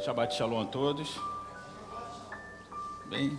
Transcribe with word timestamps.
Shabbat 0.00 0.32
Shalom 0.32 0.60
a 0.60 0.64
todos. 0.64 1.18
Bem. 3.06 3.36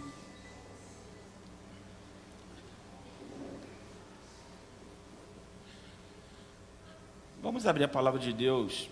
Vamos 7.41 7.65
abrir 7.65 7.85
a 7.85 7.87
palavra 7.87 8.19
de 8.19 8.33
Deus 8.33 8.89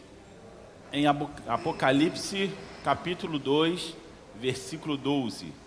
em 0.94 1.06
Apocalipse, 1.06 2.50
capítulo 2.86 3.38
2, 3.38 3.96
versículo 4.36 4.96
12. 4.96 5.67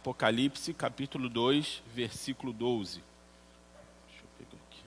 Apocalipse, 0.00 0.72
capítulo 0.72 1.28
2, 1.28 1.82
versículo 1.94 2.54
12. 2.54 3.02
Deixa 4.08 4.22
eu 4.24 4.28
pegar 4.38 4.62
aqui. 4.66 4.82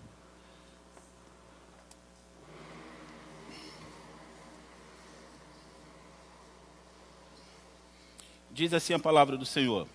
Diz 8.49 8.73
assim 8.73 8.95
a 8.95 8.99
palavra 8.99 9.38
do 9.38 9.45
Senhor. 9.45 9.88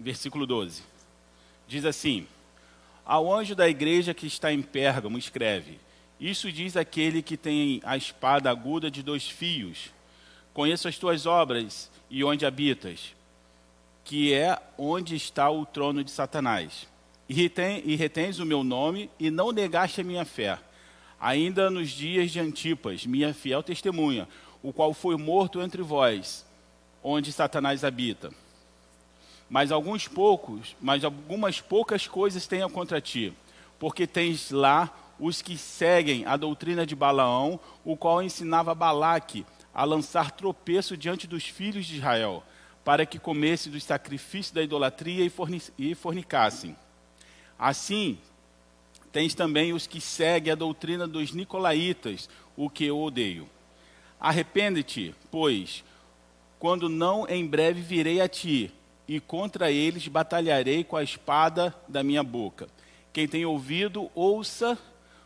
Versículo 0.00 0.46
12. 0.46 0.82
Diz 1.68 1.84
assim: 1.84 2.26
Ao 3.04 3.30
anjo 3.30 3.54
da 3.54 3.68
igreja 3.68 4.14
que 4.14 4.26
está 4.26 4.50
em 4.50 4.62
Pérgamo, 4.62 5.18
escreve: 5.18 5.78
Isso 6.18 6.50
diz 6.50 6.74
aquele 6.74 7.20
que 7.20 7.36
tem 7.36 7.82
a 7.84 7.98
espada 7.98 8.48
aguda 8.48 8.90
de 8.90 9.02
dois 9.02 9.28
fios. 9.28 9.90
Conheço 10.54 10.88
as 10.88 10.96
tuas 10.96 11.26
obras 11.26 11.90
e 12.08 12.24
onde 12.24 12.46
habitas 12.46 13.14
que 14.04 14.32
é 14.32 14.58
onde 14.76 15.14
está 15.14 15.50
o 15.50 15.64
trono 15.64 16.02
de 16.02 16.10
Satanás. 16.10 16.86
E, 17.28 17.34
retém, 17.34 17.82
e 17.84 17.96
retens 17.96 18.38
o 18.38 18.46
meu 18.46 18.64
nome 18.64 19.10
e 19.18 19.30
não 19.30 19.52
negaste 19.52 20.00
a 20.00 20.04
minha 20.04 20.24
fé. 20.24 20.58
Ainda 21.20 21.70
nos 21.70 21.90
dias 21.90 22.30
de 22.30 22.40
Antipas, 22.40 23.06
minha 23.06 23.32
fiel 23.32 23.62
testemunha, 23.62 24.28
o 24.62 24.72
qual 24.72 24.92
foi 24.92 25.16
morto 25.16 25.62
entre 25.62 25.82
vós, 25.82 26.44
onde 27.02 27.32
Satanás 27.32 27.84
habita. 27.84 28.30
Mas 29.48 29.70
alguns 29.70 30.08
poucos, 30.08 30.74
mas 30.80 31.04
algumas 31.04 31.60
poucas 31.60 32.06
coisas 32.06 32.46
tenho 32.46 32.68
contra 32.68 33.00
ti, 33.00 33.32
porque 33.78 34.06
tens 34.06 34.50
lá 34.50 34.92
os 35.18 35.40
que 35.40 35.56
seguem 35.56 36.26
a 36.26 36.36
doutrina 36.36 36.84
de 36.84 36.96
Balaão, 36.96 37.60
o 37.84 37.96
qual 37.96 38.22
ensinava 38.22 38.74
Balaque 38.74 39.46
a 39.72 39.84
lançar 39.84 40.32
tropeço 40.32 40.96
diante 40.96 41.26
dos 41.26 41.44
filhos 41.44 41.86
de 41.86 41.96
Israel 41.96 42.42
para 42.84 43.06
que 43.06 43.18
comesse 43.18 43.68
dos 43.68 43.84
sacrifícios 43.84 44.52
da 44.52 44.62
idolatria 44.62 45.30
e 45.78 45.94
fornicassem. 45.94 46.76
Assim, 47.58 48.18
tens 49.12 49.34
também 49.34 49.72
os 49.72 49.86
que 49.86 50.00
seguem 50.00 50.52
a 50.52 50.56
doutrina 50.56 51.06
dos 51.06 51.32
nicolaítas, 51.32 52.28
o 52.56 52.68
que 52.68 52.84
eu 52.84 52.98
odeio. 53.00 53.48
Arrepende-te, 54.18 55.14
pois, 55.30 55.84
quando 56.58 56.88
não 56.88 57.28
em 57.28 57.46
breve 57.46 57.80
virei 57.80 58.20
a 58.20 58.28
ti, 58.28 58.72
e 59.06 59.20
contra 59.20 59.70
eles 59.70 60.08
batalharei 60.08 60.84
com 60.84 60.96
a 60.96 61.02
espada 61.02 61.74
da 61.88 62.02
minha 62.02 62.22
boca. 62.22 62.68
Quem 63.12 63.28
tem 63.28 63.44
ouvido, 63.44 64.10
ouça 64.14 64.78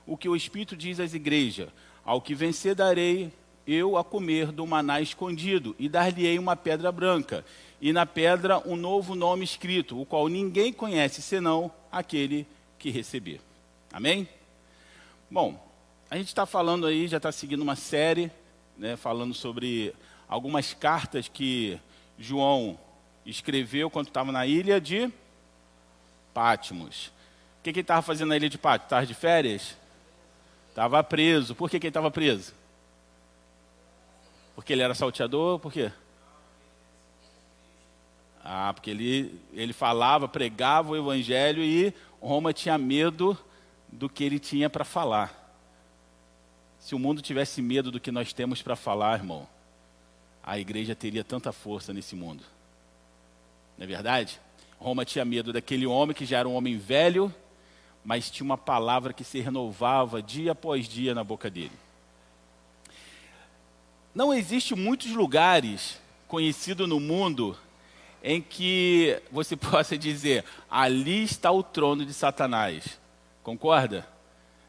o 0.06 0.16
que 0.16 0.28
o 0.28 0.34
Espírito 0.34 0.76
diz 0.76 0.98
às 0.98 1.14
igrejas. 1.14 1.68
Ao 2.04 2.20
que 2.20 2.34
vencer, 2.34 2.74
darei 2.74 3.32
eu 3.66 3.96
a 3.96 4.04
comer 4.04 4.52
do 4.52 4.66
maná 4.66 5.00
escondido, 5.00 5.74
e 5.78 5.88
dar-lhe-ei 5.88 6.38
uma 6.38 6.54
pedra 6.54 6.92
branca, 6.92 7.44
e 7.80 7.92
na 7.92 8.06
pedra 8.06 8.58
um 8.66 8.76
novo 8.76 9.14
nome 9.14 9.44
escrito, 9.44 10.00
o 10.00 10.06
qual 10.06 10.28
ninguém 10.28 10.72
conhece 10.72 11.20
senão 11.20 11.70
aquele 11.90 12.46
que 12.78 12.90
receber. 12.90 13.40
Amém? 13.92 14.28
Bom, 15.30 15.60
a 16.10 16.16
gente 16.16 16.28
está 16.28 16.46
falando 16.46 16.86
aí, 16.86 17.08
já 17.08 17.16
está 17.16 17.32
seguindo 17.32 17.62
uma 17.62 17.76
série, 17.76 18.30
né, 18.78 18.96
falando 18.96 19.34
sobre 19.34 19.94
algumas 20.28 20.72
cartas 20.72 21.28
que 21.28 21.78
João 22.18 22.78
escreveu 23.24 23.90
quando 23.90 24.08
estava 24.08 24.30
na 24.30 24.46
ilha 24.46 24.80
de 24.80 25.10
Pátimos. 26.32 27.06
O 27.58 27.62
que, 27.64 27.72
que 27.72 27.80
ele 27.80 27.84
estava 27.84 28.02
fazendo 28.02 28.28
na 28.28 28.36
ilha 28.36 28.48
de 28.48 28.58
Pátimos? 28.58 28.86
Estava 28.86 29.06
de 29.06 29.14
férias? 29.14 29.76
Estava 30.68 31.02
preso. 31.02 31.54
Por 31.54 31.68
que, 31.68 31.80
que 31.80 31.86
ele 31.86 31.90
estava 31.90 32.10
preso? 32.10 32.54
Porque 34.56 34.72
ele 34.72 34.82
era 34.82 34.94
salteador? 34.94 35.60
Por 35.60 35.70
quê? 35.70 35.92
Ah, 38.42 38.72
porque 38.72 38.90
ele, 38.90 39.38
ele 39.52 39.72
falava, 39.72 40.26
pregava 40.26 40.92
o 40.92 40.96
evangelho 40.96 41.62
e 41.62 41.92
Roma 42.20 42.52
tinha 42.52 42.78
medo 42.78 43.38
do 43.92 44.08
que 44.08 44.24
ele 44.24 44.38
tinha 44.38 44.70
para 44.70 44.84
falar. 44.84 45.44
Se 46.80 46.94
o 46.94 46.98
mundo 46.98 47.20
tivesse 47.20 47.60
medo 47.60 47.90
do 47.90 48.00
que 48.00 48.10
nós 48.10 48.32
temos 48.32 48.62
para 48.62 48.76
falar, 48.76 49.18
irmão, 49.18 49.46
a 50.42 50.58
igreja 50.58 50.94
teria 50.94 51.22
tanta 51.22 51.52
força 51.52 51.92
nesse 51.92 52.16
mundo. 52.16 52.42
Não 53.76 53.84
é 53.84 53.86
verdade? 53.86 54.40
Roma 54.78 55.04
tinha 55.04 55.24
medo 55.24 55.52
daquele 55.52 55.86
homem 55.86 56.14
que 56.14 56.24
já 56.24 56.38
era 56.38 56.48
um 56.48 56.54
homem 56.54 56.78
velho, 56.78 57.34
mas 58.04 58.30
tinha 58.30 58.44
uma 58.44 58.56
palavra 58.56 59.12
que 59.12 59.24
se 59.24 59.40
renovava 59.40 60.22
dia 60.22 60.52
após 60.52 60.88
dia 60.88 61.14
na 61.14 61.24
boca 61.24 61.50
dele. 61.50 61.72
Não 64.16 64.32
existe 64.32 64.74
muitos 64.74 65.10
lugares 65.10 66.00
conhecidos 66.26 66.88
no 66.88 66.98
mundo 66.98 67.54
em 68.24 68.40
que 68.40 69.20
você 69.30 69.54
possa 69.60 69.98
dizer: 69.98 70.42
ali 70.70 71.22
está 71.22 71.52
o 71.52 71.62
trono 71.62 72.02
de 72.02 72.14
Satanás. 72.14 72.98
Concorda? 73.42 74.08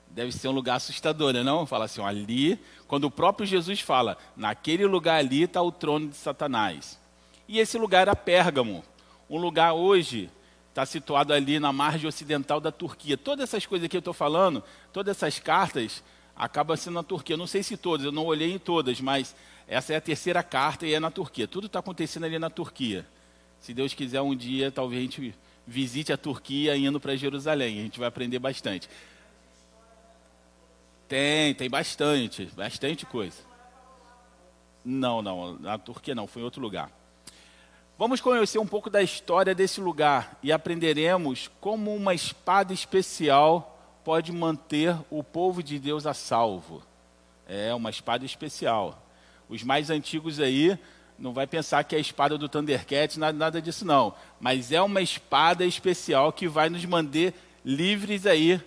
Deve 0.10 0.34
ser 0.34 0.50
um 0.50 0.52
lugar 0.52 0.76
assustador, 0.76 1.32
não? 1.32 1.40
É 1.40 1.44
não? 1.46 1.66
Fala 1.66 1.86
assim: 1.86 2.04
ali, 2.04 2.60
quando 2.90 3.06
o 3.06 3.12
próprio 3.12 3.48
Jesus 3.48 3.80
fala, 3.80 4.18
naquele 4.36 4.86
lugar 4.86 5.20
ali 5.20 5.44
está 5.44 5.62
o 5.62 5.72
trono 5.72 6.10
de 6.10 6.18
Satanás. 6.18 7.00
E 7.48 7.58
esse 7.58 7.78
lugar 7.78 8.02
era 8.02 8.18
Pérgamo, 8.18 8.84
um 9.30 9.38
lugar 9.38 9.72
hoje 9.72 10.30
está 10.72 10.86
situado 10.86 11.32
ali 11.32 11.58
na 11.58 11.72
margem 11.72 12.06
ocidental 12.06 12.60
da 12.60 12.70
Turquia. 12.70 13.18
Todas 13.18 13.48
essas 13.48 13.66
coisas 13.66 13.88
que 13.88 13.96
eu 13.96 14.00
estou 14.00 14.14
falando, 14.14 14.62
todas 14.92 15.16
essas 15.16 15.40
cartas, 15.40 16.04
acaba 16.38 16.78
sendo 16.78 16.96
na 16.96 17.04
Turquia. 17.04 17.34
Eu 17.34 17.38
não 17.38 17.48
sei 17.48 17.64
se 17.64 17.76
todas, 17.76 18.06
eu 18.06 18.12
não 18.12 18.26
olhei 18.26 18.54
em 18.54 18.60
todas, 18.60 19.02
mas 19.02 19.36
essa 19.68 19.94
é 19.94 19.96
a 19.96 20.02
terceira 20.02 20.44
carta 20.44 20.86
e 20.86 20.94
é 20.94 21.00
na 21.00 21.10
Turquia. 21.10 21.48
Tudo 21.48 21.68
está 21.68 21.80
acontecendo 21.80 22.26
ali 22.26 22.38
na 22.38 22.50
Turquia. 22.50 23.06
Se 23.60 23.74
Deus 23.74 23.94
quiser, 23.94 24.22
um 24.22 24.36
dia 24.36 24.72
talvez 24.72 25.00
a 25.00 25.04
gente 25.04 25.36
visite 25.66 26.14
a 26.14 26.18
Turquia 26.18 26.78
indo 26.78 27.00
para 27.00 27.16
Jerusalém. 27.16 27.80
A 27.80 27.84
gente 27.84 28.00
vai 28.00 28.08
aprender 28.08 28.40
bastante. 28.40 28.88
Tem, 31.08 31.54
tem 31.56 31.70
bastante, 31.70 32.46
bastante 32.56 33.06
coisa. 33.06 33.38
Não, 34.86 35.22
não, 35.22 35.58
na 35.60 35.78
Turquia 35.78 36.14
não, 36.14 36.28
foi 36.28 36.42
em 36.42 36.46
outro 36.46 36.62
lugar. 36.62 36.92
Vamos 37.98 38.22
conhecer 38.22 38.60
um 38.60 38.68
pouco 38.68 38.90
da 38.90 39.02
história 39.02 39.56
desse 39.56 39.82
lugar 39.82 40.38
e 40.44 40.52
aprenderemos 40.52 41.50
como 41.60 41.96
uma 41.96 42.14
espada 42.14 42.72
especial 42.72 43.77
pode 44.08 44.32
manter 44.32 44.96
o 45.10 45.22
povo 45.22 45.62
de 45.62 45.78
Deus 45.78 46.08
a 46.08 46.14
salvo. 46.14 46.82
É 47.46 47.74
uma 47.74 47.90
espada 47.90 48.26
especial. 48.26 49.06
Os 49.50 49.64
mais 49.64 49.90
antigos 49.90 50.40
aí 50.40 50.80
não 51.20 51.34
vai 51.34 51.46
pensar 51.46 51.84
que 51.84 51.94
é 51.94 51.98
a 51.98 52.00
espada 52.00 52.38
do 52.38 52.48
Thundercat, 52.48 53.20
nada, 53.20 53.38
nada 53.38 53.62
disso 53.62 53.84
não. 53.84 54.16
Mas 54.40 54.72
é 54.72 54.82
uma 54.82 55.02
espada 55.02 55.66
especial 55.66 56.32
que 56.32 56.48
vai 56.48 56.70
nos 56.70 56.86
manter 56.86 57.34
livres 57.66 58.26
aí 58.26 58.62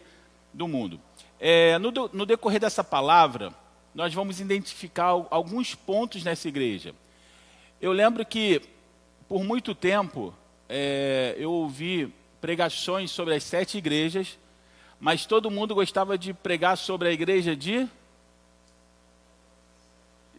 do 0.52 0.68
mundo. 0.68 1.00
É, 1.40 1.78
no, 1.78 1.90
no 2.12 2.26
decorrer 2.26 2.60
dessa 2.60 2.84
palavra, 2.84 3.50
nós 3.94 4.12
vamos 4.12 4.40
identificar 4.40 5.26
alguns 5.30 5.74
pontos 5.74 6.22
nessa 6.22 6.48
igreja. 6.48 6.94
Eu 7.80 7.92
lembro 7.92 8.26
que, 8.26 8.60
por 9.26 9.42
muito 9.42 9.74
tempo, 9.74 10.34
é, 10.68 11.34
eu 11.38 11.50
ouvi 11.50 12.12
pregações 12.42 13.10
sobre 13.10 13.34
as 13.34 13.42
sete 13.42 13.78
igrejas 13.78 14.38
mas 15.00 15.24
todo 15.24 15.50
mundo 15.50 15.74
gostava 15.74 16.18
de 16.18 16.34
pregar 16.34 16.76
sobre 16.76 17.08
a 17.08 17.12
igreja 17.12 17.56
de. 17.56 17.88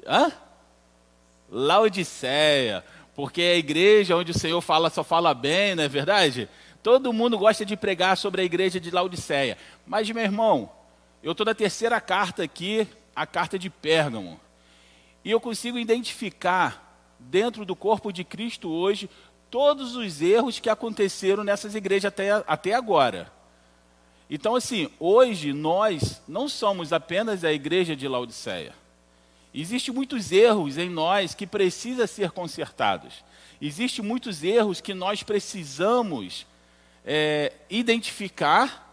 Hã? 0.05 0.31
Laodiceia. 1.49 2.83
Porque 3.15 3.41
é 3.41 3.53
a 3.53 3.57
igreja 3.57 4.15
onde 4.15 4.31
o 4.31 4.37
Senhor 4.37 4.61
fala, 4.61 4.89
só 4.89 5.03
fala 5.03 5.33
bem, 5.33 5.75
não 5.75 5.83
é 5.83 5.87
verdade? 5.87 6.47
Todo 6.83 7.11
mundo 7.11 7.37
gosta 7.37 7.65
de 7.65 7.75
pregar 7.75 8.15
sobre 8.15 8.41
a 8.41 8.45
igreja 8.45 8.79
de 8.79 8.91
Laodiceia. 8.91 9.57
Mas, 9.85 10.09
meu 10.09 10.23
irmão, 10.23 10.71
eu 11.23 11.31
estou 11.31 11.45
na 11.45 11.53
terceira 11.53 11.99
carta 11.99 12.43
aqui, 12.43 12.87
a 13.15 13.25
carta 13.25 13.57
de 13.57 13.69
Pérgamo. 13.69 14.39
E 15.25 15.31
eu 15.31 15.39
consigo 15.39 15.77
identificar, 15.77 16.87
dentro 17.19 17.65
do 17.65 17.75
corpo 17.75 18.11
de 18.11 18.23
Cristo 18.23 18.69
hoje, 18.69 19.09
todos 19.49 19.95
os 19.95 20.21
erros 20.21 20.59
que 20.59 20.69
aconteceram 20.69 21.43
nessas 21.43 21.75
igrejas 21.75 22.05
até, 22.05 22.31
até 22.47 22.73
agora. 22.73 23.31
Então, 24.33 24.55
assim, 24.55 24.89
hoje 24.97 25.51
nós 25.51 26.21
não 26.25 26.47
somos 26.47 26.93
apenas 26.93 27.43
a 27.43 27.51
igreja 27.51 27.97
de 27.97 28.07
Laodiceia. 28.07 28.73
Existem 29.53 29.93
muitos 29.93 30.31
erros 30.31 30.77
em 30.77 30.89
nós 30.89 31.35
que 31.35 31.45
precisam 31.45 32.07
ser 32.07 32.31
consertados. 32.31 33.25
Existem 33.61 34.05
muitos 34.05 34.41
erros 34.41 34.79
que 34.79 34.93
nós 34.93 35.21
precisamos 35.21 36.47
é, 37.05 37.51
identificar 37.69 38.89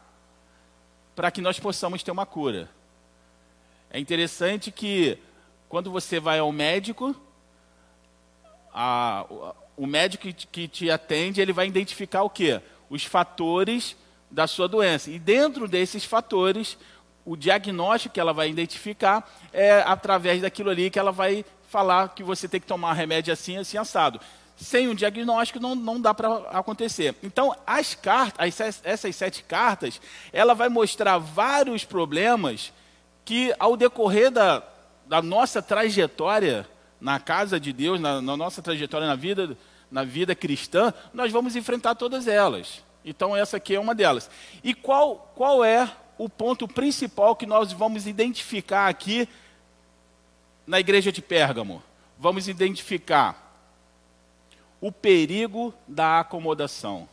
para 1.14 1.30
que 1.30 1.40
nós 1.40 1.60
possamos 1.60 2.02
ter 2.02 2.10
uma 2.10 2.26
cura. 2.26 2.68
É 3.90 4.00
interessante 4.00 4.72
que 4.72 5.18
quando 5.68 5.88
você 5.88 6.18
vai 6.18 6.40
ao 6.40 6.50
médico, 6.50 7.14
a, 8.74 9.24
o 9.76 9.86
médico 9.86 10.26
que, 10.50 10.66
te 10.66 10.90
atende, 10.90 11.40
ele 11.40 11.52
vai 11.52 11.68
identificar 11.68 12.24
o 12.24 12.30
quê? 12.30 12.60
Os 12.90 13.04
fatores 13.04 13.96
da 14.30 14.46
sua 14.46 14.68
doença. 14.68 15.10
E 15.10 15.18
dentro 15.18 15.66
desses 15.66 16.04
fatores, 16.04 16.76
o 17.24 17.36
diagnóstico 17.36 18.14
que 18.14 18.20
ela 18.20 18.32
vai 18.32 18.48
identificar 18.48 19.28
é 19.52 19.82
através 19.86 20.42
daquilo 20.42 20.70
ali 20.70 20.90
que 20.90 20.98
ela 20.98 21.12
vai 21.12 21.44
falar 21.68 22.08
que 22.14 22.22
você 22.22 22.48
tem 22.48 22.60
que 22.60 22.66
tomar 22.66 22.94
remédio 22.94 23.32
assim, 23.32 23.56
assim, 23.56 23.76
assado. 23.76 24.20
Sem 24.56 24.88
um 24.88 24.94
diagnóstico 24.94 25.60
não, 25.60 25.74
não 25.74 26.00
dá 26.00 26.12
para 26.12 26.36
acontecer. 26.50 27.14
Então, 27.22 27.54
as 27.66 27.94
cartas, 27.94 28.60
essas 28.82 29.14
sete 29.14 29.42
cartas, 29.44 30.00
ela 30.32 30.54
vai 30.54 30.68
mostrar 30.68 31.18
vários 31.18 31.84
problemas 31.84 32.72
que, 33.24 33.54
ao 33.58 33.76
decorrer 33.76 34.30
da, 34.30 34.62
da 35.06 35.22
nossa 35.22 35.62
trajetória 35.62 36.66
na 37.00 37.20
casa 37.20 37.60
de 37.60 37.72
Deus, 37.72 38.00
na, 38.00 38.20
na 38.20 38.36
nossa 38.36 38.60
trajetória 38.60 39.06
na 39.06 39.14
vida, 39.14 39.56
na 39.90 40.02
vida 40.02 40.34
cristã, 40.34 40.92
nós 41.12 41.30
vamos 41.30 41.54
enfrentar 41.54 41.94
todas 41.94 42.26
elas. 42.26 42.82
Então, 43.04 43.36
essa 43.36 43.56
aqui 43.56 43.74
é 43.74 43.80
uma 43.80 43.94
delas. 43.94 44.30
E 44.62 44.74
qual, 44.74 45.32
qual 45.34 45.64
é 45.64 45.90
o 46.16 46.28
ponto 46.28 46.66
principal 46.66 47.36
que 47.36 47.46
nós 47.46 47.72
vamos 47.72 48.06
identificar 48.06 48.88
aqui 48.88 49.28
na 50.66 50.80
igreja 50.80 51.10
de 51.12 51.22
Pérgamo? 51.22 51.82
Vamos 52.18 52.48
identificar 52.48 53.48
o 54.80 54.92
perigo 54.92 55.72
da 55.86 56.20
acomodação. 56.20 57.08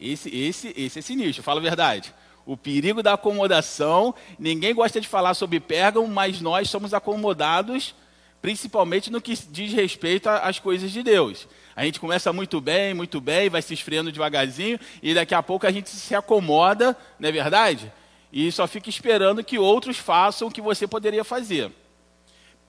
Esse, 0.00 0.34
esse, 0.36 0.74
esse 0.76 0.98
é 0.98 1.02
sinistro, 1.02 1.42
fala 1.42 1.60
a 1.60 1.62
verdade. 1.62 2.12
O 2.44 2.56
perigo 2.56 3.02
da 3.02 3.12
acomodação, 3.12 4.14
ninguém 4.38 4.74
gosta 4.74 5.00
de 5.00 5.06
falar 5.06 5.34
sobre 5.34 5.60
Pérgamo, 5.60 6.08
mas 6.08 6.40
nós 6.40 6.68
somos 6.68 6.92
acomodados, 6.92 7.94
principalmente 8.40 9.10
no 9.10 9.20
que 9.20 9.36
diz 9.50 9.72
respeito 9.72 10.28
às 10.28 10.58
coisas 10.58 10.90
de 10.90 11.02
Deus. 11.04 11.46
A 11.74 11.84
gente 11.84 11.98
começa 11.98 12.32
muito 12.32 12.60
bem, 12.60 12.92
muito 12.92 13.20
bem, 13.20 13.48
vai 13.48 13.62
se 13.62 13.72
esfriando 13.72 14.12
devagarzinho, 14.12 14.78
e 15.02 15.14
daqui 15.14 15.34
a 15.34 15.42
pouco 15.42 15.66
a 15.66 15.70
gente 15.70 15.88
se 15.88 16.14
acomoda, 16.14 16.96
não 17.18 17.28
é 17.28 17.32
verdade? 17.32 17.92
E 18.32 18.50
só 18.52 18.66
fica 18.66 18.88
esperando 18.88 19.44
que 19.44 19.58
outros 19.58 19.98
façam 19.98 20.48
o 20.48 20.50
que 20.50 20.60
você 20.60 20.86
poderia 20.86 21.24
fazer. 21.24 21.70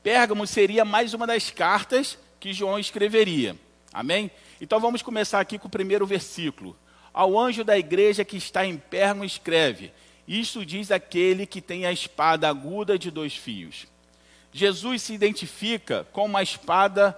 Pérgamo 0.01 0.45
seria 0.45 0.83
mais 0.83 1.13
uma 1.13 1.25
das 1.25 1.49
cartas 1.49 2.17
que 2.39 2.53
João 2.53 2.77
escreveria. 2.77 3.55
Amém? 3.93 4.29
Então 4.59 4.79
vamos 4.79 5.01
começar 5.01 5.39
aqui 5.39 5.57
com 5.57 5.67
o 5.67 5.71
primeiro 5.71 6.05
versículo. 6.05 6.75
Ao 7.13 7.39
anjo 7.39 7.63
da 7.63 7.77
igreja 7.77 8.25
que 8.25 8.35
está 8.35 8.65
em 8.65 8.75
Pérgamo 8.75 9.23
escreve: 9.23 9.93
Isto 10.27 10.65
diz 10.65 10.91
aquele 10.91 11.45
que 11.45 11.61
tem 11.61 11.85
a 11.85 11.91
espada 11.91 12.49
aguda 12.49 12.97
de 12.97 13.11
dois 13.11 13.35
fios. 13.35 13.87
Jesus 14.51 15.01
se 15.01 15.13
identifica 15.13 16.05
com 16.11 16.25
uma 16.25 16.43
espada 16.43 17.17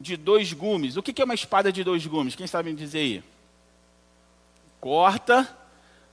de 0.00 0.16
dois 0.16 0.52
gumes. 0.52 0.96
O 0.96 1.02
que 1.02 1.20
é 1.20 1.24
uma 1.24 1.34
espada 1.34 1.72
de 1.72 1.82
dois 1.82 2.06
gumes? 2.06 2.34
Quem 2.34 2.46
sabe 2.46 2.70
me 2.70 2.76
dizer 2.76 2.98
aí? 2.98 3.24
Corta 4.80 5.48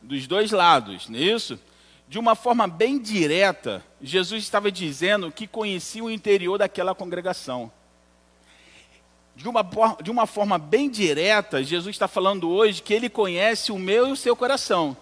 dos 0.01 0.27
dois 0.27 0.51
lados, 0.51 1.07
não 1.09 1.19
é 1.19 1.21
isso? 1.21 1.59
De 2.07 2.19
uma 2.19 2.35
forma 2.35 2.67
bem 2.67 2.99
direta, 2.99 3.83
Jesus 4.01 4.43
estava 4.43 4.71
dizendo 4.71 5.31
que 5.31 5.47
conhecia 5.47 6.03
o 6.03 6.11
interior 6.11 6.57
daquela 6.57 6.93
congregação 6.93 7.71
de 9.35 9.49
uma, 9.49 9.61
de 10.01 10.09
uma 10.09 10.25
forma 10.25 10.57
bem 10.57 10.89
direta, 10.89 11.61
Jesus 11.61 11.93
está 11.93 12.07
falando 12.07 12.49
hoje 12.49 12.81
que 12.81 12.93
ele 12.93 13.09
conhece 13.09 13.71
o 13.71 13.77
meu 13.77 14.07
e 14.07 14.11
o 14.11 14.15
seu 14.15 14.35
coração. 14.35 14.95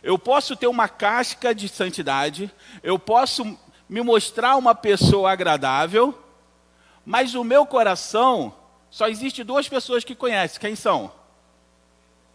Eu 0.00 0.16
posso 0.16 0.54
ter 0.54 0.68
uma 0.68 0.88
casca 0.88 1.52
de 1.52 1.68
santidade, 1.68 2.50
eu 2.84 2.98
posso 2.98 3.58
me 3.88 4.00
mostrar 4.00 4.56
uma 4.56 4.74
pessoa 4.74 5.32
agradável, 5.32 6.16
mas 7.08 7.34
o 7.34 7.42
meu 7.42 7.64
coração, 7.64 8.52
só 8.90 9.08
existe 9.08 9.42
duas 9.42 9.66
pessoas 9.66 10.04
que 10.04 10.14
conhecem. 10.14 10.60
Quem 10.60 10.76
são? 10.76 11.10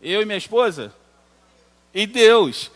Eu 0.01 0.23
e 0.23 0.25
minha 0.25 0.35
esposa? 0.35 0.91
E 1.93 2.07
Deus. 2.07 2.71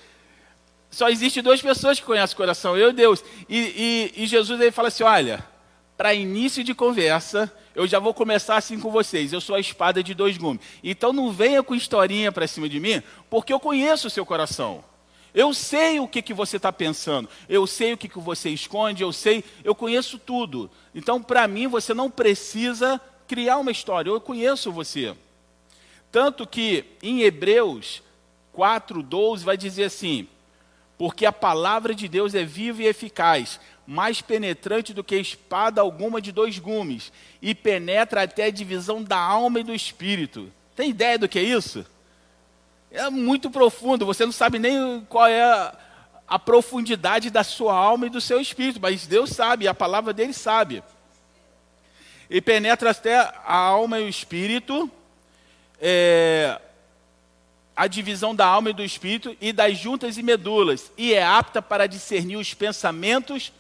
Só 0.91 1.09
existe 1.09 1.41
duas 1.41 1.59
pessoas 1.59 1.99
que 1.99 2.05
conhecem 2.05 2.35
o 2.35 2.37
coração, 2.37 2.77
eu 2.77 2.91
e 2.91 2.93
Deus. 2.93 3.23
E, 3.49 4.13
e, 4.15 4.23
e 4.23 4.27
Jesus 4.27 4.61
ele 4.61 4.69
fala 4.69 4.89
assim: 4.89 5.01
olha, 5.01 5.43
para 5.97 6.13
início 6.13 6.63
de 6.63 6.75
conversa, 6.75 7.51
eu 7.73 7.87
já 7.87 7.97
vou 7.97 8.13
começar 8.13 8.57
assim 8.57 8.79
com 8.79 8.91
vocês. 8.91 9.33
Eu 9.33 9.41
sou 9.41 9.55
a 9.55 9.59
espada 9.59 10.03
de 10.03 10.13
dois 10.13 10.37
gumes. 10.37 10.61
Então 10.83 11.11
não 11.11 11.31
venha 11.31 11.63
com 11.63 11.73
historinha 11.73 12.31
para 12.31 12.45
cima 12.45 12.69
de 12.69 12.79
mim, 12.79 13.01
porque 13.27 13.51
eu 13.51 13.59
conheço 13.59 14.05
o 14.05 14.11
seu 14.11 14.23
coração. 14.23 14.83
Eu 15.33 15.53
sei 15.53 15.99
o 15.99 16.07
que, 16.07 16.21
que 16.21 16.33
você 16.33 16.57
está 16.57 16.71
pensando, 16.71 17.29
eu 17.47 17.67
sei 17.67 17.93
o 17.93 17.97
que, 17.97 18.07
que 18.07 18.19
você 18.19 18.49
esconde, 18.49 19.03
eu 19.03 19.13
sei, 19.13 19.43
eu 19.63 19.75
conheço 19.75 20.17
tudo. 20.17 20.69
Então, 20.95 21.21
para 21.21 21.47
mim, 21.47 21.67
você 21.67 21.93
não 21.93 22.09
precisa 22.09 22.99
criar 23.27 23.57
uma 23.57 23.71
história, 23.71 24.09
eu 24.09 24.21
conheço 24.21 24.71
você. 24.71 25.15
Tanto 26.11 26.47
que 26.47 26.85
em 27.03 27.21
Hebreus 27.21 28.01
4,12 28.55 29.39
vai 29.39 29.57
dizer 29.57 29.83
assim: 29.85 30.27
porque 30.97 31.25
a 31.25 31.31
palavra 31.31 31.93
de 31.93 32.07
Deus 32.07 32.33
é 32.33 32.43
viva 32.43 32.81
e 32.81 32.87
eficaz, 32.87 33.59
mais 33.85 34.21
penetrante 34.21 34.93
do 34.93 35.03
que 35.03 35.15
espada 35.15 35.79
alguma 35.79 36.19
de 36.19 36.31
dois 36.31 36.57
gumes, 36.57 37.11
e 37.41 37.53
penetra 37.53 38.23
até 38.23 38.45
a 38.45 38.51
divisão 38.51 39.03
da 39.03 39.19
alma 39.19 39.59
e 39.59 39.63
do 39.63 39.73
espírito. 39.73 40.51
Tem 40.75 40.89
ideia 40.89 41.19
do 41.19 41.29
que 41.29 41.37
é 41.37 41.43
isso? 41.43 41.85
É 42.91 43.09
muito 43.09 43.49
profundo, 43.49 44.05
você 44.05 44.25
não 44.25 44.31
sabe 44.31 44.59
nem 44.59 45.05
qual 45.09 45.27
é 45.27 45.43
a, 46.27 46.39
profundidade 46.39 47.29
da 47.29 47.43
sua 47.43 47.73
alma 47.73 48.07
e 48.07 48.09
do 48.09 48.21
seu 48.21 48.39
espírito, 48.39 48.79
mas 48.81 49.05
Deus 49.05 49.31
sabe, 49.31 49.67
a 49.67 49.73
palavra 49.73 50.13
dele 50.13 50.33
sabe. 50.33 50.83
E 52.29 52.41
penetra 52.41 52.91
até 52.91 53.17
a 53.17 53.55
alma 53.55 53.99
e 53.99 54.05
o 54.05 54.09
espírito, 54.09 54.89
é, 55.79 56.59
a 57.75 57.87
divisão 57.87 58.33
da 58.33 58.45
alma 58.45 58.69
e 58.69 58.73
do 58.73 58.83
espírito 58.83 59.35
e 59.39 59.53
das 59.53 59.77
juntas 59.77 60.17
e 60.17 60.23
medulas, 60.23 60.91
e 60.97 61.13
é 61.13 61.23
apta 61.23 61.61
para 61.61 61.87
discernir 61.87 62.37
os 62.37 62.53
pensamentos 62.53 63.51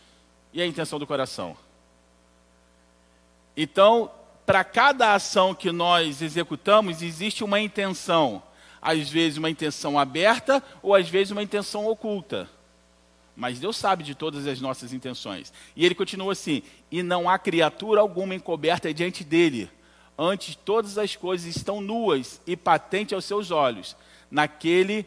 e 0.53 0.61
a 0.61 0.65
intenção 0.65 0.97
do 0.97 1.07
coração. 1.07 1.55
Então, 3.55 4.09
para 4.45 4.63
cada 4.63 5.13
ação 5.13 5.53
que 5.53 5.71
nós 5.71 6.21
executamos, 6.21 7.01
existe 7.01 7.43
uma 7.43 7.59
intenção. 7.59 8.41
Às 8.81 9.09
vezes, 9.09 9.37
uma 9.37 9.49
intenção 9.49 9.97
aberta 9.97 10.63
ou 10.81 10.93
às 10.93 11.09
vezes, 11.09 11.31
uma 11.31 11.43
intenção 11.43 11.87
oculta. 11.87 12.49
Mas 13.35 13.59
Deus 13.59 13.77
sabe 13.77 14.03
de 14.03 14.15
todas 14.15 14.47
as 14.47 14.59
nossas 14.59 14.93
intenções. 14.93 15.53
E 15.75 15.85
ele 15.85 15.93
continua 15.93 16.31
assim: 16.31 16.63
E 16.91 17.03
não 17.03 17.29
há 17.29 17.37
criatura 17.37 18.01
alguma 18.01 18.33
encoberta 18.33 18.91
diante 18.93 19.23
dele. 19.23 19.69
Antes, 20.17 20.55
todas 20.55 20.97
as 20.97 21.15
coisas 21.15 21.55
estão 21.55 21.79
nuas 21.79 22.41
e 22.47 22.57
patentes 22.57 23.13
aos 23.13 23.25
seus 23.25 23.51
olhos, 23.51 23.95
naquele 24.31 25.05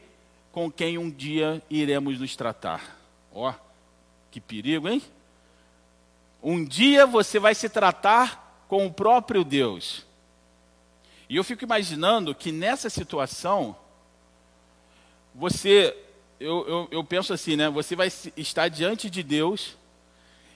com 0.52 0.70
quem 0.70 0.96
um 0.96 1.10
dia 1.10 1.60
iremos 1.68 2.20
nos 2.20 2.36
tratar. 2.36 2.96
Ó, 3.32 3.50
oh, 3.50 3.54
que 4.30 4.40
perigo, 4.40 4.88
hein? 4.88 5.02
Um 6.40 6.64
dia 6.64 7.06
você 7.06 7.40
vai 7.40 7.54
se 7.54 7.68
tratar 7.68 8.64
com 8.68 8.86
o 8.86 8.92
próprio 8.92 9.42
Deus. 9.42 10.06
E 11.30 11.36
eu 11.36 11.44
fico 11.44 11.62
imaginando 11.62 12.34
que 12.34 12.50
nessa 12.50 12.90
situação, 12.90 13.76
você, 15.32 15.96
eu, 16.40 16.66
eu, 16.66 16.88
eu, 16.90 17.04
penso 17.04 17.32
assim, 17.32 17.54
né? 17.54 17.70
Você 17.70 17.94
vai 17.94 18.10
estar 18.36 18.66
diante 18.66 19.08
de 19.08 19.22
Deus 19.22 19.76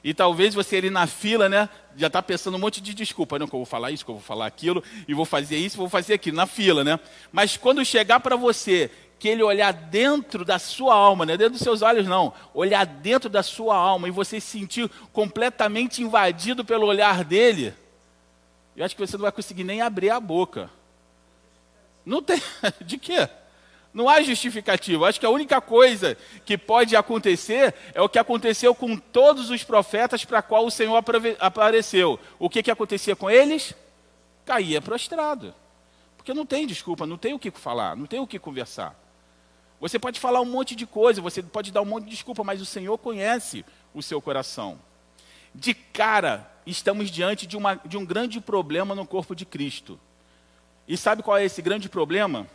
e 0.03 0.13
talvez 0.13 0.53
você 0.53 0.79
ali 0.79 0.91
na 0.91 1.07
fila, 1.07 1.49
né? 1.49 1.69
Já 1.97 2.09
está 2.09 2.21
pensando 2.21 2.57
um 2.57 2.59
monte 2.59 2.81
de 2.81 2.93
desculpa, 2.93 3.39
não 3.39 3.47
que 3.47 3.55
eu 3.55 3.61
vou 3.61 3.67
falar 3.67 3.93
isso, 3.93 4.05
que 4.05 4.11
eu 4.11 4.17
vou 4.17 4.25
falar 4.25 4.47
aquilo, 4.47 4.83
e 5.07 5.15
vou 5.15 5.25
fazer 5.25 5.59
isso, 5.59 5.77
vou 5.77 5.89
fazer 5.89 6.15
aquilo, 6.15 6.37
na 6.37 6.45
fila, 6.45 6.83
né? 6.83 6.99
Mas 7.31 7.57
quando 7.57 7.85
chegar 7.85 8.19
para 8.19 8.35
você 8.35 8.91
que 9.17 9.29
ele 9.29 9.45
olhar 9.45 9.73
dentro 9.73 10.45
da 10.45 10.59
sua 10.59 10.93
alma, 10.93 11.25
não 11.25 11.35
é 11.35 11.37
dentro 11.37 11.53
dos 11.53 11.63
seus 11.63 11.83
olhos, 11.83 12.05
não. 12.05 12.35
Olhar 12.53 12.85
dentro 12.85 13.31
da 13.31 13.45
sua 13.45 13.77
alma 13.77 14.09
e 14.09 14.11
você 14.11 14.41
se 14.41 14.51
sentir 14.51 14.91
completamente 15.13 16.03
invadido 16.03 16.65
pelo 16.65 16.85
olhar 16.85 17.23
dele, 17.23 17.73
eu 18.77 18.85
acho 18.85 18.95
que 18.95 19.07
você 19.07 19.17
não 19.17 19.23
vai 19.23 19.33
conseguir 19.33 19.65
nem 19.65 19.81
abrir 19.81 20.11
a 20.11 20.19
boca. 20.19 20.71
Não 22.05 22.23
tem. 22.23 22.41
De 22.85 22.99
quê? 22.99 23.29
Não 23.93 24.09
há 24.09 24.21
justificativa. 24.21 25.09
Acho 25.09 25.21
que 25.21 25.27
a 25.27 25.31
única 25.31 25.61
coisa 25.61 26.19
que 26.45 26.59
pode 26.59 26.97
acontecer 26.97 27.73
é 27.95 28.03
o 28.03 28.09
que 28.09 28.19
aconteceu 28.19 28.75
com 28.75 28.97
todos 28.97 29.51
os 29.51 29.63
profetas 29.63 30.25
para 30.25 30.43
qual 30.43 30.67
o 30.67 30.71
Senhor 30.71 31.01
apareceu. 31.39 32.19
O 32.39 32.51
que, 32.51 32.63
que 32.63 32.71
acontecia 32.73 33.15
com 33.15 33.31
eles? 33.31 33.73
Caía 34.45 34.83
prostrado. 34.83 35.55
Porque 36.17 36.35
não 36.35 36.45
tem 36.45 36.67
desculpa, 36.67 37.07
não 37.07 37.17
tem 37.17 37.35
o 37.35 37.39
que 37.39 37.53
falar, 37.53 37.97
não 37.97 38.07
tem 38.07 38.19
o 38.19 38.27
que 38.27 38.39
conversar. 38.39 38.99
Você 39.81 39.99
pode 39.99 40.19
falar 40.19 40.41
um 40.41 40.47
monte 40.47 40.75
de 40.75 40.87
coisa, 40.87 41.21
você 41.21 41.43
pode 41.43 41.71
dar 41.71 41.83
um 41.83 41.85
monte 41.85 42.05
de 42.05 42.11
desculpa, 42.11 42.43
mas 42.43 42.61
o 42.61 42.67
Senhor 42.67 42.99
conhece 42.99 43.65
o 43.93 44.03
seu 44.03 44.21
coração. 44.21 44.79
De 45.55 45.75
cara, 45.75 46.51
estamos 46.67 47.11
diante 47.11 47.47
de, 47.47 47.57
uma, 47.57 47.77
de 47.77 47.97
um 47.97 48.05
grande 48.05 48.41
problema 48.41 48.95
no 48.95 49.07
corpo 49.07 49.35
de 49.35 49.45
Cristo. 49.45 49.99
E 50.89 50.97
sabe 50.97 51.23
qual 51.23 51.37
é 51.37 51.45
esse 51.45 51.63
grande 51.63 51.89
problema? 51.89 52.47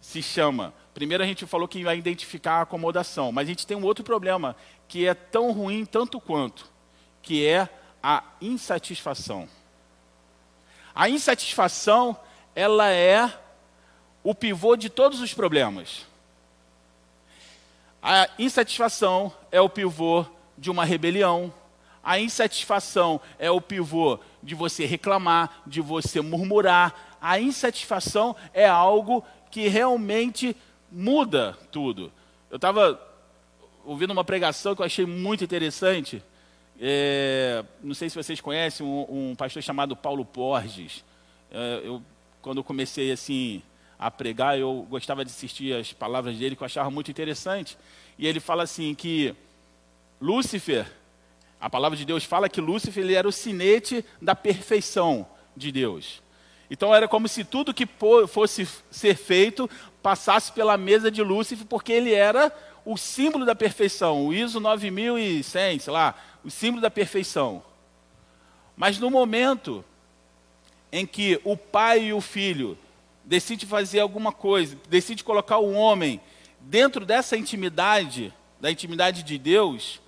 Se 0.00 0.22
chama. 0.22 0.72
Primeiro 0.94 1.22
a 1.22 1.26
gente 1.26 1.44
falou 1.46 1.68
que 1.68 1.84
vai 1.84 1.98
identificar 1.98 2.54
a 2.54 2.62
acomodação, 2.62 3.30
mas 3.30 3.46
a 3.46 3.50
gente 3.50 3.66
tem 3.66 3.76
um 3.76 3.84
outro 3.84 4.02
problema 4.02 4.56
que 4.88 5.06
é 5.06 5.14
tão 5.14 5.52
ruim 5.52 5.84
tanto 5.84 6.20
quanto, 6.20 6.70
que 7.22 7.46
é 7.46 7.68
a 8.02 8.24
insatisfação. 8.40 9.48
A 10.94 11.08
insatisfação, 11.08 12.16
ela 12.54 12.90
é 12.90 13.30
o 14.22 14.34
pivô 14.34 14.76
de 14.76 14.88
todos 14.88 15.20
os 15.20 15.34
problemas. 15.34 16.06
A 18.02 18.28
insatisfação 18.38 19.32
é 19.52 19.60
o 19.60 19.68
pivô 19.68 20.24
de 20.56 20.70
uma 20.70 20.84
rebelião. 20.84 21.52
A 22.06 22.20
insatisfação 22.20 23.20
é 23.36 23.50
o 23.50 23.60
pivô 23.60 24.20
de 24.40 24.54
você 24.54 24.86
reclamar, 24.86 25.64
de 25.66 25.80
você 25.80 26.20
murmurar. 26.20 27.18
A 27.20 27.40
insatisfação 27.40 28.36
é 28.54 28.64
algo 28.64 29.24
que 29.50 29.66
realmente 29.66 30.56
muda 30.88 31.58
tudo. 31.72 32.12
Eu 32.48 32.56
estava 32.56 33.00
ouvindo 33.84 34.12
uma 34.12 34.22
pregação 34.22 34.76
que 34.76 34.82
eu 34.82 34.86
achei 34.86 35.04
muito 35.04 35.42
interessante. 35.42 36.22
É, 36.80 37.64
não 37.82 37.92
sei 37.92 38.08
se 38.08 38.14
vocês 38.14 38.40
conhecem 38.40 38.86
um, 38.86 39.30
um 39.32 39.34
pastor 39.34 39.60
chamado 39.60 39.96
Paulo 39.96 40.24
Porges. 40.24 41.04
É, 41.50 41.80
eu, 41.82 42.00
quando 42.40 42.58
eu 42.58 42.64
comecei 42.64 43.10
assim 43.10 43.60
a 43.98 44.12
pregar, 44.12 44.56
eu 44.56 44.86
gostava 44.88 45.24
de 45.24 45.32
assistir 45.32 45.74
as 45.74 45.92
palavras 45.92 46.36
dele, 46.36 46.54
que 46.54 46.62
eu 46.62 46.66
achava 46.66 46.88
muito 46.88 47.10
interessante. 47.10 47.76
E 48.16 48.28
ele 48.28 48.38
fala 48.38 48.62
assim 48.62 48.94
que 48.94 49.34
Lúcifer, 50.20 50.86
a 51.66 51.68
palavra 51.68 51.98
de 51.98 52.04
Deus 52.04 52.22
fala 52.22 52.48
que 52.48 52.60
Lúcifer 52.60 53.02
ele 53.02 53.14
era 53.14 53.26
o 53.26 53.32
sinete 53.32 54.04
da 54.22 54.36
perfeição 54.36 55.26
de 55.56 55.72
Deus. 55.72 56.22
Então 56.70 56.94
era 56.94 57.08
como 57.08 57.26
se 57.26 57.42
tudo 57.42 57.74
que 57.74 57.88
fosse 58.28 58.68
ser 58.88 59.16
feito 59.16 59.68
passasse 60.00 60.52
pela 60.52 60.76
mesa 60.76 61.10
de 61.10 61.24
Lúcifer, 61.24 61.66
porque 61.66 61.90
ele 61.92 62.14
era 62.14 62.56
o 62.84 62.96
símbolo 62.96 63.44
da 63.44 63.52
perfeição, 63.52 64.26
o 64.26 64.32
ISO 64.32 64.60
9100, 64.60 65.80
sei 65.80 65.92
lá, 65.92 66.14
o 66.44 66.50
símbolo 66.52 66.80
da 66.80 66.88
perfeição. 66.88 67.60
Mas 68.76 69.00
no 69.00 69.10
momento 69.10 69.84
em 70.92 71.04
que 71.04 71.40
o 71.42 71.56
pai 71.56 72.04
e 72.04 72.12
o 72.12 72.20
filho 72.20 72.78
decidem 73.24 73.68
fazer 73.68 73.98
alguma 73.98 74.30
coisa, 74.30 74.78
decidem 74.88 75.24
colocar 75.24 75.58
o 75.58 75.72
homem 75.72 76.20
dentro 76.60 77.04
dessa 77.04 77.36
intimidade, 77.36 78.32
da 78.60 78.70
intimidade 78.70 79.24
de 79.24 79.36
Deus, 79.36 80.00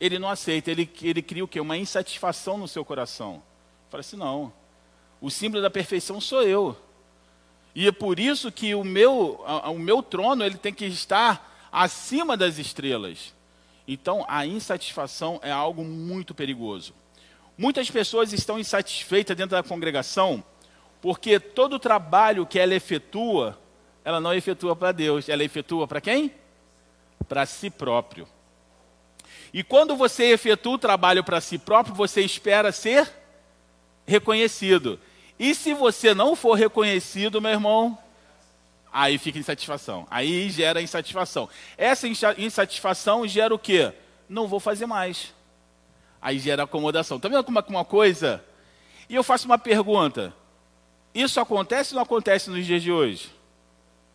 ele 0.00 0.18
não 0.18 0.28
aceita, 0.28 0.70
ele, 0.70 0.90
ele 1.02 1.22
cria 1.22 1.44
o 1.44 1.48
quê? 1.48 1.60
Uma 1.60 1.76
insatisfação 1.76 2.58
no 2.58 2.68
seu 2.68 2.84
coração. 2.84 3.42
Fala 3.90 4.00
assim, 4.00 4.16
não, 4.16 4.52
o 5.20 5.30
símbolo 5.30 5.62
da 5.62 5.70
perfeição 5.70 6.20
sou 6.20 6.42
eu. 6.42 6.76
E 7.74 7.88
é 7.88 7.92
por 7.92 8.20
isso 8.20 8.52
que 8.52 8.74
o 8.74 8.84
meu, 8.84 9.44
o 9.66 9.78
meu 9.78 10.02
trono 10.02 10.44
ele 10.44 10.56
tem 10.56 10.72
que 10.72 10.84
estar 10.84 11.68
acima 11.72 12.36
das 12.36 12.58
estrelas. 12.58 13.34
Então, 13.86 14.24
a 14.28 14.46
insatisfação 14.46 15.40
é 15.42 15.50
algo 15.50 15.84
muito 15.84 16.34
perigoso. 16.34 16.94
Muitas 17.56 17.90
pessoas 17.90 18.32
estão 18.32 18.58
insatisfeitas 18.58 19.36
dentro 19.36 19.56
da 19.56 19.62
congregação 19.62 20.42
porque 21.04 21.38
todo 21.38 21.74
o 21.74 21.78
trabalho 21.78 22.46
que 22.46 22.58
ela 22.58 22.74
efetua, 22.74 23.58
ela 24.02 24.22
não 24.22 24.32
efetua 24.32 24.74
para 24.74 24.90
Deus, 24.90 25.28
ela 25.28 25.44
efetua 25.44 25.86
para 25.86 26.00
quem? 26.00 26.32
Para 27.28 27.44
si 27.44 27.68
próprio. 27.68 28.26
E 29.54 29.62
quando 29.62 29.94
você 29.94 30.32
efetua 30.32 30.74
o 30.74 30.78
trabalho 30.78 31.22
para 31.22 31.40
si 31.40 31.58
próprio, 31.58 31.94
você 31.94 32.22
espera 32.22 32.72
ser 32.72 33.08
reconhecido. 34.04 34.98
E 35.38 35.54
se 35.54 35.72
você 35.72 36.12
não 36.12 36.34
for 36.34 36.54
reconhecido, 36.54 37.40
meu 37.40 37.52
irmão, 37.52 37.96
aí 38.92 39.16
fica 39.16 39.38
insatisfação. 39.38 40.08
Aí 40.10 40.50
gera 40.50 40.82
insatisfação. 40.82 41.48
Essa 41.78 42.08
insatisfação 42.36 43.28
gera 43.28 43.54
o 43.54 43.58
quê? 43.58 43.92
Não 44.28 44.48
vou 44.48 44.58
fazer 44.58 44.86
mais. 44.86 45.32
Aí 46.20 46.40
gera 46.40 46.64
acomodação. 46.64 47.18
Está 47.18 47.28
vendo 47.28 47.44
como 47.44 47.60
é 47.60 47.64
uma 47.68 47.84
coisa? 47.84 48.44
E 49.08 49.14
eu 49.14 49.22
faço 49.22 49.46
uma 49.46 49.56
pergunta. 49.56 50.34
Isso 51.14 51.38
acontece 51.38 51.94
ou 51.94 51.96
não 51.98 52.02
acontece 52.02 52.50
nos 52.50 52.66
dias 52.66 52.82
de 52.82 52.90
hoje? 52.90 53.30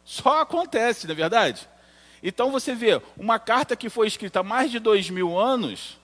Só 0.03 0.41
acontece, 0.41 1.08
não 1.08 1.13
é 1.13 1.15
verdade? 1.15 1.65
Então 2.22 2.52
você 2.52 2.76
vê, 2.76 3.02
uma 3.18 3.40
carta 3.40 3.76
que 3.76 3.90
foi 3.90 4.08
escrita 4.08 4.42
há 4.42 4.44
mais 4.44 4.72
de 4.72 4.80
dois 4.80 5.10
mil 5.10 5.38
anos 5.38 5.98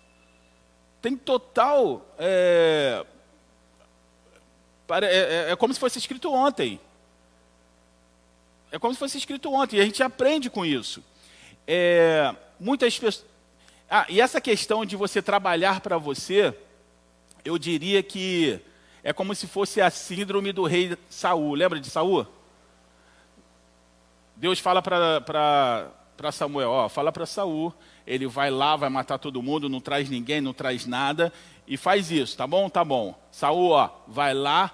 tem 1.01 1.15
total 1.15 2.03
é, 2.17 3.05
é, 4.89 5.05
é, 5.05 5.51
é 5.51 5.55
como 5.55 5.73
se 5.73 5.79
fosse 5.79 5.99
escrito 5.99 6.31
ontem. 6.33 6.79
É 8.71 8.79
como 8.79 8.93
se 8.93 8.99
fosse 8.99 9.17
escrito 9.17 9.53
ontem, 9.53 9.77
e 9.77 9.81
a 9.81 9.85
gente 9.85 10.01
aprende 10.01 10.49
com 10.49 10.65
isso. 10.65 11.03
É, 11.67 12.35
muitas 12.59 12.97
pessoas. 12.97 13.25
Ah, 13.89 14.05
e 14.09 14.19
essa 14.19 14.41
questão 14.41 14.83
de 14.83 14.95
você 14.95 15.21
trabalhar 15.21 15.79
para 15.79 15.97
você, 15.97 16.53
eu 17.43 17.57
diria 17.57 18.01
que 18.01 18.59
é 19.03 19.13
como 19.13 19.35
se 19.35 19.45
fosse 19.45 19.79
a 19.79 19.91
síndrome 19.91 20.51
do 20.51 20.63
rei 20.63 20.97
Saul. 21.07 21.53
Lembra 21.53 21.79
de 21.79 21.89
Saul? 21.89 22.25
Deus 24.35 24.59
fala 24.59 24.81
para 24.81 25.91
Samuel, 26.31 26.69
ó, 26.69 26.89
fala 26.89 27.11
para 27.11 27.25
Saul, 27.25 27.73
ele 28.05 28.27
vai 28.27 28.49
lá, 28.49 28.75
vai 28.75 28.89
matar 28.89 29.17
todo 29.17 29.41
mundo, 29.41 29.69
não 29.69 29.79
traz 29.79 30.09
ninguém, 30.09 30.41
não 30.41 30.53
traz 30.53 30.85
nada, 30.85 31.31
e 31.67 31.77
faz 31.77 32.11
isso, 32.11 32.37
tá 32.37 32.47
bom? 32.47 32.69
Tá 32.69 32.83
bom. 32.83 33.15
Saul, 33.31 33.71
ó, 33.71 33.89
vai 34.07 34.33
lá, 34.33 34.71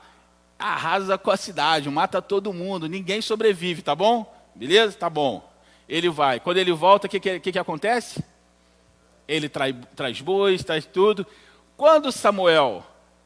arrasa 0.57 1.17
com 1.17 1.31
a 1.31 1.37
cidade, 1.37 1.89
mata 1.89 2.21
todo 2.21 2.53
mundo, 2.53 2.87
ninguém 2.87 3.21
sobrevive, 3.21 3.81
tá 3.81 3.95
bom? 3.95 4.31
Beleza? 4.55 4.97
Tá 4.97 5.09
bom. 5.09 5.49
Ele 5.87 6.09
vai. 6.09 6.39
Quando 6.39 6.57
ele 6.57 6.71
volta, 6.71 7.07
o 7.07 7.09
que, 7.09 7.19
que, 7.19 7.51
que, 7.51 7.59
acontece? 7.59 8.23
Ele 9.27 9.49
traz, 9.49 9.75
traz 9.95 10.21
bois, 10.21 10.63
traz 10.63 10.85
tudo. 10.85 11.25
Quando 11.75 12.11
Samuel 12.11 12.83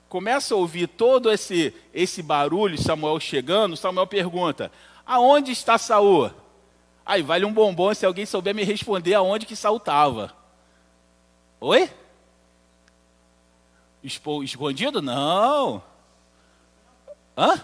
começa 0.08 0.54
a 0.54 0.58
ouvir 0.58 0.88
todo 0.88 1.32
esse, 1.32 1.74
esse 1.94 2.22
barulho, 2.24 2.82
Samuel 2.82 3.20
chegando, 3.20 3.76
Samuel 3.76 4.08
pergunta: 4.08 4.72
Aonde 5.06 5.52
está 5.52 5.78
Saul? 5.78 6.32
Aí 7.06 7.22
vale 7.22 7.46
um 7.46 7.54
bombom 7.54 7.94
se 7.94 8.06
alguém 8.06 8.26
souber 8.26 8.56
me 8.56 8.64
responder 8.64 9.14
aonde 9.14 9.46
que 9.46 9.56
Saul 9.56 9.78
estava. 9.78 10.34
Oi? 11.62 11.90
Escondido? 14.04 15.02
Não. 15.02 15.84
Hã? 17.38 17.64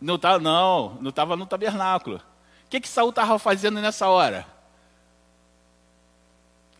Não 0.00 0.18
tá, 0.18 0.38
não, 0.38 0.96
não 1.00 1.10
estava 1.10 1.36
no 1.36 1.46
tabernáculo. 1.46 2.16
O 2.16 2.68
que 2.68 2.80
que 2.80 2.88
Saul 2.88 3.10
estava 3.10 3.38
fazendo 3.38 3.80
nessa 3.80 4.08
hora? 4.08 4.46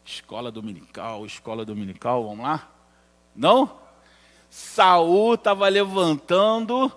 Escola 0.04 0.50
dominical, 0.50 1.26
escola 1.26 1.64
dominical, 1.64 2.24
vamos 2.24 2.44
lá? 2.44 2.68
Não? 3.34 3.78
Saul 4.50 5.34
estava 5.34 5.68
levantando 5.68 6.90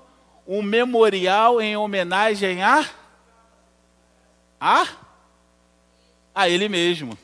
um 0.48 0.62
memorial 0.62 1.62
em 1.62 1.76
homenagem 1.76 2.64
a 2.64 2.88
a 4.62 4.88
a 6.34 6.48
ele 6.48 6.70
mesmo. 6.70 7.18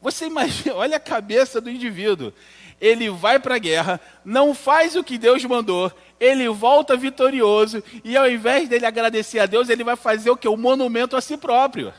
Você 0.00 0.26
imagina, 0.26 0.76
olha 0.76 0.96
a 0.96 1.00
cabeça 1.00 1.60
do 1.60 1.68
indivíduo 1.68 2.32
ele 2.80 3.10
vai 3.10 3.38
para 3.38 3.56
a 3.56 3.58
guerra, 3.58 4.00
não 4.24 4.54
faz 4.54 4.94
o 4.96 5.02
que 5.02 5.18
Deus 5.18 5.44
mandou, 5.44 5.92
ele 6.18 6.48
volta 6.48 6.96
vitorioso, 6.96 7.82
e 8.04 8.16
ao 8.16 8.30
invés 8.30 8.68
dele 8.68 8.86
agradecer 8.86 9.40
a 9.40 9.46
Deus, 9.46 9.68
ele 9.68 9.84
vai 9.84 9.96
fazer 9.96 10.30
o 10.30 10.36
que? 10.36 10.48
O 10.48 10.56
monumento 10.56 11.16
a 11.16 11.20
si 11.20 11.36
próprio. 11.36 11.92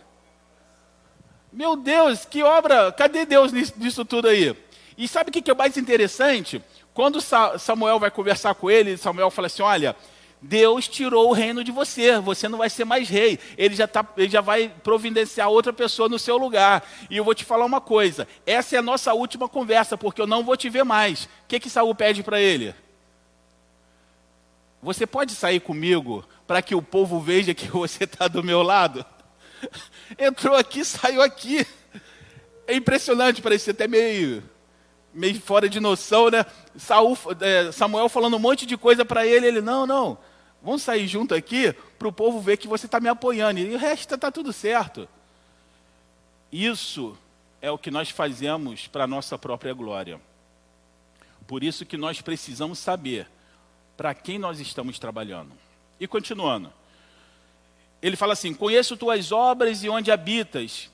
Meu 1.51 1.75
Deus, 1.75 2.25
que 2.25 2.43
obra! 2.43 2.91
Cadê 2.91 3.25
Deus 3.25 3.51
nisso, 3.51 4.05
tudo 4.05 4.27
aí? 4.27 4.55
E 4.97 5.07
sabe 5.07 5.29
o 5.29 5.33
que 5.33 5.49
é 5.49 5.55
mais 5.55 5.77
interessante? 5.77 6.61
Quando 6.93 7.21
Samuel 7.21 7.99
vai 7.99 8.11
conversar 8.11 8.53
com 8.55 8.69
ele, 8.69 8.97
Samuel 8.97 9.31
fala 9.31 9.47
assim: 9.47 9.61
Olha, 9.61 9.95
Deus 10.41 10.87
tirou 10.87 11.29
o 11.29 11.33
reino 11.33 11.63
de 11.63 11.71
você, 11.71 12.17
você 12.19 12.47
não 12.47 12.57
vai 12.57 12.69
ser 12.69 12.85
mais 12.85 13.09
rei, 13.09 13.37
ele 13.57 13.75
já, 13.75 13.87
tá, 13.87 14.07
ele 14.15 14.29
já 14.29 14.39
vai 14.39 14.69
providenciar 14.83 15.49
outra 15.49 15.73
pessoa 15.73 16.07
no 16.07 16.17
seu 16.17 16.37
lugar. 16.37 16.87
E 17.09 17.17
eu 17.17 17.25
vou 17.25 17.35
te 17.35 17.43
falar 17.43 17.65
uma 17.65 17.81
coisa: 17.81 18.27
essa 18.45 18.75
é 18.75 18.79
a 18.79 18.83
nossa 18.83 19.13
última 19.13 19.49
conversa, 19.49 19.97
porque 19.97 20.21
eu 20.21 20.27
não 20.27 20.43
vou 20.43 20.55
te 20.55 20.69
ver 20.69 20.83
mais. 20.83 21.25
O 21.25 21.29
que, 21.47 21.59
que 21.59 21.69
Saul 21.69 21.93
pede 21.93 22.23
para 22.23 22.39
ele? 22.39 22.73
Você 24.81 25.05
pode 25.05 25.33
sair 25.33 25.59
comigo 25.59 26.23
para 26.47 26.61
que 26.61 26.73
o 26.73 26.81
povo 26.81 27.19
veja 27.19 27.53
que 27.53 27.67
você 27.67 28.05
está 28.05 28.29
do 28.29 28.41
meu 28.41 28.63
lado? 28.63 29.05
Entrou 30.17 30.55
aqui, 30.55 30.85
saiu 30.85 31.21
aqui. 31.21 31.67
É 32.65 32.75
impressionante, 32.75 33.41
parecia 33.41 33.73
até 33.73 33.87
meio 33.87 34.41
meio 35.13 35.39
fora 35.41 35.67
de 35.67 35.79
noção, 35.79 36.29
né? 36.29 36.45
Saul, 36.77 37.17
é, 37.41 37.71
Samuel 37.71 38.07
falando 38.09 38.35
um 38.35 38.39
monte 38.39 38.65
de 38.65 38.77
coisa 38.77 39.03
para 39.03 39.25
ele, 39.25 39.47
ele, 39.47 39.61
não, 39.61 39.85
não, 39.85 40.17
Vamos 40.61 40.81
sair 40.81 41.07
junto 41.07 41.33
aqui 41.33 41.73
para 41.97 42.07
o 42.07 42.13
povo 42.13 42.41
ver 42.41 42.57
que 42.57 42.67
você 42.67 42.85
está 42.85 42.99
me 42.99 43.07
apoiando. 43.09 43.59
E 43.59 43.73
o 43.73 43.77
resto 43.77 44.15
está 44.15 44.31
tudo 44.31 44.51
certo. 44.51 45.07
Isso 46.51 47.17
é 47.61 47.71
o 47.71 47.77
que 47.77 47.91
nós 47.91 48.09
fazemos 48.09 48.87
para 48.87 49.03
a 49.03 49.07
nossa 49.07 49.37
própria 49.37 49.73
glória. 49.73 50.19
Por 51.47 51.63
isso 51.63 51.85
que 51.85 51.97
nós 51.97 52.21
precisamos 52.21 52.79
saber 52.79 53.27
para 53.95 54.13
quem 54.13 54.37
nós 54.37 54.59
estamos 54.59 54.99
trabalhando. 54.99 55.51
E 55.99 56.07
continuando. 56.07 56.71
Ele 58.01 58.15
fala 58.15 58.33
assim: 58.33 58.53
Conheço 58.53 58.95
tuas 58.95 59.31
obras 59.31 59.83
e 59.83 59.89
onde 59.89 60.11
habitas, 60.11 60.89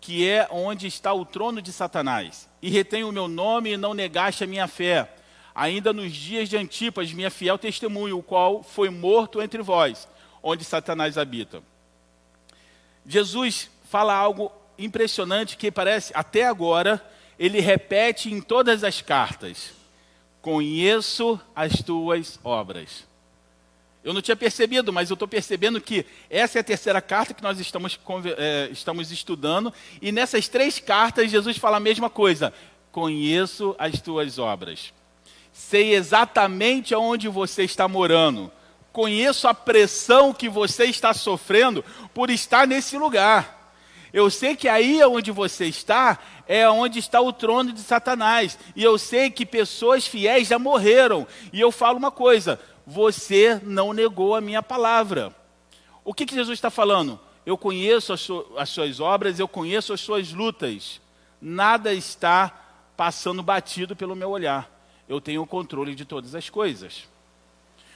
que 0.00 0.28
é 0.28 0.46
onde 0.50 0.86
está 0.86 1.12
o 1.12 1.24
trono 1.24 1.60
de 1.60 1.72
Satanás. 1.72 2.48
E 2.62 2.70
retenho 2.70 3.08
o 3.08 3.12
meu 3.12 3.28
nome 3.28 3.72
e 3.72 3.76
não 3.76 3.94
negaste 3.94 4.44
a 4.44 4.46
minha 4.46 4.68
fé. 4.68 5.10
Ainda 5.54 5.92
nos 5.92 6.12
dias 6.12 6.48
de 6.48 6.56
Antipas, 6.56 7.12
minha 7.12 7.30
fiel 7.30 7.56
testemunho, 7.56 8.18
o 8.18 8.22
qual 8.22 8.62
foi 8.62 8.90
morto 8.90 9.40
entre 9.40 9.62
vós, 9.62 10.08
onde 10.42 10.64
Satanás 10.64 11.16
habita. 11.16 11.62
Jesus 13.06 13.70
fala 13.84 14.14
algo 14.14 14.50
impressionante 14.78 15.56
que 15.56 15.70
parece, 15.70 16.12
até 16.14 16.44
agora, 16.44 17.00
ele 17.38 17.60
repete 17.60 18.32
em 18.32 18.40
todas 18.40 18.82
as 18.82 19.00
cartas 19.00 19.72
conheço 20.44 21.40
as 21.56 21.82
tuas 21.82 22.38
obras. 22.44 23.06
Eu 24.04 24.12
não 24.12 24.20
tinha 24.20 24.36
percebido, 24.36 24.92
mas 24.92 25.08
eu 25.08 25.14
estou 25.14 25.26
percebendo 25.26 25.80
que 25.80 26.04
essa 26.28 26.58
é 26.58 26.60
a 26.60 26.64
terceira 26.64 27.00
carta 27.00 27.32
que 27.32 27.42
nós 27.42 27.58
estamos, 27.58 27.98
é, 28.36 28.68
estamos 28.70 29.10
estudando, 29.10 29.72
e 30.02 30.12
nessas 30.12 30.46
três 30.46 30.78
cartas 30.78 31.30
Jesus 31.30 31.56
fala 31.56 31.78
a 31.78 31.80
mesma 31.80 32.10
coisa: 32.10 32.52
conheço 32.92 33.74
as 33.78 34.02
tuas 34.02 34.38
obras, 34.38 34.92
sei 35.54 35.94
exatamente 35.94 36.92
aonde 36.92 37.28
você 37.28 37.62
está 37.62 37.86
morando, 37.86 38.50
conheço 38.92 39.46
a 39.46 39.54
pressão 39.54 40.34
que 40.34 40.48
você 40.48 40.86
está 40.86 41.14
sofrendo 41.14 41.84
por 42.12 42.28
estar 42.28 42.66
nesse 42.66 42.98
lugar. 42.98 43.72
Eu 44.12 44.28
sei 44.30 44.56
que 44.56 44.68
aí 44.68 45.02
onde 45.04 45.30
você 45.30 45.66
está 45.66 46.18
é 46.46 46.68
onde 46.68 46.98
está 46.98 47.20
o 47.20 47.32
trono 47.32 47.72
de 47.72 47.80
Satanás. 47.80 48.58
E 48.74 48.82
eu 48.82 48.98
sei 48.98 49.30
que 49.30 49.46
pessoas 49.46 50.06
fiéis 50.06 50.48
já 50.48 50.58
morreram. 50.58 51.26
E 51.52 51.60
eu 51.60 51.70
falo 51.70 51.98
uma 51.98 52.10
coisa: 52.10 52.60
você 52.84 53.60
não 53.62 53.92
negou 53.92 54.34
a 54.34 54.40
minha 54.40 54.62
palavra. 54.62 55.34
O 56.04 56.12
que, 56.12 56.26
que 56.26 56.34
Jesus 56.34 56.58
está 56.58 56.70
falando? 56.70 57.18
Eu 57.46 57.56
conheço 57.56 58.12
as, 58.12 58.20
su 58.20 58.44
as 58.56 58.68
suas 58.70 58.98
obras, 59.00 59.38
eu 59.38 59.46
conheço 59.48 59.92
as 59.92 60.00
suas 60.00 60.32
lutas. 60.32 61.00
Nada 61.40 61.92
está 61.92 62.52
passando 62.96 63.42
batido 63.42 63.94
pelo 63.94 64.16
meu 64.16 64.30
olhar. 64.30 64.73
Eu 65.08 65.20
tenho 65.20 65.42
o 65.42 65.46
controle 65.46 65.94
de 65.94 66.04
todas 66.04 66.34
as 66.34 66.48
coisas. 66.48 67.08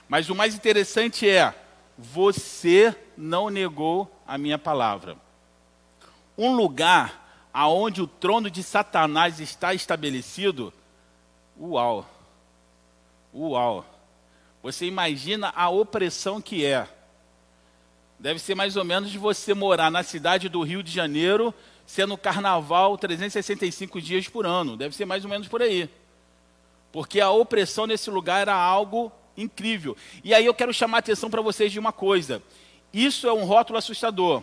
Mas 0.09 0.29
o 0.29 0.35
mais 0.35 0.55
interessante 0.55 1.29
é: 1.29 1.55
você 1.97 2.95
não 3.17 3.50
negou 3.50 4.11
a 4.27 4.37
minha 4.38 4.59
palavra 4.59 5.17
um 6.38 6.55
lugar 6.55 7.49
aonde 7.53 8.00
o 8.00 8.07
trono 8.07 8.49
de 8.49 8.62
Satanás 8.62 9.41
está 9.41 9.75
estabelecido, 9.75 10.73
uau, 11.59 12.09
uau. 13.35 13.85
Você 14.62 14.87
imagina 14.87 15.53
a 15.57 15.69
opressão 15.69 16.41
que 16.41 16.65
é. 16.65 16.88
Deve 18.19 18.38
ser 18.38 18.55
mais 18.55 18.77
ou 18.77 18.85
menos 18.85 19.11
de 19.11 19.19
você 19.19 19.53
morar 19.53 19.91
na 19.91 20.05
cidade 20.05 20.49
do 20.49 20.62
Rio 20.62 20.83
de 20.83 20.93
Janeiro, 20.93 21.53
sendo 21.85 22.17
carnaval 22.17 22.97
365 22.97 24.00
dias 24.00 24.29
por 24.29 24.47
ano. 24.47 24.77
Deve 24.77 24.95
ser 24.95 25.05
mais 25.05 25.25
ou 25.25 25.31
menos 25.31 25.49
por 25.49 25.62
aí. 25.62 25.91
Porque 26.92 27.21
a 27.21 27.30
opressão 27.30 27.87
nesse 27.87 28.11
lugar 28.11 28.40
era 28.42 28.54
algo 28.54 29.12
incrível. 29.37 29.97
E 30.25 30.35
aí 30.35 30.45
eu 30.45 30.54
quero 30.54 30.73
chamar 30.73 30.99
a 30.99 31.00
atenção 31.00 31.30
para 31.30 31.42
vocês 31.42 31.71
de 31.71 31.78
uma 31.78 31.92
coisa. 31.92 32.42
Isso 32.92 33.26
é 33.28 33.33
um 33.33 33.45
rótulo 33.45 33.78
assustador. 33.78 34.42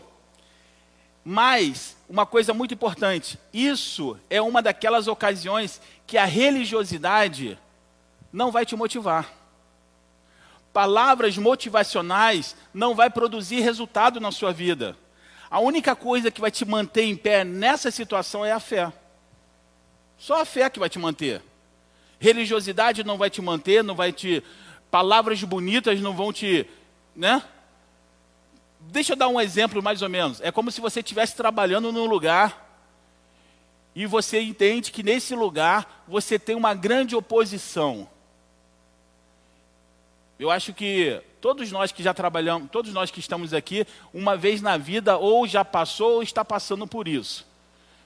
Mas, 1.23 1.97
uma 2.07 2.25
coisa 2.25 2.53
muito 2.53 2.73
importante, 2.75 3.39
isso 3.51 4.17
é 4.29 4.39
uma 4.39 4.61
daquelas 4.61 5.07
ocasiões 5.07 5.81
que 6.05 6.19
a 6.19 6.25
religiosidade 6.25 7.57
não 8.31 8.51
vai 8.51 8.63
te 8.63 8.75
motivar. 8.75 9.33
Palavras 10.71 11.37
motivacionais 11.37 12.55
não 12.71 12.93
vai 12.93 13.09
produzir 13.09 13.61
resultado 13.61 14.19
na 14.19 14.31
sua 14.31 14.53
vida. 14.53 14.95
A 15.49 15.59
única 15.59 15.95
coisa 15.95 16.29
que 16.29 16.41
vai 16.41 16.51
te 16.51 16.65
manter 16.65 17.03
em 17.03 17.15
pé 17.15 17.43
nessa 17.43 17.89
situação 17.89 18.45
é 18.45 18.51
a 18.51 18.59
fé. 18.59 18.91
Só 20.17 20.41
a 20.41 20.45
fé 20.45 20.69
que 20.69 20.79
vai 20.79 20.89
te 20.89 20.99
manter. 20.99 21.41
Religiosidade 22.25 23.03
não 23.03 23.19
vai 23.19 23.29
te 23.29 23.39
manter, 23.39 23.83
não 23.83 23.93
vai 23.93 24.11
te 24.11 24.41
palavras 24.89 25.43
bonitas 25.43 26.01
não 26.01 26.15
vão 26.15 26.33
te, 26.33 26.65
né? 27.15 27.43
Deixa 28.79 29.13
eu 29.13 29.15
dar 29.15 29.27
um 29.27 29.39
exemplo 29.39 29.83
mais 29.83 30.01
ou 30.01 30.09
menos. 30.09 30.41
É 30.41 30.51
como 30.51 30.71
se 30.71 30.81
você 30.81 31.01
estivesse 31.01 31.35
trabalhando 31.35 31.91
num 31.91 32.05
lugar 32.05 32.81
e 33.93 34.07
você 34.07 34.41
entende 34.41 34.91
que 34.91 35.03
nesse 35.03 35.35
lugar 35.35 36.03
você 36.07 36.39
tem 36.39 36.55
uma 36.55 36.73
grande 36.73 37.15
oposição. 37.15 38.09
Eu 40.39 40.49
acho 40.49 40.73
que 40.73 41.21
todos 41.39 41.71
nós 41.71 41.91
que 41.91 42.01
já 42.01 42.13
trabalhamos, 42.13 42.71
todos 42.71 42.91
nós 42.91 43.11
que 43.11 43.19
estamos 43.19 43.53
aqui, 43.53 43.85
uma 44.11 44.35
vez 44.35 44.63
na 44.63 44.77
vida, 44.77 45.15
ou 45.15 45.45
já 45.45 45.63
passou 45.63 46.13
ou 46.15 46.23
está 46.23 46.43
passando 46.43 46.87
por 46.87 47.07
isso. 47.07 47.45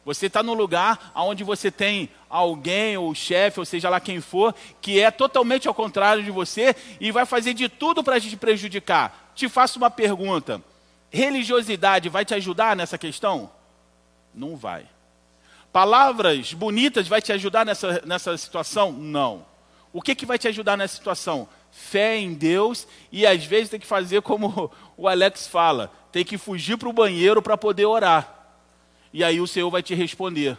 Você 0.06 0.28
está 0.28 0.42
num 0.42 0.54
lugar 0.54 1.12
onde 1.16 1.44
você 1.44 1.70
tem 1.70 2.10
alguém, 2.30 2.98
ou 2.98 3.14
chefe, 3.14 3.60
ou 3.60 3.66
seja 3.66 3.90
lá 3.90 4.00
quem 4.00 4.22
for, 4.22 4.56
que 4.82 5.00
é 5.00 5.12
totalmente 5.12 5.68
ao 5.68 5.74
contrário 5.74 6.24
de 6.24 6.32
você 6.32 6.76
e 7.00 7.12
vai 7.12 7.26
fazer 7.26 7.54
de 7.54 7.68
tudo 7.68 8.04
para 8.04 8.20
te 8.20 8.36
prejudicar. 8.38 9.32
Te 9.36 9.50
faço 9.50 9.78
uma 9.78 9.90
pergunta: 9.90 10.62
religiosidade 11.10 12.10
vai 12.10 12.24
te 12.24 12.34
ajudar 12.34 12.76
nessa 12.76 12.98
questão? 12.98 13.52
Não 14.34 14.56
vai. 14.56 14.86
Palavras 15.72 16.54
bonitas 16.54 17.08
vai 17.08 17.22
te 17.22 17.32
ajudar 17.32 17.66
nessa, 17.66 18.02
nessa 18.06 18.36
situação? 18.38 18.92
Não. 18.92 19.46
O 19.94 20.02
que, 20.02 20.16
que 20.16 20.26
vai 20.26 20.38
te 20.38 20.48
ajudar 20.48 20.78
nessa 20.78 20.96
situação? 20.96 21.48
Fé 21.72 22.18
em 22.18 22.34
Deus 22.34 22.88
e 23.12 23.28
às 23.28 23.46
vezes 23.46 23.70
tem 23.70 23.80
que 23.80 23.86
fazer 23.86 24.22
como 24.22 24.72
o 24.98 25.08
Alex 25.08 25.48
fala: 25.48 25.92
tem 26.12 26.26
que 26.26 26.38
fugir 26.38 26.78
para 26.78 26.90
o 26.90 26.94
banheiro 26.94 27.42
para 27.42 27.58
poder 27.58 27.86
orar. 27.86 28.39
E 29.12 29.24
aí 29.24 29.42
o 29.42 29.48
Senhor 29.48 29.70
vai 29.70 29.82
te 29.82 29.94
responder. 29.96 30.58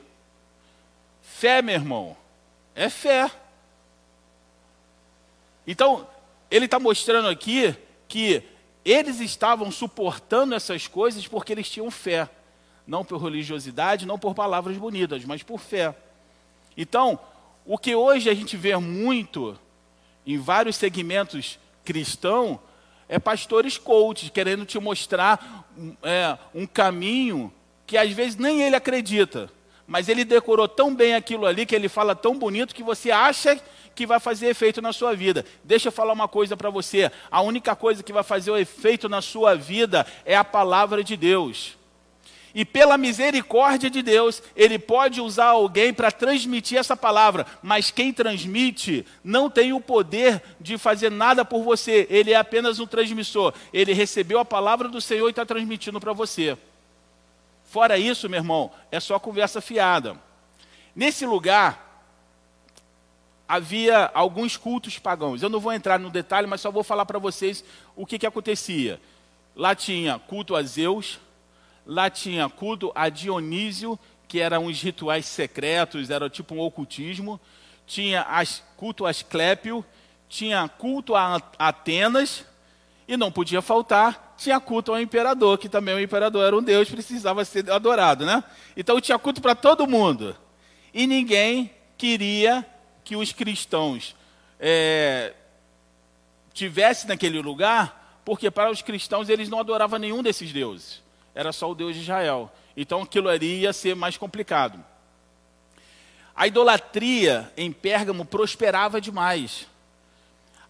Fé, 1.22 1.62
meu 1.62 1.74
irmão, 1.74 2.16
é 2.74 2.88
fé. 2.88 3.30
Então, 5.66 6.06
ele 6.50 6.64
está 6.64 6.78
mostrando 6.78 7.28
aqui 7.28 7.74
que 8.08 8.42
eles 8.84 9.20
estavam 9.20 9.70
suportando 9.70 10.54
essas 10.54 10.86
coisas 10.86 11.26
porque 11.26 11.52
eles 11.52 11.70
tinham 11.70 11.90
fé. 11.90 12.28
Não 12.86 13.04
por 13.04 13.22
religiosidade, 13.22 14.06
não 14.06 14.18
por 14.18 14.34
palavras 14.34 14.76
bonitas, 14.76 15.24
mas 15.24 15.42
por 15.42 15.60
fé. 15.60 15.94
Então, 16.76 17.18
o 17.64 17.78
que 17.78 17.94
hoje 17.94 18.28
a 18.28 18.34
gente 18.34 18.56
vê 18.56 18.76
muito 18.76 19.56
em 20.26 20.38
vários 20.38 20.76
segmentos 20.76 21.58
cristãos 21.84 22.58
é 23.08 23.18
pastores 23.18 23.76
coaches 23.76 24.30
querendo 24.30 24.64
te 24.64 24.78
mostrar 24.78 25.68
é, 26.02 26.38
um 26.54 26.66
caminho 26.66 27.52
que 27.90 27.98
às 27.98 28.12
vezes 28.12 28.36
nem 28.36 28.62
ele 28.62 28.76
acredita, 28.76 29.50
mas 29.84 30.08
ele 30.08 30.24
decorou 30.24 30.68
tão 30.68 30.94
bem 30.94 31.16
aquilo 31.16 31.44
ali, 31.44 31.66
que 31.66 31.74
ele 31.74 31.88
fala 31.88 32.14
tão 32.14 32.38
bonito, 32.38 32.72
que 32.72 32.84
você 32.84 33.10
acha 33.10 33.60
que 33.96 34.06
vai 34.06 34.20
fazer 34.20 34.46
efeito 34.46 34.80
na 34.80 34.92
sua 34.92 35.12
vida. 35.12 35.44
Deixa 35.64 35.88
eu 35.88 35.92
falar 35.92 36.12
uma 36.12 36.28
coisa 36.28 36.56
para 36.56 36.70
você: 36.70 37.10
a 37.28 37.40
única 37.40 37.74
coisa 37.74 38.00
que 38.00 38.12
vai 38.12 38.22
fazer 38.22 38.52
o 38.52 38.56
efeito 38.56 39.08
na 39.08 39.20
sua 39.20 39.56
vida 39.56 40.06
é 40.24 40.36
a 40.36 40.44
palavra 40.44 41.02
de 41.02 41.16
Deus. 41.16 41.76
E 42.54 42.64
pela 42.64 42.96
misericórdia 42.96 43.90
de 43.90 44.02
Deus, 44.02 44.40
Ele 44.54 44.78
pode 44.78 45.20
usar 45.20 45.46
alguém 45.46 45.92
para 45.92 46.12
transmitir 46.12 46.78
essa 46.78 46.96
palavra, 46.96 47.44
mas 47.60 47.90
quem 47.90 48.12
transmite 48.12 49.04
não 49.24 49.50
tem 49.50 49.72
o 49.72 49.80
poder 49.80 50.40
de 50.60 50.78
fazer 50.78 51.10
nada 51.10 51.44
por 51.44 51.64
você, 51.64 52.06
ele 52.08 52.30
é 52.30 52.36
apenas 52.36 52.78
um 52.78 52.86
transmissor. 52.86 53.52
Ele 53.72 53.92
recebeu 53.92 54.38
a 54.38 54.44
palavra 54.44 54.88
do 54.88 55.00
Senhor 55.00 55.26
e 55.26 55.30
está 55.30 55.44
transmitindo 55.44 55.98
para 55.98 56.12
você. 56.12 56.56
Fora 57.70 57.96
isso, 57.96 58.28
meu 58.28 58.40
irmão, 58.40 58.68
é 58.90 58.98
só 58.98 59.16
conversa 59.16 59.60
fiada. 59.60 60.16
Nesse 60.92 61.24
lugar, 61.24 62.04
havia 63.46 64.10
alguns 64.12 64.56
cultos 64.56 64.98
pagãos. 64.98 65.40
Eu 65.40 65.48
não 65.48 65.60
vou 65.60 65.72
entrar 65.72 65.96
no 65.96 66.10
detalhe, 66.10 66.48
mas 66.48 66.60
só 66.60 66.68
vou 66.72 66.82
falar 66.82 67.06
para 67.06 67.20
vocês 67.20 67.64
o 67.94 68.04
que, 68.04 68.18
que 68.18 68.26
acontecia. 68.26 69.00
Lá 69.54 69.72
tinha 69.72 70.18
culto 70.18 70.56
a 70.56 70.64
Zeus, 70.64 71.20
lá 71.86 72.10
tinha 72.10 72.48
culto 72.48 72.90
a 72.92 73.08
Dionísio, 73.08 73.96
que 74.26 74.40
eram 74.40 74.64
uns 74.64 74.82
rituais 74.82 75.26
secretos, 75.26 76.10
era 76.10 76.28
tipo 76.28 76.56
um 76.56 76.60
ocultismo. 76.60 77.40
Tinha 77.86 78.22
as, 78.22 78.64
culto 78.76 79.06
a 79.06 79.10
Asclépio, 79.10 79.84
tinha 80.28 80.68
culto 80.68 81.14
a 81.14 81.40
Atenas, 81.56 82.44
e 83.10 83.16
não 83.16 83.32
podia 83.32 83.60
faltar, 83.60 84.36
tinha 84.38 84.60
culto 84.60 84.92
ao 84.92 85.00
imperador, 85.00 85.58
que 85.58 85.68
também 85.68 85.92
o 85.96 86.00
imperador 86.00 86.46
era 86.46 86.56
um 86.56 86.62
deus, 86.62 86.88
precisava 86.88 87.44
ser 87.44 87.68
adorado, 87.68 88.24
né? 88.24 88.44
Então 88.76 89.00
tinha 89.00 89.18
culto 89.18 89.42
para 89.42 89.56
todo 89.56 89.84
mundo. 89.84 90.36
E 90.94 91.08
ninguém 91.08 91.72
queria 91.98 92.64
que 93.02 93.16
os 93.16 93.32
cristãos 93.32 94.14
é, 94.60 95.34
tivessem 96.54 97.08
naquele 97.08 97.42
lugar, 97.42 98.20
porque 98.24 98.48
para 98.48 98.70
os 98.70 98.80
cristãos 98.80 99.28
eles 99.28 99.48
não 99.48 99.58
adoravam 99.58 99.98
nenhum 99.98 100.22
desses 100.22 100.52
deuses. 100.52 101.02
Era 101.34 101.50
só 101.50 101.68
o 101.68 101.74
Deus 101.74 101.96
de 101.96 102.02
Israel. 102.02 102.48
Então 102.76 103.02
aquilo 103.02 103.28
ali 103.28 103.62
ia 103.62 103.72
ser 103.72 103.96
mais 103.96 104.16
complicado. 104.16 104.78
A 106.36 106.46
idolatria 106.46 107.52
em 107.56 107.72
Pérgamo 107.72 108.24
prosperava 108.24 109.00
demais. 109.00 109.66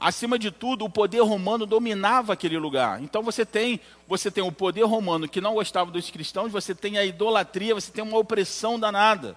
Acima 0.01 0.39
de 0.39 0.51
tudo, 0.51 0.87
o 0.87 0.91
poder 0.91 1.21
romano 1.21 1.67
dominava 1.67 2.33
aquele 2.33 2.57
lugar. 2.57 3.03
Então 3.03 3.23
você 3.23 3.45
tem, 3.45 3.79
você 4.09 4.31
tem 4.31 4.43
o 4.43 4.51
poder 4.51 4.85
romano 4.85 5.29
que 5.29 5.43
não 5.43 5.53
gostava 5.53 5.91
dos 5.91 6.11
cristãos, 6.11 6.51
você 6.51 6.75
tem 6.75 6.97
a 6.97 7.05
idolatria, 7.05 7.75
você 7.75 7.93
tem 7.93 8.03
uma 8.03 8.17
opressão 8.17 8.81
danada. 8.81 9.37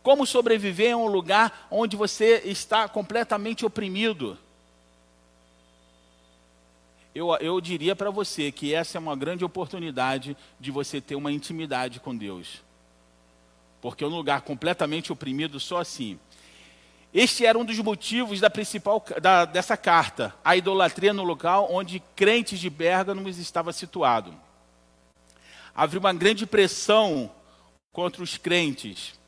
Como 0.00 0.24
sobreviver 0.24 0.90
em 0.90 0.94
um 0.94 1.08
lugar 1.08 1.66
onde 1.68 1.96
você 1.96 2.40
está 2.44 2.88
completamente 2.88 3.66
oprimido? 3.66 4.38
Eu, 7.12 7.34
eu 7.38 7.60
diria 7.60 7.96
para 7.96 8.10
você 8.10 8.52
que 8.52 8.72
essa 8.72 8.96
é 8.96 9.00
uma 9.00 9.16
grande 9.16 9.44
oportunidade 9.44 10.36
de 10.60 10.70
você 10.70 11.00
ter 11.00 11.16
uma 11.16 11.32
intimidade 11.32 11.98
com 11.98 12.16
Deus. 12.16 12.62
Porque 13.82 14.04
um 14.04 14.08
lugar 14.08 14.42
completamente 14.42 15.12
oprimido 15.12 15.58
só 15.58 15.78
assim. 15.78 16.16
Este 17.12 17.44
era 17.44 17.58
um 17.58 17.64
dos 17.64 17.78
motivos 17.78 18.38
da 18.38 18.48
principal 18.48 19.04
da, 19.20 19.44
dessa 19.44 19.76
carta, 19.76 20.32
a 20.44 20.56
idolatria 20.56 21.12
no 21.12 21.24
local 21.24 21.68
onde 21.70 22.00
crentes 22.14 22.60
de 22.60 22.70
Pérgamos 22.70 23.38
estava 23.38 23.72
situado. 23.72 24.32
Havia 25.74 25.98
uma 25.98 26.12
grande 26.12 26.46
pressão 26.46 27.30
contra 27.92 28.22
os 28.22 28.36
crentes 28.36 29.18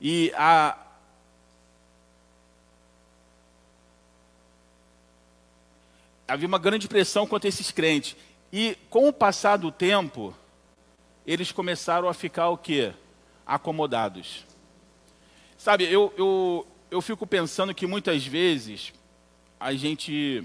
e 0.00 0.32
a 0.36 0.78
havia 6.28 6.46
uma 6.46 6.58
grande 6.58 6.88
pressão 6.88 7.26
contra 7.26 7.48
esses 7.48 7.70
crentes. 7.70 8.16
E 8.52 8.76
com 8.88 9.08
o 9.08 9.12
passar 9.12 9.56
do 9.56 9.72
tempo, 9.72 10.34
eles 11.26 11.50
começaram 11.50 12.08
a 12.08 12.14
ficar 12.14 12.48
o 12.50 12.58
quê? 12.58 12.92
Acomodados. 13.44 14.44
Sabe, 15.58 15.84
eu, 15.84 16.12
eu, 16.16 16.66
eu 16.90 17.00
fico 17.00 17.26
pensando 17.26 17.74
que 17.74 17.86
muitas 17.86 18.26
vezes 18.26 18.92
a 19.58 19.72
gente. 19.74 20.44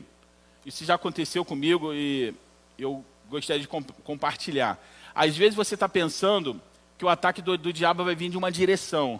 Isso 0.66 0.86
já 0.86 0.96
aconteceu 0.96 1.44
comigo 1.44 1.94
e 1.94 2.34
eu 2.78 3.04
gostaria 3.30 3.62
de 3.62 3.68
comp 3.68 3.90
compartilhar. 4.04 4.80
Às 5.14 5.36
vezes 5.36 5.56
você 5.56 5.76
está 5.76 5.90
pensando 5.90 6.62
que 6.98 7.06
o 7.06 7.10
ataque 7.10 7.42
do, 7.42 7.58
do 7.58 7.74
diabo 7.74 8.04
vai 8.04 8.16
vir 8.16 8.30
de 8.30 8.38
uma 8.38 8.52
direção. 8.52 9.20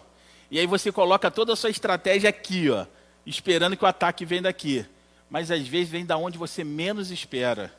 E 0.50 0.58
aí 0.58 0.66
você 0.66 0.92
coloca 0.92 1.30
toda 1.30 1.52
a 1.52 1.56
sua 1.56 1.70
estratégia 1.70 2.30
aqui, 2.30 2.70
ó, 2.70 2.86
esperando 3.24 3.76
que 3.76 3.84
o 3.84 3.88
ataque 3.88 4.24
venha 4.24 4.42
daqui. 4.42 4.84
Mas 5.28 5.50
às 5.50 5.66
vezes 5.66 5.88
vem 5.88 6.04
da 6.04 6.16
onde 6.16 6.38
você 6.38 6.62
menos 6.62 7.10
espera. 7.10 7.72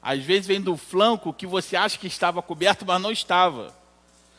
Às 0.00 0.20
vezes 0.20 0.46
vem 0.46 0.60
do 0.60 0.76
flanco 0.76 1.32
que 1.32 1.46
você 1.46 1.76
acha 1.76 1.98
que 1.98 2.06
estava 2.06 2.40
coberto, 2.40 2.86
mas 2.86 3.02
não 3.02 3.10
estava. 3.10 3.74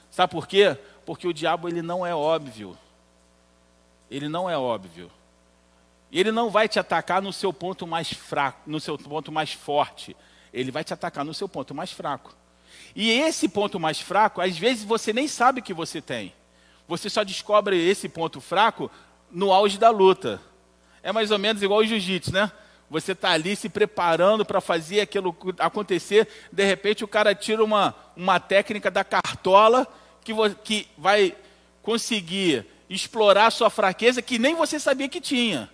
Sabe 0.10 0.32
por 0.32 0.48
quê? 0.48 0.78
Porque 1.06 1.28
o 1.28 1.34
diabo 1.34 1.68
ele 1.68 1.82
não 1.82 2.06
é 2.06 2.16
óbvio 2.16 2.78
ele 4.12 4.28
não 4.28 4.50
é 4.50 4.58
óbvio. 4.58 5.10
Ele 6.12 6.32
não 6.34 6.50
vai 6.50 6.68
te 6.68 6.78
atacar 6.78 7.22
no 7.22 7.32
seu 7.32 7.54
ponto 7.54 7.88
mais 7.88 8.12
fraco, 8.12 8.60
no 8.68 8.82
seu 8.82 8.98
ponto 8.98 9.32
mais 9.32 9.54
forte. 9.54 10.16
Ele 10.54 10.70
vai 10.70 10.84
te 10.84 10.94
atacar 10.94 11.24
no 11.24 11.34
seu 11.34 11.48
ponto 11.48 11.74
mais 11.74 11.94
fraco. 11.94 12.36
E 12.94 13.10
esse 13.10 13.48
ponto 13.48 13.80
mais 13.80 14.02
fraco, 14.02 14.42
às 14.42 14.58
vezes 14.58 14.84
você 14.84 15.14
nem 15.14 15.30
sabe 15.30 15.62
que 15.62 15.74
você 15.74 16.02
tem. 16.02 16.34
Você 16.90 17.10
só 17.10 17.24
descobre 17.24 17.78
esse 17.78 18.10
ponto 18.10 18.42
fraco 18.42 18.92
no 19.32 19.54
auge 19.54 19.78
da 19.78 19.90
luta. 19.90 20.42
É 21.02 21.14
mais 21.14 21.32
ou 21.32 21.40
menos 21.40 21.64
igual 21.64 21.80
o 21.80 21.86
jiu-jitsu, 21.86 22.34
né? 22.34 22.52
Você 22.90 23.14
está 23.14 23.32
ali 23.32 23.56
se 23.56 23.70
preparando 23.70 24.44
para 24.44 24.60
fazer 24.60 25.00
aquilo 25.00 25.34
acontecer, 25.58 26.28
de 26.52 26.66
repente 26.66 27.06
o 27.06 27.08
cara 27.08 27.34
tira 27.34 27.64
uma, 27.64 27.96
uma 28.18 28.38
técnica 28.38 28.92
da 28.92 29.06
cartola 29.06 29.88
que, 30.22 30.34
que 30.62 30.88
vai 30.98 31.34
conseguir 31.82 32.66
explorar 32.94 33.48
a 33.48 33.52
sua 33.52 33.70
fraqueza 33.70 34.22
que 34.22 34.38
nem 34.38 34.54
você 34.54 34.80
sabia 34.80 35.08
que 35.08 35.22
tinha. 35.22 35.70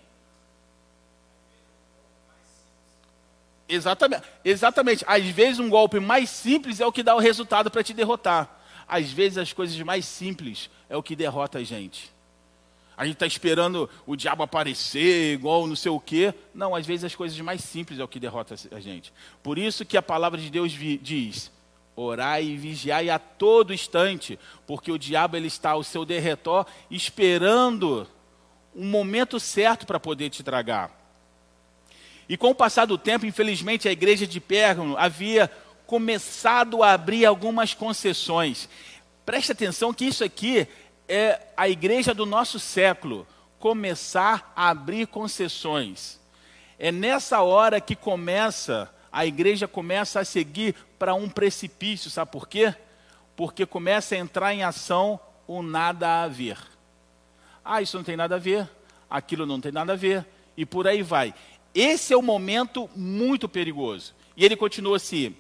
Exatamente, 3.68 4.24
exatamente. 4.46 5.04
Às 5.08 5.26
vezes 5.26 5.60
um 5.60 5.70
golpe 5.70 6.00
mais 6.00 6.30
simples 6.30 6.80
é 6.80 6.86
o 6.86 6.92
que 6.92 7.04
dá 7.04 7.16
o 7.16 7.20
resultado 7.20 7.70
para 7.70 7.84
te 7.84 7.94
derrotar. 7.94 8.56
Às 8.88 9.12
vezes 9.12 9.38
as 9.38 9.52
coisas 9.52 9.78
mais 9.82 10.06
simples 10.06 10.70
é 10.90 10.96
o 10.96 11.04
que 11.04 11.16
derrota 11.16 11.58
a 11.58 11.64
gente. 11.64 12.16
A 12.96 13.04
gente 13.04 13.16
está 13.16 13.28
esperando 13.28 13.90
o 14.06 14.16
diabo 14.16 14.44
aparecer, 14.44 15.34
igual 15.34 15.68
não 15.68 15.76
sei 15.76 15.92
o 15.92 16.00
quê. 16.00 16.34
Não, 16.54 16.74
às 16.76 16.86
vezes 16.86 17.04
as 17.04 17.16
coisas 17.16 17.38
mais 17.42 17.64
simples 17.64 18.00
é 18.00 18.04
o 18.04 18.08
que 18.08 18.20
derrota 18.20 18.56
a 18.72 18.80
gente. 18.80 19.14
Por 19.44 19.58
isso 19.58 19.86
que 19.86 19.98
a 19.98 20.02
palavra 20.02 20.40
de 20.40 20.50
Deus 20.50 20.72
diz: 20.72 21.52
Orai 22.00 22.44
e 22.44 22.56
vigiai 22.56 23.10
a 23.10 23.18
todo 23.18 23.74
instante, 23.74 24.38
porque 24.68 24.92
o 24.92 25.00
diabo 25.00 25.36
ele 25.36 25.48
está 25.48 25.72
ao 25.72 25.84
seu 25.84 26.06
derretó 26.06 26.64
esperando 26.92 28.08
um 28.76 28.86
momento 28.86 29.40
certo 29.40 29.88
para 29.88 30.00
poder 30.00 30.30
te 30.30 30.44
tragar. 30.44 30.92
E 32.30 32.38
com 32.38 32.52
o 32.52 32.56
passar 32.56 32.86
do 32.86 33.00
tempo, 33.00 33.26
infelizmente, 33.26 33.90
a 33.90 33.92
igreja 33.92 34.28
de 34.28 34.40
Pérgamo 34.40 34.96
havia 34.96 35.52
começado 35.88 36.84
a 36.84 36.92
abrir 36.92 37.26
algumas 37.26 37.74
concessões. 37.74 38.70
Preste 39.26 39.54
atenção 39.54 39.92
que 39.92 40.06
isso 40.06 40.24
aqui 40.24 40.68
é 41.08 41.40
a 41.58 41.68
igreja 41.68 42.14
do 42.14 42.28
nosso 42.28 42.60
século, 42.60 43.26
começar 43.58 44.54
a 44.56 44.70
abrir 44.70 45.08
concessões. 45.08 46.20
É 46.78 46.92
nessa 46.92 47.42
hora 47.42 47.82
que 47.82 47.96
começa 47.96 48.88
a 49.18 49.26
igreja 49.26 49.68
começa 49.68 50.20
a 50.20 50.24
seguir 50.24 50.76
para 51.00 51.16
um 51.16 51.28
precipício, 51.28 52.08
sabe 52.08 52.32
por 52.32 52.48
quê? 52.48 52.76
Porque 53.36 53.66
começa 53.66 54.14
a 54.14 54.18
entrar 54.20 54.54
em 54.54 54.62
ação 54.62 55.20
o 55.48 55.64
nada 55.64 56.22
a 56.22 56.28
ver. 56.28 56.60
Ah, 57.66 57.82
isso 57.82 57.98
não 57.98 58.04
tem 58.04 58.16
nada 58.16 58.36
a 58.36 58.38
ver, 58.38 58.70
aquilo 59.10 59.48
não 59.48 59.60
tem 59.60 59.72
nada 59.72 59.94
a 59.94 59.96
ver, 59.96 60.24
e 60.56 60.68
por 60.68 60.88
aí 60.88 61.02
vai. 61.02 61.34
Esse 61.74 62.14
é 62.14 62.18
um 62.18 62.22
momento 62.22 62.88
muito 62.96 63.50
perigoso. 63.50 64.14
E 64.36 64.46
ele 64.46 64.56
continua 64.56 64.98
assim: 64.98 65.36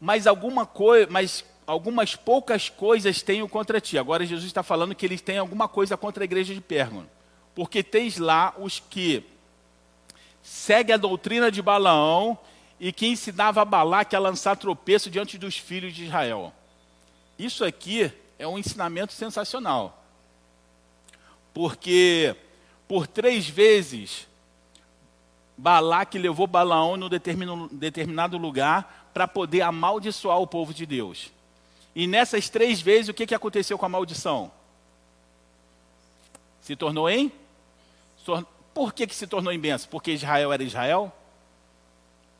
mas 0.00 0.26
alguma 0.26 0.66
mas 1.10 1.44
algumas 1.66 2.16
poucas 2.16 2.70
coisas 2.70 3.20
tenho 3.20 3.46
contra 3.50 3.82
ti. 3.82 3.98
Agora 3.98 4.24
Jesus 4.24 4.46
está 4.46 4.62
falando 4.62 4.94
que 4.94 5.04
eles 5.04 5.20
têm 5.20 5.36
alguma 5.36 5.68
coisa 5.68 5.94
contra 5.94 6.24
a 6.24 6.26
igreja 6.26 6.54
de 6.54 6.60
Pérgamo. 6.62 7.06
Porque 7.54 7.82
tens 7.82 8.16
lá 8.16 8.54
os 8.58 8.80
que 8.80 9.26
segue 10.42 10.92
a 10.92 10.96
doutrina 10.96 11.50
de 11.50 11.62
Balaão 11.62 12.38
e 12.78 12.92
que 12.92 13.06
ensinava 13.06 13.62
a 13.62 13.64
Balaque 13.64 14.16
a 14.16 14.20
lançar 14.20 14.56
tropeço 14.56 15.10
diante 15.10 15.36
dos 15.36 15.56
filhos 15.56 15.94
de 15.94 16.06
Israel. 16.06 16.52
Isso 17.38 17.64
aqui 17.64 18.12
é 18.38 18.46
um 18.46 18.58
ensinamento 18.58 19.12
sensacional. 19.12 20.02
Porque 21.52 22.34
por 22.88 23.06
três 23.06 23.48
vezes 23.48 24.26
Balaque 25.56 26.18
levou 26.18 26.46
Balaão 26.46 26.96
num 26.96 27.08
determinado 27.70 28.38
lugar 28.38 29.10
para 29.12 29.28
poder 29.28 29.60
amaldiçoar 29.60 30.38
o 30.38 30.46
povo 30.46 30.72
de 30.72 30.86
Deus. 30.86 31.30
E 31.94 32.06
nessas 32.06 32.48
três 32.48 32.80
vezes, 32.80 33.08
o 33.08 33.14
que, 33.14 33.26
que 33.26 33.34
aconteceu 33.34 33.76
com 33.76 33.84
a 33.84 33.88
maldição? 33.88 34.50
Se 36.62 36.74
tornou 36.74 37.10
em? 37.10 37.30
Por 38.72 38.92
que, 38.92 39.06
que 39.06 39.14
se 39.14 39.26
tornou 39.26 39.52
em 39.52 39.58
bênção? 39.58 39.88
Porque 39.90 40.12
Israel 40.12 40.52
era 40.52 40.62
Israel? 40.62 41.12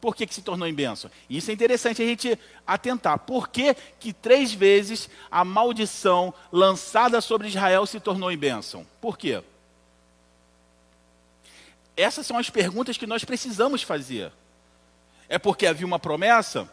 Por 0.01 0.17
que, 0.17 0.27
que 0.27 0.35
se 0.35 0.41
tornou 0.41 0.67
em 0.67 0.73
bênção? 0.73 1.11
Isso 1.29 1.51
é 1.51 1.55
interessante 1.55 2.03
a 2.03 2.07
gente 2.07 2.39
atentar. 2.67 3.19
Por 3.19 3.49
que, 3.49 3.75
que 3.99 4.13
três 4.13 4.53
vezes 4.53 5.11
a 5.31 5.45
maldição 5.45 6.33
lançada 6.51 7.21
sobre 7.21 7.49
Israel 7.49 7.85
se 7.85 8.01
tornou 8.01 8.33
em 8.33 8.39
bênção? 8.39 8.87
Por 9.01 9.19
quê? 9.19 9.43
Essas 11.95 12.27
são 12.27 12.39
as 12.39 12.49
perguntas 12.49 12.97
que 12.97 13.07
nós 13.07 13.25
precisamos 13.25 13.83
fazer. 13.83 14.33
É 15.29 15.39
porque 15.39 15.67
havia 15.67 15.87
uma 15.87 15.99
promessa? 15.99 16.69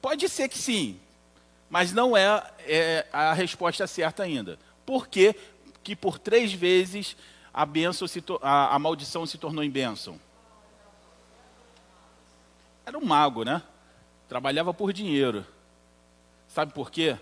Pode 0.00 0.28
ser 0.30 0.48
que 0.48 0.56
sim, 0.56 0.98
mas 1.68 1.92
não 1.92 2.16
é, 2.16 2.42
é 2.60 3.06
a 3.12 3.34
resposta 3.34 3.86
certa 3.86 4.22
ainda. 4.22 4.58
Por 4.86 5.08
que, 5.08 5.34
que 5.82 5.94
por 5.94 6.18
três 6.18 6.54
vezes 6.54 7.16
a, 7.52 7.66
benção 7.66 8.06
se 8.06 8.22
a, 8.42 8.74
a 8.74 8.78
maldição 8.78 9.26
se 9.26 9.38
tornou 9.38 9.62
em 9.62 9.70
bênção? 9.70 10.18
Era 12.84 12.96
um 12.96 13.04
mago, 13.04 13.44
né? 13.44 13.62
Trabalhava 14.28 14.72
por 14.72 14.92
dinheiro. 14.92 15.46
Sabe 16.46 16.72
por 16.72 16.90
quê? 16.90 17.16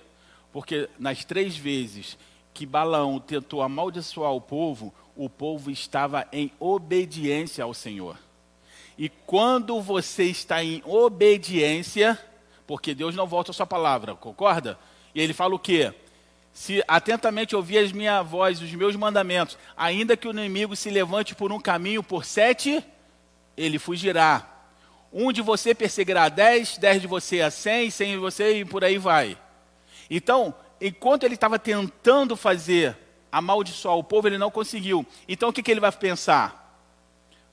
Porque 0.53 0.89
nas 0.99 1.25
três 1.25 1.57
vezes 1.57 2.17
que 2.55 2.65
Balaão 2.65 3.19
tentou 3.19 3.61
amaldiçoar 3.61 4.33
o 4.33 4.41
povo, 4.41 4.95
o 5.17 5.29
povo 5.29 5.71
estava 5.71 6.27
em 6.33 6.53
obediência 6.59 7.65
ao 7.65 7.75
Senhor. 7.75 8.17
E 8.97 9.09
quando 9.09 9.81
você 9.81 10.25
está 10.25 10.65
em 10.65 10.83
obediência, 10.87 12.19
porque 12.67 12.95
Deus 12.95 13.15
não 13.15 13.27
volta 13.27 13.51
a 13.51 13.55
sua 13.55 13.67
palavra, 13.67 14.15
concorda? 14.15 14.79
E 15.15 15.21
ele 15.21 15.35
fala 15.35 15.55
o 15.55 15.59
quê? 15.59 15.93
Se 16.57 16.83
atentamente 16.89 17.55
ouvir 17.55 17.77
as 17.77 17.93
minha 17.93 18.23
voz, 18.23 18.63
os 18.63 18.73
meus 18.73 18.97
mandamentos, 18.97 19.59
ainda 19.77 20.17
que 20.17 20.27
o 20.27 20.31
inimigo 20.31 20.75
se 20.75 20.89
levante 20.89 21.35
por 21.35 21.53
um 21.53 21.61
caminho 21.61 22.03
por 22.03 22.25
sete, 22.25 22.83
ele 23.55 23.79
fugirá. 23.79 24.43
Um 25.13 25.33
de 25.33 25.43
você 25.43 25.75
perseguirá 25.75 26.31
dez, 26.31 26.79
dez 26.79 27.03
de 27.03 27.07
você 27.07 27.43
a 27.43 27.51
cem, 27.51 27.91
cem 27.91 28.13
de 28.13 28.17
você 28.17 28.61
e 28.61 28.65
por 28.65 28.83
aí 28.83 28.97
vai. 28.97 29.37
Então, 30.09 30.55
enquanto 30.81 31.25
ele 31.25 31.35
estava 31.35 31.59
tentando 31.59 32.35
fazer 32.35 32.97
amaldiçoar 33.31 33.95
o 33.97 34.03
povo, 34.03 34.27
ele 34.27 34.39
não 34.39 34.51
conseguiu. 34.51 35.05
Então 35.29 35.51
o 35.51 35.53
que, 35.53 35.63
que 35.63 35.71
ele 35.71 35.79
vai 35.79 35.93
pensar? 35.93 36.81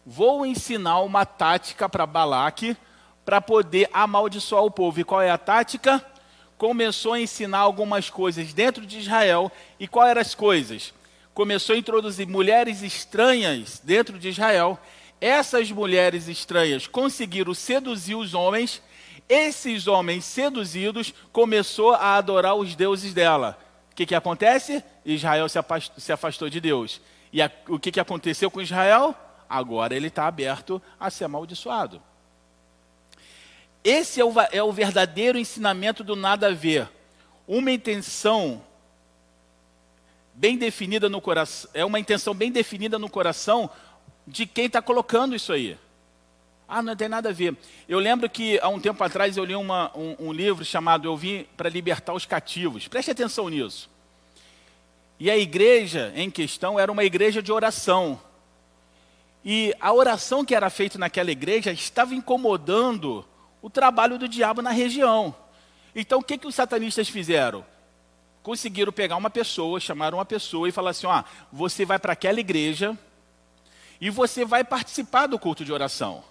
Vou 0.05 0.45
ensinar 0.45 1.01
uma 1.01 1.25
tática 1.25 1.89
para 1.89 2.05
Balaque 2.05 2.77
para 3.25 3.41
poder 3.41 3.89
amaldiçoar 3.91 4.63
o 4.63 4.71
povo. 4.71 5.01
E 5.01 5.03
qual 5.03 5.21
é 5.21 5.29
a 5.29 5.37
tática? 5.37 6.01
Começou 6.63 7.11
a 7.11 7.19
ensinar 7.19 7.57
algumas 7.57 8.09
coisas 8.09 8.53
dentro 8.53 8.85
de 8.85 8.97
Israel. 8.97 9.51
E 9.77 9.85
quais 9.85 10.11
eram 10.11 10.21
as 10.21 10.33
coisas? 10.33 10.93
Começou 11.33 11.75
a 11.75 11.77
introduzir 11.77 12.25
mulheres 12.25 12.81
estranhas 12.81 13.81
dentro 13.83 14.17
de 14.17 14.29
Israel. 14.29 14.79
Essas 15.19 15.69
mulheres 15.69 16.29
estranhas 16.29 16.87
conseguiram 16.87 17.53
seduzir 17.53 18.15
os 18.15 18.33
homens. 18.33 18.81
Esses 19.27 19.87
homens 19.87 20.23
seduzidos 20.23 21.13
começou 21.33 21.91
a 21.91 22.15
adorar 22.15 22.55
os 22.55 22.77
deuses 22.77 23.13
dela. 23.13 23.59
O 23.91 23.95
que, 23.95 24.05
que 24.05 24.15
acontece? 24.15 24.81
Israel 25.03 25.49
se 25.49 26.13
afastou, 26.13 26.49
de 26.49 26.61
Deus. 26.61 27.01
E 27.33 27.41
a, 27.41 27.51
o 27.67 27.77
que, 27.77 27.91
que 27.91 27.99
aconteceu 27.99 28.49
com 28.49 28.61
Israel? 28.61 29.13
Agora 29.49 29.93
ele 29.93 30.07
está 30.07 30.27
aberto 30.27 30.81
a 30.97 31.09
ser 31.09 31.25
amaldiçoado. 31.25 32.01
Esse 33.83 34.21
é 34.21 34.25
o, 34.25 34.33
é 34.51 34.63
o 34.63 34.71
verdadeiro 34.71 35.37
ensinamento 35.37 36.03
do 36.03 36.15
nada 36.15 36.47
a 36.47 36.53
ver. 36.53 36.89
Uma 37.45 37.71
intenção 37.71 38.61
bem 40.33 40.57
definida 40.57 41.09
no 41.09 41.19
coração, 41.19 41.69
é 41.73 41.83
uma 41.83 41.99
intenção 41.99 42.33
bem 42.33 42.51
definida 42.51 42.97
no 42.97 43.09
coração 43.09 43.69
de 44.25 44.45
quem 44.45 44.65
está 44.65 44.81
colocando 44.81 45.35
isso 45.35 45.51
aí. 45.51 45.77
Ah, 46.67 46.81
não 46.81 46.95
tem 46.95 47.09
nada 47.09 47.29
a 47.29 47.33
ver. 47.33 47.55
Eu 47.87 47.99
lembro 47.99 48.29
que 48.29 48.57
há 48.59 48.69
um 48.69 48.79
tempo 48.79 49.03
atrás 49.03 49.35
eu 49.35 49.43
li 49.43 49.55
uma, 49.55 49.91
um, 49.95 50.15
um 50.27 50.33
livro 50.33 50.63
chamado 50.63 51.07
Eu 51.07 51.15
Vim 51.15 51.45
para 51.57 51.69
Libertar 51.69 52.13
os 52.13 52.25
Cativos. 52.25 52.87
Preste 52.87 53.11
atenção 53.11 53.49
nisso. 53.49 53.89
E 55.19 55.29
a 55.29 55.37
igreja 55.37 56.11
em 56.15 56.31
questão 56.31 56.79
era 56.79 56.91
uma 56.91 57.03
igreja 57.03 57.43
de 57.43 57.51
oração. 57.51 58.19
E 59.45 59.75
a 59.79 59.91
oração 59.93 60.43
que 60.43 60.55
era 60.55 60.69
feita 60.69 60.97
naquela 60.97 61.31
igreja 61.31 61.71
estava 61.71 62.15
incomodando 62.15 63.25
o 63.63 63.69
trabalho 63.69 64.19
do 64.19 64.27
diabo 64.27 64.61
na 64.61 64.71
região. 64.71 65.33
Então 65.95 66.19
o 66.19 66.23
que, 66.23 66.37
que 66.37 66.45
os 66.45 66.53
satanistas 66.53 67.07
fizeram? 67.07 67.65
Conseguiram 68.43 68.91
pegar 68.91 69.15
uma 69.15 69.29
pessoa, 69.29 69.79
chamaram 69.79 70.17
uma 70.17 70.25
pessoa 70.25 70.67
e 70.67 70.71
falaram 70.71 70.91
assim: 70.91 71.07
ó, 71.07 71.23
você 71.51 71.85
vai 71.85 71.97
para 71.97 72.11
aquela 72.11 72.41
igreja 72.41 72.95
e 74.01 74.09
você 74.09 74.43
vai 74.43 74.65
participar 74.65 75.27
do 75.27 75.39
culto 75.39 75.63
de 75.63 75.71
oração. 75.71 76.25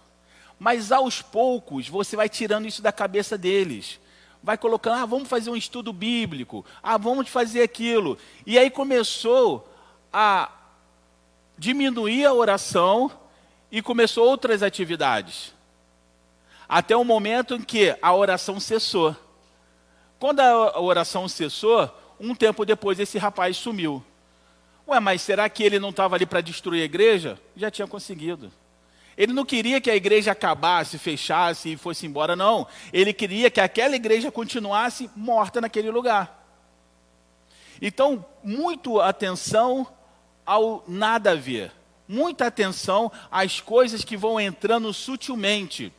Mas 0.58 0.92
aos 0.92 1.22
poucos 1.22 1.88
você 1.88 2.14
vai 2.16 2.28
tirando 2.28 2.68
isso 2.68 2.82
da 2.82 2.92
cabeça 2.92 3.38
deles. 3.38 3.98
Vai 4.42 4.58
colocando, 4.58 4.96
ah, 5.00 5.06
vamos 5.06 5.28
fazer 5.28 5.48
um 5.48 5.56
estudo 5.56 5.92
bíblico, 5.92 6.66
ah, 6.82 6.98
vamos 6.98 7.28
fazer 7.28 7.62
aquilo. 7.62 8.18
E 8.44 8.58
aí 8.58 8.68
começou 8.68 9.72
a 10.12 10.50
diminuía 11.56 12.28
a 12.28 12.34
oração 12.34 13.10
e 13.70 13.80
começou 13.80 14.28
outras 14.28 14.62
atividades. 14.62 15.54
Até 16.72 16.96
o 16.96 17.04
momento 17.04 17.56
em 17.56 17.60
que 17.60 17.94
a 18.00 18.14
oração 18.14 18.58
cessou. 18.58 19.14
Quando 20.18 20.40
a 20.40 20.80
oração 20.80 21.28
cessou, 21.28 21.94
um 22.18 22.34
tempo 22.34 22.64
depois 22.64 22.98
esse 22.98 23.18
rapaz 23.18 23.58
sumiu. 23.58 24.02
Ué, 24.88 24.98
mas 24.98 25.20
será 25.20 25.46
que 25.50 25.62
ele 25.62 25.78
não 25.78 25.90
estava 25.90 26.14
ali 26.14 26.24
para 26.24 26.40
destruir 26.40 26.80
a 26.80 26.86
igreja? 26.86 27.38
Já 27.54 27.70
tinha 27.70 27.86
conseguido. 27.86 28.50
Ele 29.18 29.34
não 29.34 29.44
queria 29.44 29.82
que 29.82 29.90
a 29.90 29.94
igreja 29.94 30.32
acabasse, 30.32 30.96
fechasse 30.96 31.72
e 31.72 31.76
fosse 31.76 32.06
embora, 32.06 32.34
não. 32.34 32.66
Ele 32.90 33.12
queria 33.12 33.50
que 33.50 33.60
aquela 33.60 33.94
igreja 33.94 34.32
continuasse 34.32 35.10
morta 35.14 35.60
naquele 35.60 35.90
lugar. 35.90 36.42
Então, 37.82 38.24
muito 38.42 38.98
atenção 38.98 39.86
ao 40.46 40.82
nada 40.88 41.32
a 41.32 41.34
ver. 41.34 41.70
Muita 42.08 42.46
atenção 42.46 43.12
às 43.30 43.60
coisas 43.60 44.02
que 44.02 44.16
vão 44.16 44.40
entrando 44.40 44.90
sutilmente. 44.94 45.92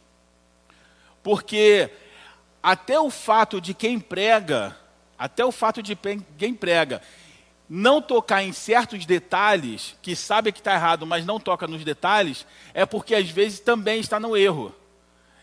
Porque 1.23 1.89
até 2.61 2.99
o 2.99 3.09
fato 3.09 3.59
de 3.59 3.73
quem 3.73 3.99
prega, 3.99 4.77
até 5.17 5.43
o 5.43 5.51
fato 5.51 5.81
de 5.81 5.97
quem 6.37 6.53
prega 6.53 7.01
não 7.69 8.01
tocar 8.01 8.43
em 8.43 8.51
certos 8.51 9.05
detalhes, 9.05 9.95
que 10.01 10.15
sabe 10.15 10.51
que 10.51 10.59
está 10.59 10.73
errado, 10.73 11.07
mas 11.07 11.25
não 11.25 11.39
toca 11.39 11.65
nos 11.67 11.83
detalhes, 11.83 12.45
é 12.73 12.85
porque 12.85 13.15
às 13.15 13.29
vezes 13.29 13.59
também 13.59 13.99
está 13.99 14.19
no 14.19 14.37
erro. 14.37 14.75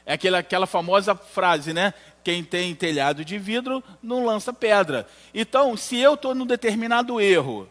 É 0.06 0.12
aquela, 0.14 0.38
aquela 0.38 0.66
famosa 0.66 1.14
frase, 1.14 1.72
né? 1.72 1.94
Quem 2.22 2.44
tem 2.44 2.74
telhado 2.74 3.24
de 3.24 3.38
vidro 3.38 3.82
não 4.02 4.24
lança 4.24 4.52
pedra. 4.52 5.08
Então, 5.34 5.76
se 5.76 5.98
eu 5.98 6.14
estou 6.14 6.34
num 6.34 6.46
determinado 6.46 7.20
erro 7.20 7.68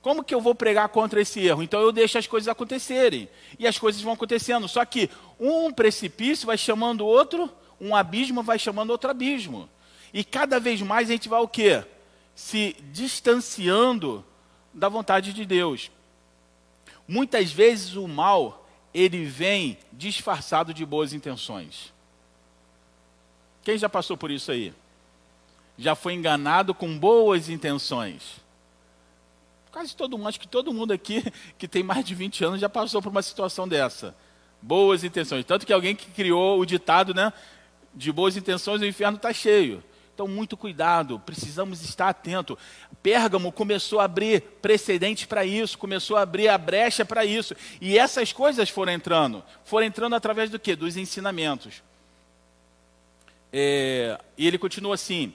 como 0.00 0.22
que 0.22 0.34
eu 0.34 0.40
vou 0.40 0.54
pregar 0.54 0.88
contra 0.88 1.20
esse 1.20 1.40
erro? 1.40 1.62
Então 1.62 1.80
eu 1.80 1.90
deixo 1.92 2.18
as 2.18 2.26
coisas 2.26 2.48
acontecerem. 2.48 3.28
E 3.58 3.66
as 3.66 3.78
coisas 3.78 4.00
vão 4.00 4.12
acontecendo. 4.12 4.68
Só 4.68 4.84
que 4.84 5.10
um 5.38 5.72
precipício 5.72 6.46
vai 6.46 6.56
chamando 6.56 7.04
outro, 7.04 7.50
um 7.80 7.94
abismo 7.94 8.42
vai 8.42 8.58
chamando 8.58 8.90
outro 8.90 9.10
abismo. 9.10 9.68
E 10.12 10.24
cada 10.24 10.60
vez 10.60 10.80
mais 10.80 11.08
a 11.08 11.12
gente 11.12 11.28
vai 11.28 11.40
o 11.40 11.48
quê? 11.48 11.84
Se 12.34 12.76
distanciando 12.92 14.24
da 14.72 14.88
vontade 14.88 15.32
de 15.32 15.44
Deus. 15.44 15.90
Muitas 17.06 17.50
vezes 17.50 17.96
o 17.96 18.06
mal, 18.06 18.68
ele 18.94 19.24
vem 19.24 19.78
disfarçado 19.92 20.72
de 20.72 20.86
boas 20.86 21.12
intenções. 21.12 21.92
Quem 23.64 23.76
já 23.76 23.88
passou 23.88 24.16
por 24.16 24.30
isso 24.30 24.52
aí? 24.52 24.72
Já 25.76 25.94
foi 25.94 26.14
enganado 26.14 26.74
com 26.74 26.98
boas 26.98 27.48
intenções. 27.48 28.40
Quase 29.70 29.94
todo 29.94 30.16
mundo, 30.16 30.28
acho 30.28 30.40
que 30.40 30.48
todo 30.48 30.72
mundo 30.72 30.92
aqui 30.92 31.22
que 31.58 31.68
tem 31.68 31.82
mais 31.82 32.04
de 32.04 32.14
20 32.14 32.44
anos 32.44 32.60
já 32.60 32.68
passou 32.68 33.02
por 33.02 33.10
uma 33.10 33.22
situação 33.22 33.68
dessa. 33.68 34.14
Boas 34.60 35.04
intenções. 35.04 35.44
Tanto 35.44 35.66
que 35.66 35.72
alguém 35.72 35.94
que 35.94 36.10
criou 36.10 36.58
o 36.58 36.66
ditado, 36.66 37.14
né? 37.14 37.32
De 37.94 38.10
boas 38.10 38.36
intenções, 38.36 38.80
o 38.80 38.86
inferno 38.86 39.16
está 39.16 39.32
cheio. 39.32 39.82
Então, 40.18 40.26
muito 40.26 40.56
cuidado, 40.56 41.20
precisamos 41.20 41.80
estar 41.80 42.08
atento. 42.08 42.58
Pérgamo 43.00 43.52
começou 43.52 44.00
a 44.00 44.04
abrir 44.04 44.40
precedentes 44.60 45.26
para 45.26 45.44
isso, 45.44 45.78
começou 45.78 46.16
a 46.16 46.22
abrir 46.22 46.48
a 46.48 46.58
brecha 46.58 47.04
para 47.04 47.24
isso. 47.24 47.54
E 47.80 47.96
essas 47.96 48.32
coisas 48.32 48.68
foram 48.68 48.92
entrando. 48.92 49.44
Foram 49.62 49.86
entrando 49.86 50.16
através 50.16 50.50
do 50.50 50.58
quê? 50.58 50.74
Dos 50.74 50.96
ensinamentos. 50.96 51.84
É, 53.52 54.18
e 54.36 54.44
ele 54.44 54.58
continua 54.58 54.94
assim: 54.94 55.32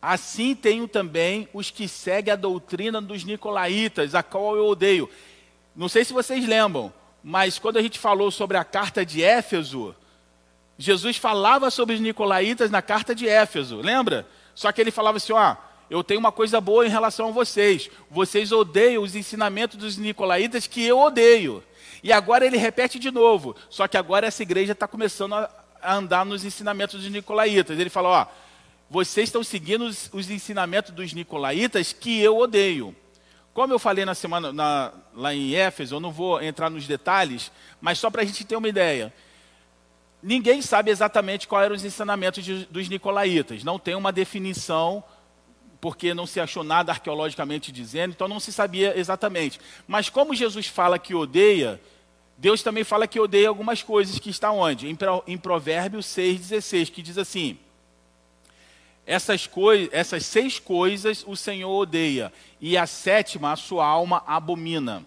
Assim 0.00 0.54
tenho 0.54 0.86
também 0.86 1.48
os 1.52 1.70
que 1.70 1.88
seguem 1.88 2.32
a 2.32 2.36
doutrina 2.36 3.00
dos 3.00 3.24
nicolaítas, 3.24 4.14
a 4.14 4.22
qual 4.22 4.56
eu 4.56 4.66
odeio. 4.66 5.08
Não 5.74 5.88
sei 5.88 6.04
se 6.04 6.12
vocês 6.12 6.46
lembram, 6.46 6.92
mas 7.22 7.58
quando 7.58 7.76
a 7.76 7.82
gente 7.82 7.98
falou 7.98 8.30
sobre 8.30 8.56
a 8.56 8.64
carta 8.64 9.04
de 9.04 9.22
Éfeso, 9.22 9.94
Jesus 10.78 11.16
falava 11.16 11.70
sobre 11.70 11.94
os 11.94 12.00
nicolaítas 12.00 12.70
na 12.70 12.82
carta 12.82 13.14
de 13.14 13.28
Éfeso, 13.28 13.76
lembra? 13.76 14.26
Só 14.54 14.70
que 14.70 14.80
ele 14.80 14.90
falava 14.90 15.16
assim: 15.16 15.32
ó, 15.32 15.56
eu 15.88 16.04
tenho 16.04 16.20
uma 16.20 16.32
coisa 16.32 16.60
boa 16.60 16.86
em 16.86 16.90
relação 16.90 17.28
a 17.28 17.32
vocês. 17.32 17.90
Vocês 18.10 18.52
odeiam 18.52 19.02
os 19.02 19.14
ensinamentos 19.14 19.76
dos 19.76 19.96
nicolaítas 19.96 20.66
que 20.66 20.84
eu 20.84 20.98
odeio. 20.98 21.62
E 22.02 22.12
agora 22.12 22.46
ele 22.46 22.56
repete 22.56 22.98
de 22.98 23.10
novo. 23.10 23.56
Só 23.70 23.88
que 23.88 23.96
agora 23.96 24.26
essa 24.26 24.42
igreja 24.42 24.72
está 24.72 24.86
começando 24.86 25.34
a 25.34 25.50
andar 25.82 26.24
nos 26.24 26.44
ensinamentos 26.44 27.00
dos 27.00 27.10
nicolaítas. 27.10 27.78
Ele 27.78 27.90
fala: 27.90 28.08
ó, 28.08 28.26
vocês 28.88 29.28
estão 29.28 29.42
seguindo 29.42 29.84
os, 29.84 30.08
os, 30.12 30.30
ensinamentos 30.30 30.92
dos 30.92 31.12
nicolaítas 31.12 31.92
que 31.92 32.20
eu 32.20 32.38
odeio. 32.38 32.94
Como 33.52 33.72
eu 33.72 33.78
falei 33.78 34.04
na 34.04 34.14
semana 34.14 34.52
na, 34.52 34.92
lá 35.14 35.34
em 35.34 35.54
Éfeso, 35.54 35.96
eu 35.96 36.00
não 36.00 36.12
vou 36.12 36.40
entrar 36.42 36.70
nos 36.70 36.86
detalhes, 36.86 37.50
mas 37.80 37.98
só 37.98 38.10
para 38.10 38.22
a 38.22 38.24
gente 38.24 38.44
ter 38.44 38.54
uma 38.54 38.68
ideia. 38.68 39.12
Ninguém 40.22 40.62
sabe 40.62 40.90
exatamente 40.90 41.48
quais 41.48 41.64
eram 41.64 41.74
os 41.74 41.84
ensinamentos 41.84 42.44
de, 42.44 42.64
dos 42.66 42.88
nicolaítas. 42.88 43.64
Não 43.64 43.78
tem 43.78 43.94
uma 43.94 44.12
definição, 44.12 45.02
porque 45.80 46.14
não 46.14 46.26
se 46.26 46.38
achou 46.38 46.62
nada 46.62 46.92
arqueologicamente 46.92 47.72
dizendo, 47.72 48.12
então 48.12 48.28
não 48.28 48.38
se 48.38 48.52
sabia 48.52 48.98
exatamente. 48.98 49.58
Mas 49.86 50.08
como 50.08 50.34
Jesus 50.34 50.66
fala 50.66 50.98
que 50.98 51.14
odeia, 51.14 51.80
Deus 52.38 52.62
também 52.62 52.84
fala 52.84 53.08
que 53.08 53.18
odeia 53.18 53.48
algumas 53.48 53.82
coisas 53.82 54.18
que 54.18 54.30
está 54.30 54.52
onde? 54.52 54.88
Em, 54.88 54.96
em 55.26 55.38
Provérbios 55.38 56.06
6,16, 56.06 56.90
que 56.90 57.02
diz 57.02 57.18
assim 57.18 57.58
essas, 59.06 59.48
essas 59.92 60.26
seis 60.26 60.58
coisas 60.58 61.24
o 61.26 61.36
Senhor 61.36 61.70
odeia, 61.70 62.32
e 62.60 62.76
a 62.76 62.86
sétima 62.86 63.52
a 63.52 63.56
sua 63.56 63.86
alma 63.86 64.22
abomina: 64.26 65.04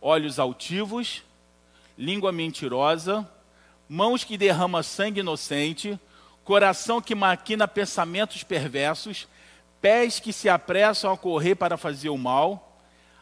olhos 0.00 0.38
altivos, 0.38 1.22
língua 1.96 2.32
mentirosa, 2.32 3.28
mãos 3.86 4.24
que 4.24 4.38
derramam 4.38 4.82
sangue 4.82 5.20
inocente, 5.20 6.00
coração 6.42 7.02
que 7.02 7.14
maquina 7.14 7.68
pensamentos 7.68 8.42
perversos, 8.42 9.28
pés 9.80 10.18
que 10.18 10.32
se 10.32 10.48
apressam 10.48 11.12
a 11.12 11.16
correr 11.16 11.54
para 11.54 11.76
fazer 11.76 12.08
o 12.08 12.16
mal, 12.16 12.67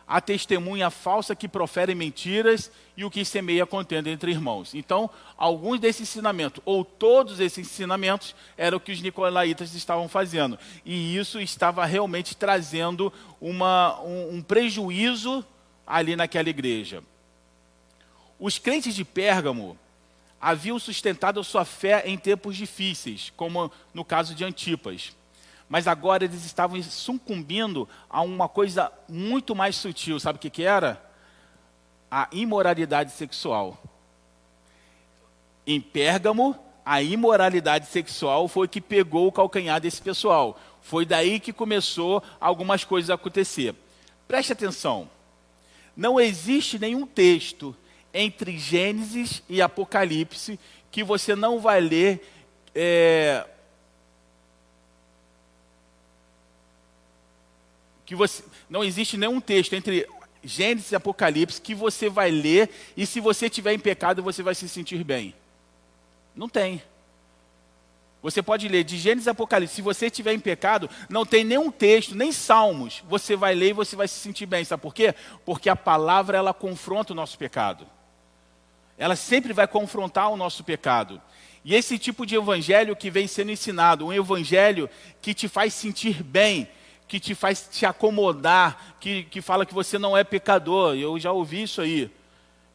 a 0.07 0.21
testemunha 0.21 0.89
falsa 0.89 1.35
que 1.35 1.49
profere 1.49 1.95
mentiras 1.95 2.71
e 2.97 3.05
o 3.05 3.11
que 3.11 3.25
semeia 3.25 3.67
contenda 3.67 4.09
entre 4.09 4.31
irmãos. 4.31 4.75
Então, 4.75 5.11
alguns 5.37 5.81
desses 5.81 6.03
ensinamentos, 6.03 6.63
ou 6.65 6.85
todos 6.85 7.41
esses 7.41 7.67
ensinamentos, 7.67 8.35
eram 8.57 8.79
o 8.79 8.81
que 8.81 8.93
os 8.93 9.03
nicolaítas 9.03 9.75
estavam 9.75 10.09
fazendo. 10.09 10.59
E 10.85 11.17
isso 11.17 11.41
estava 11.41 11.85
realmente 11.85 12.37
trazendo 12.37 13.13
uma, 13.41 14.01
um, 14.03 14.37
um 14.37 14.43
prejuízo 14.43 15.45
ali 15.85 16.15
naquela 16.15 16.49
igreja. 16.49 17.03
Os 18.39 18.59
crentes 18.59 18.95
de 18.95 19.05
Pérgamo 19.05 19.77
haviam 20.41 20.79
sustentado 20.79 21.41
a 21.41 21.45
sua 21.45 21.65
fé 21.65 22.05
em 22.07 22.17
tempos 22.17 22.57
difíceis, 22.57 23.33
como 23.37 23.73
no 23.93 24.05
caso 24.05 24.35
de 24.35 24.45
Antipas 24.45 25.13
mas 25.69 25.89
agora 25.89 26.25
eles 26.25 26.45
estavam 26.45 26.81
sucumbindo 26.83 27.89
a 28.09 28.23
uma 28.23 28.49
coisa 28.49 28.93
muito 29.09 29.55
mais 29.55 29.77
sutil. 29.77 30.21
Sabe 30.21 30.37
o 30.37 30.41
que, 30.41 30.51
que 30.51 30.63
era? 30.63 31.03
A 32.11 32.29
imoralidade 32.33 33.13
sexual. 33.13 33.77
Em 35.67 35.81
Pérgamo, 35.81 36.57
a 36.85 37.03
imoralidade 37.03 37.87
sexual 37.87 38.47
foi 38.47 38.69
que 38.69 38.81
pegou 38.81 39.27
o 39.27 39.33
calcanhar 39.33 39.81
desse 39.81 40.01
pessoal. 40.01 40.59
Foi 40.81 41.05
daí 41.05 41.41
que 41.41 41.53
começou 41.53 42.23
algumas 42.41 42.85
coisas 42.85 43.11
a 43.11 43.15
acontecer. 43.15 43.75
Preste 44.29 44.53
atenção. 44.53 45.11
Não 45.97 46.21
existe 46.21 46.79
nenhum 46.79 47.05
texto 47.05 47.75
entre 48.15 48.57
Gênesis 48.57 49.43
e 49.49 49.61
Apocalipse 49.61 50.61
que 50.93 51.03
você 51.03 51.35
não 51.35 51.59
vai 51.59 51.81
ler 51.81 52.27
é, 52.73 53.45
que 58.07 58.15
você 58.15 58.43
não 58.71 58.85
existe 58.85 59.19
nenhum 59.19 59.41
texto 59.41 59.75
entre 59.75 60.09
Gênesis 60.43 60.93
e 60.93 60.97
Apocalipse 60.97 61.61
que 61.61 61.75
você 61.75 62.09
vai 62.09 62.31
ler 62.31 62.71
e 62.97 63.05
se 63.05 63.21
você 63.21 63.51
tiver 63.51 63.75
em 63.75 63.79
pecado 63.79 64.23
você 64.23 64.43
vai 64.43 64.55
se 64.55 64.69
sentir 64.69 65.03
bem. 65.03 65.35
Não 66.35 66.49
tem. 66.49 66.81
Você 68.23 68.43
pode 68.43 68.67
ler 68.69 68.85
de 68.85 68.97
Gênesis 68.97 69.27
e 69.27 69.31
Apocalipse. 69.31 69.77
Se 69.77 69.83
você 69.83 70.07
estiver 70.07 70.33
em 70.33 70.41
pecado, 70.41 70.89
não 71.09 71.27
tem 71.27 71.45
nenhum 71.45 71.71
texto, 71.71 72.15
nem 72.15 72.33
salmos. 72.33 73.03
Você 73.09 73.37
vai 73.37 73.55
ler 73.55 73.71
e 73.71 73.73
você 73.73 73.95
vai 73.95 74.09
se 74.09 74.19
sentir 74.19 74.47
bem. 74.47 74.65
Sabe 74.65 74.83
por 74.83 74.95
quê? 74.95 75.15
Porque 75.45 75.69
a 75.69 75.77
palavra 75.77 76.39
ela 76.39 76.55
confronta 76.55 77.13
o 77.13 77.17
nosso 77.17 77.39
pecado. 77.39 77.87
Ela 78.99 79.15
sempre 79.15 79.53
vai 79.53 79.67
confrontar 79.67 80.31
o 80.31 80.37
nosso 80.37 80.65
pecado. 80.65 81.21
E 81.65 81.75
esse 81.75 81.99
tipo 81.99 82.25
de 82.25 82.37
evangelho 82.37 82.97
que 82.97 83.11
vem 83.11 83.27
sendo 83.27 83.51
ensinado, 83.51 84.07
um 84.07 84.13
evangelho 84.13 84.89
que 85.21 85.35
te 85.35 85.49
faz 85.49 85.75
sentir 85.75 86.23
bem, 86.23 86.69
que 87.09 87.21
te 87.21 87.35
faz 87.35 87.69
te 87.71 87.87
acomodar, 87.87 88.97
que, 89.01 89.25
que 89.25 89.41
fala 89.41 89.65
que 89.65 89.75
você 89.75 89.99
não 89.99 90.17
é 90.17 90.25
pecador. 90.25 90.97
Eu 90.97 91.19
já 91.19 91.33
ouvi 91.33 91.63
isso 91.63 91.81
aí. 91.81 92.11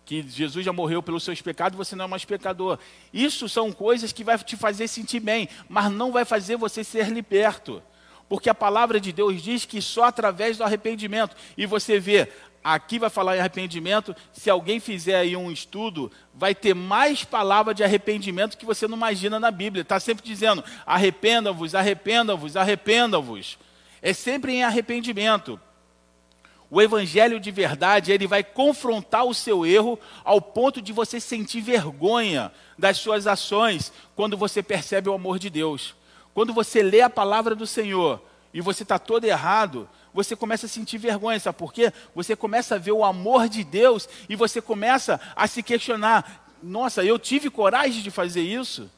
Que 0.05 0.25
Jesus 0.27 0.65
já 0.65 0.73
morreu 0.73 1.03
pelos 1.03 1.23
seus 1.23 1.41
pecados, 1.41 1.77
você 1.77 1.95
não 1.95 2.05
é 2.05 2.07
mais 2.07 2.25
pecador. 2.25 2.79
Isso 3.13 3.47
são 3.47 3.71
coisas 3.71 4.11
que 4.11 4.23
vai 4.23 4.37
te 4.37 4.55
fazer 4.55 4.87
sentir 4.87 5.19
bem, 5.19 5.47
mas 5.69 5.91
não 5.91 6.11
vai 6.11 6.25
fazer 6.25 6.55
você 6.55 6.83
ser 6.83 7.09
liberto. 7.09 7.81
Porque 8.27 8.49
a 8.49 8.55
palavra 8.55 8.99
de 8.99 9.11
Deus 9.11 9.41
diz 9.41 9.65
que 9.65 9.81
só 9.81 10.05
através 10.05 10.57
do 10.57 10.63
arrependimento. 10.63 11.35
E 11.57 11.65
você 11.65 11.99
vê, 11.99 12.29
aqui 12.63 12.97
vai 12.97 13.09
falar 13.09 13.35
em 13.35 13.39
arrependimento. 13.39 14.15
Se 14.31 14.49
alguém 14.49 14.79
fizer 14.79 15.17
aí 15.17 15.35
um 15.35 15.51
estudo, 15.51 16.09
vai 16.33 16.55
ter 16.55 16.73
mais 16.73 17.25
palavra 17.25 17.73
de 17.73 17.83
arrependimento 17.83 18.57
que 18.57 18.65
você 18.65 18.87
não 18.87 18.95
imagina 18.95 19.39
na 19.39 19.51
Bíblia. 19.51 19.81
Está 19.81 19.99
sempre 19.99 20.25
dizendo: 20.25 20.63
arrependam-vos, 20.85 21.75
arrependam-vos, 21.75 22.55
arrependam-vos 22.55 23.57
é 24.01 24.13
sempre 24.13 24.53
em 24.53 24.63
arrependimento. 24.63 25.59
O 26.69 26.81
evangelho 26.81 27.37
de 27.37 27.51
verdade, 27.51 28.13
ele 28.13 28.25
vai 28.25 28.43
confrontar 28.43 29.25
o 29.25 29.33
seu 29.33 29.65
erro 29.65 29.99
ao 30.23 30.41
ponto 30.41 30.81
de 30.81 30.93
você 30.93 31.19
sentir 31.19 31.59
vergonha 31.59 32.51
das 32.77 32.97
suas 32.97 33.27
ações 33.27 33.91
quando 34.15 34.37
você 34.37 34.63
percebe 34.63 35.09
o 35.09 35.13
amor 35.13 35.37
de 35.37 35.49
Deus. 35.49 35.93
Quando 36.33 36.53
você 36.53 36.81
lê 36.81 37.01
a 37.01 37.09
palavra 37.09 37.53
do 37.53 37.67
Senhor 37.67 38.21
e 38.53 38.61
você 38.61 38.83
está 38.83 38.97
todo 38.97 39.25
errado, 39.25 39.87
você 40.13 40.33
começa 40.33 40.65
a 40.65 40.69
sentir 40.69 40.97
vergonha, 40.97 41.37
sabe 41.41 41.57
por 41.57 41.73
quê? 41.73 41.91
Você 42.15 42.37
começa 42.37 42.75
a 42.75 42.77
ver 42.77 42.93
o 42.93 43.03
amor 43.03 43.49
de 43.49 43.65
Deus 43.65 44.07
e 44.29 44.35
você 44.37 44.61
começa 44.61 45.19
a 45.35 45.47
se 45.47 45.61
questionar: 45.61 46.47
nossa, 46.63 47.03
eu 47.03 47.19
tive 47.19 47.49
coragem 47.49 48.01
de 48.01 48.09
fazer 48.09 48.43
isso? 48.43 48.89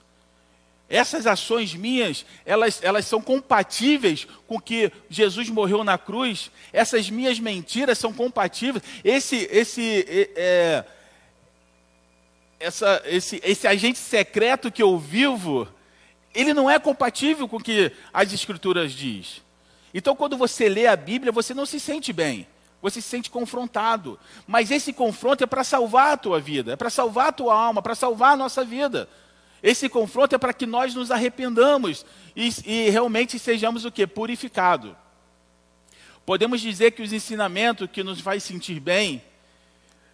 Essas 0.94 1.26
ações 1.26 1.74
minhas, 1.74 2.24
elas, 2.46 2.80
elas 2.84 3.08
são 3.08 3.20
compatíveis 3.20 4.28
com 4.46 4.62
que 4.62 4.92
Jesus 5.10 5.50
morreu 5.50 5.84
na 5.84 5.98
cruz. 5.98 6.52
Essas 6.72 7.10
minhas 7.10 7.40
mentiras 7.40 7.98
são 7.98 8.14
compatíveis. 8.14 8.84
Esse, 9.04 9.50
esse, 9.52 10.06
é, 10.36 10.86
essa, 12.60 13.02
esse, 13.06 13.42
esse 13.44 13.66
agente 13.66 13.98
secreto 13.98 14.72
que 14.72 14.84
eu 14.84 14.96
vivo, 15.00 15.68
ele 16.32 16.54
não 16.54 16.70
é 16.70 16.78
compatível 16.78 17.48
com 17.48 17.58
o 17.58 17.64
que 17.64 17.92
as 18.14 18.32
Escrituras 18.32 18.92
diz. 18.92 19.42
Então, 19.96 20.16
quando 20.16 20.38
você 20.38 20.70
lê 20.70 20.86
a 20.86 20.96
Bíblia, 20.96 21.32
você 21.32 21.56
não 21.56 21.66
se 21.66 21.80
sente 21.80 22.14
bem. 22.14 22.46
Você 22.84 23.02
se 23.02 23.08
sente 23.08 23.32
confrontado. 23.32 24.20
Mas 24.46 24.70
esse 24.70 24.94
confronto 24.94 25.44
é 25.44 25.48
para 25.48 25.64
salvar 25.64 26.14
a 26.14 26.18
tua 26.18 26.40
vida, 26.40 26.74
é 26.74 26.76
para 26.76 26.92
salvar 26.92 27.30
a 27.30 27.32
tua 27.32 27.60
alma, 27.60 27.82
para 27.82 27.96
salvar 27.96 28.34
a 28.34 28.38
nossa 28.38 28.64
vida. 28.64 29.10
Esse 29.64 29.88
confronto 29.88 30.36
é 30.36 30.38
para 30.38 30.54
que 30.54 30.66
nós 30.66 30.94
nos 30.94 31.10
arrependamos 31.10 32.06
e, 32.36 32.50
e 32.66 32.90
realmente 32.90 33.40
sejamos 33.40 33.86
o 33.86 33.92
que? 33.92 34.06
Purificados. 34.06 34.94
Podemos 36.26 36.60
dizer 36.60 36.92
que 36.92 37.02
os 37.02 37.14
ensinamentos 37.14 37.90
que 37.90 38.04
nos 38.04 38.20
faz 38.20 38.44
sentir 38.44 38.82
bem 38.82 39.24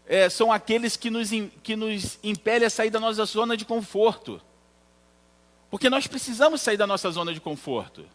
é, 0.06 0.30
são 0.30 0.54
aqueles 0.54 0.96
que 0.96 1.10
nos, 1.10 1.32
que 1.64 1.76
nos 1.76 2.20
impelem 2.24 2.68
a 2.68 2.70
sair 2.70 2.92
da 2.92 3.00
nossa 3.00 3.26
zona 3.26 3.58
de 3.58 3.66
conforto. 3.66 4.40
Porque 5.72 5.90
nós 5.90 6.06
precisamos 6.06 6.62
sair 6.62 6.78
da 6.78 6.86
nossa 6.86 7.10
zona 7.10 7.34
de 7.34 7.42
conforto. 7.42 8.06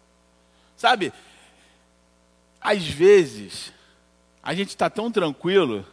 Sabe, 0.77 1.13
às 2.61 2.85
vezes, 2.85 3.73
a 4.41 4.55
gente 4.55 4.69
está 4.69 4.89
tão 4.89 5.11
tranquilo 5.11 5.85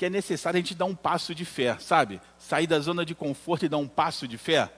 que 0.00 0.06
é 0.06 0.08
necessário 0.08 0.56
a 0.56 0.60
gente 0.62 0.74
dar 0.74 0.86
um 0.86 0.94
passo 0.94 1.34
de 1.34 1.44
fé, 1.44 1.76
sabe? 1.78 2.22
Sair 2.38 2.66
da 2.66 2.80
zona 2.80 3.04
de 3.04 3.14
conforto 3.14 3.66
e 3.66 3.68
dar 3.68 3.76
um 3.76 3.86
passo 3.86 4.26
de 4.26 4.38
fé. 4.38 4.72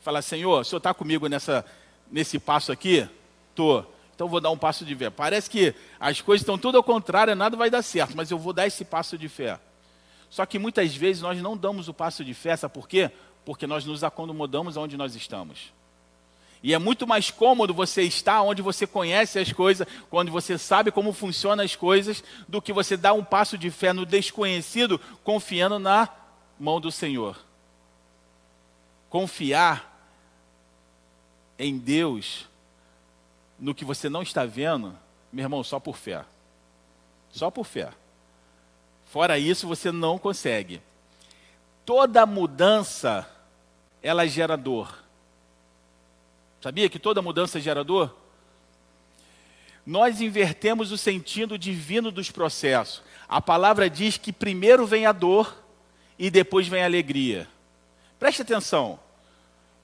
Falar, 0.00 0.20
Senhor, 0.20 0.60
o 0.60 0.64
Senhor 0.64 0.76
está 0.76 0.92
comigo 0.92 1.28
nessa, 1.28 1.64
nesse 2.12 2.38
passo 2.38 2.70
aqui? 2.70 3.08
Tô. 3.54 3.82
Então 4.14 4.28
vou 4.28 4.38
dar 4.38 4.50
um 4.50 4.58
passo 4.58 4.84
de 4.84 4.94
fé. 4.94 5.08
Parece 5.08 5.48
que 5.48 5.74
as 5.98 6.20
coisas 6.20 6.42
estão 6.42 6.58
tudo 6.58 6.76
ao 6.76 6.84
contrário, 6.84 7.34
nada 7.34 7.56
vai 7.56 7.70
dar 7.70 7.80
certo, 7.80 8.14
mas 8.14 8.30
eu 8.30 8.38
vou 8.38 8.52
dar 8.52 8.66
esse 8.66 8.84
passo 8.84 9.16
de 9.16 9.30
fé. 9.30 9.58
Só 10.28 10.44
que 10.44 10.58
muitas 10.58 10.94
vezes 10.94 11.22
nós 11.22 11.40
não 11.40 11.56
damos 11.56 11.88
o 11.88 11.94
passo 11.94 12.22
de 12.22 12.34
fé, 12.34 12.54
sabe 12.54 12.74
por 12.74 12.86
quê? 12.86 13.10
Porque 13.46 13.66
nós 13.66 13.86
nos 13.86 14.04
acomodamos 14.04 14.76
aonde 14.76 14.94
nós 14.94 15.16
estamos. 15.16 15.72
E 16.62 16.74
é 16.74 16.78
muito 16.78 17.06
mais 17.06 17.30
cômodo 17.30 17.72
você 17.72 18.02
estar 18.02 18.42
onde 18.42 18.60
você 18.60 18.86
conhece 18.86 19.38
as 19.38 19.52
coisas, 19.52 19.86
quando 20.10 20.30
você 20.30 20.58
sabe 20.58 20.90
como 20.90 21.12
funcionam 21.12 21.64
as 21.64 21.74
coisas, 21.74 22.22
do 22.46 22.60
que 22.60 22.72
você 22.72 22.96
dar 22.96 23.14
um 23.14 23.24
passo 23.24 23.56
de 23.56 23.70
fé 23.70 23.92
no 23.92 24.04
desconhecido, 24.04 25.00
confiando 25.24 25.78
na 25.78 26.08
mão 26.58 26.80
do 26.80 26.92
Senhor. 26.92 27.38
Confiar 29.08 29.88
em 31.58 31.78
Deus, 31.78 32.46
no 33.58 33.74
que 33.74 33.84
você 33.84 34.08
não 34.08 34.22
está 34.22 34.44
vendo, 34.44 34.96
meu 35.32 35.44
irmão, 35.44 35.64
só 35.64 35.80
por 35.80 35.96
fé. 35.96 36.24
Só 37.30 37.50
por 37.50 37.64
fé. 37.64 37.90
Fora 39.06 39.38
isso, 39.38 39.66
você 39.66 39.90
não 39.90 40.18
consegue. 40.18 40.80
Toda 41.84 42.26
mudança, 42.26 43.28
ela 44.02 44.26
gera 44.26 44.56
dor. 44.56 45.02
Sabia 46.60 46.90
que 46.90 46.98
toda 46.98 47.22
mudança 47.22 47.58
gera 47.58 47.82
dor? 47.82 48.14
Nós 49.86 50.20
invertemos 50.20 50.92
o 50.92 50.98
sentido 50.98 51.56
divino 51.56 52.10
dos 52.10 52.30
processos. 52.30 53.02
A 53.28 53.40
palavra 53.40 53.88
diz 53.88 54.18
que 54.18 54.32
primeiro 54.32 54.86
vem 54.86 55.06
a 55.06 55.12
dor 55.12 55.56
e 56.18 56.30
depois 56.30 56.68
vem 56.68 56.82
a 56.82 56.86
alegria. 56.86 57.48
Preste 58.18 58.42
atenção. 58.42 59.00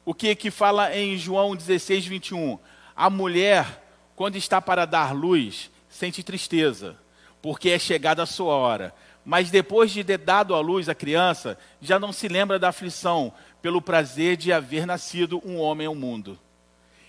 O 0.05 0.13
que 0.13 0.35
que 0.35 0.51
fala 0.51 0.95
em 0.95 1.17
João 1.17 1.57
16, 1.57 2.07
21? 2.07 2.59
A 2.95 3.09
mulher, 3.09 3.83
quando 4.15 4.37
está 4.37 4.61
para 4.61 4.85
dar 4.85 5.15
luz, 5.15 5.71
sente 5.89 6.23
tristeza, 6.23 6.97
porque 7.41 7.71
é 7.71 7.79
chegada 7.79 8.23
a 8.23 8.27
sua 8.27 8.55
hora. 8.55 8.95
Mas 9.25 9.51
depois 9.51 9.91
de 9.91 10.05
ter 10.05 10.19
dado 10.19 10.55
à 10.55 10.61
luz 10.61 10.89
a 10.89 10.95
criança, 10.95 11.59
já 11.81 11.99
não 11.99 12.13
se 12.13 12.29
lembra 12.29 12.59
da 12.59 12.69
aflição, 12.69 13.33
pelo 13.63 13.83
prazer 13.83 14.37
de 14.37 14.53
haver 14.53 14.87
nascido 14.87 15.43
um 15.45 15.59
homem 15.59 15.87
ao 15.87 15.95
mundo. 15.95 16.39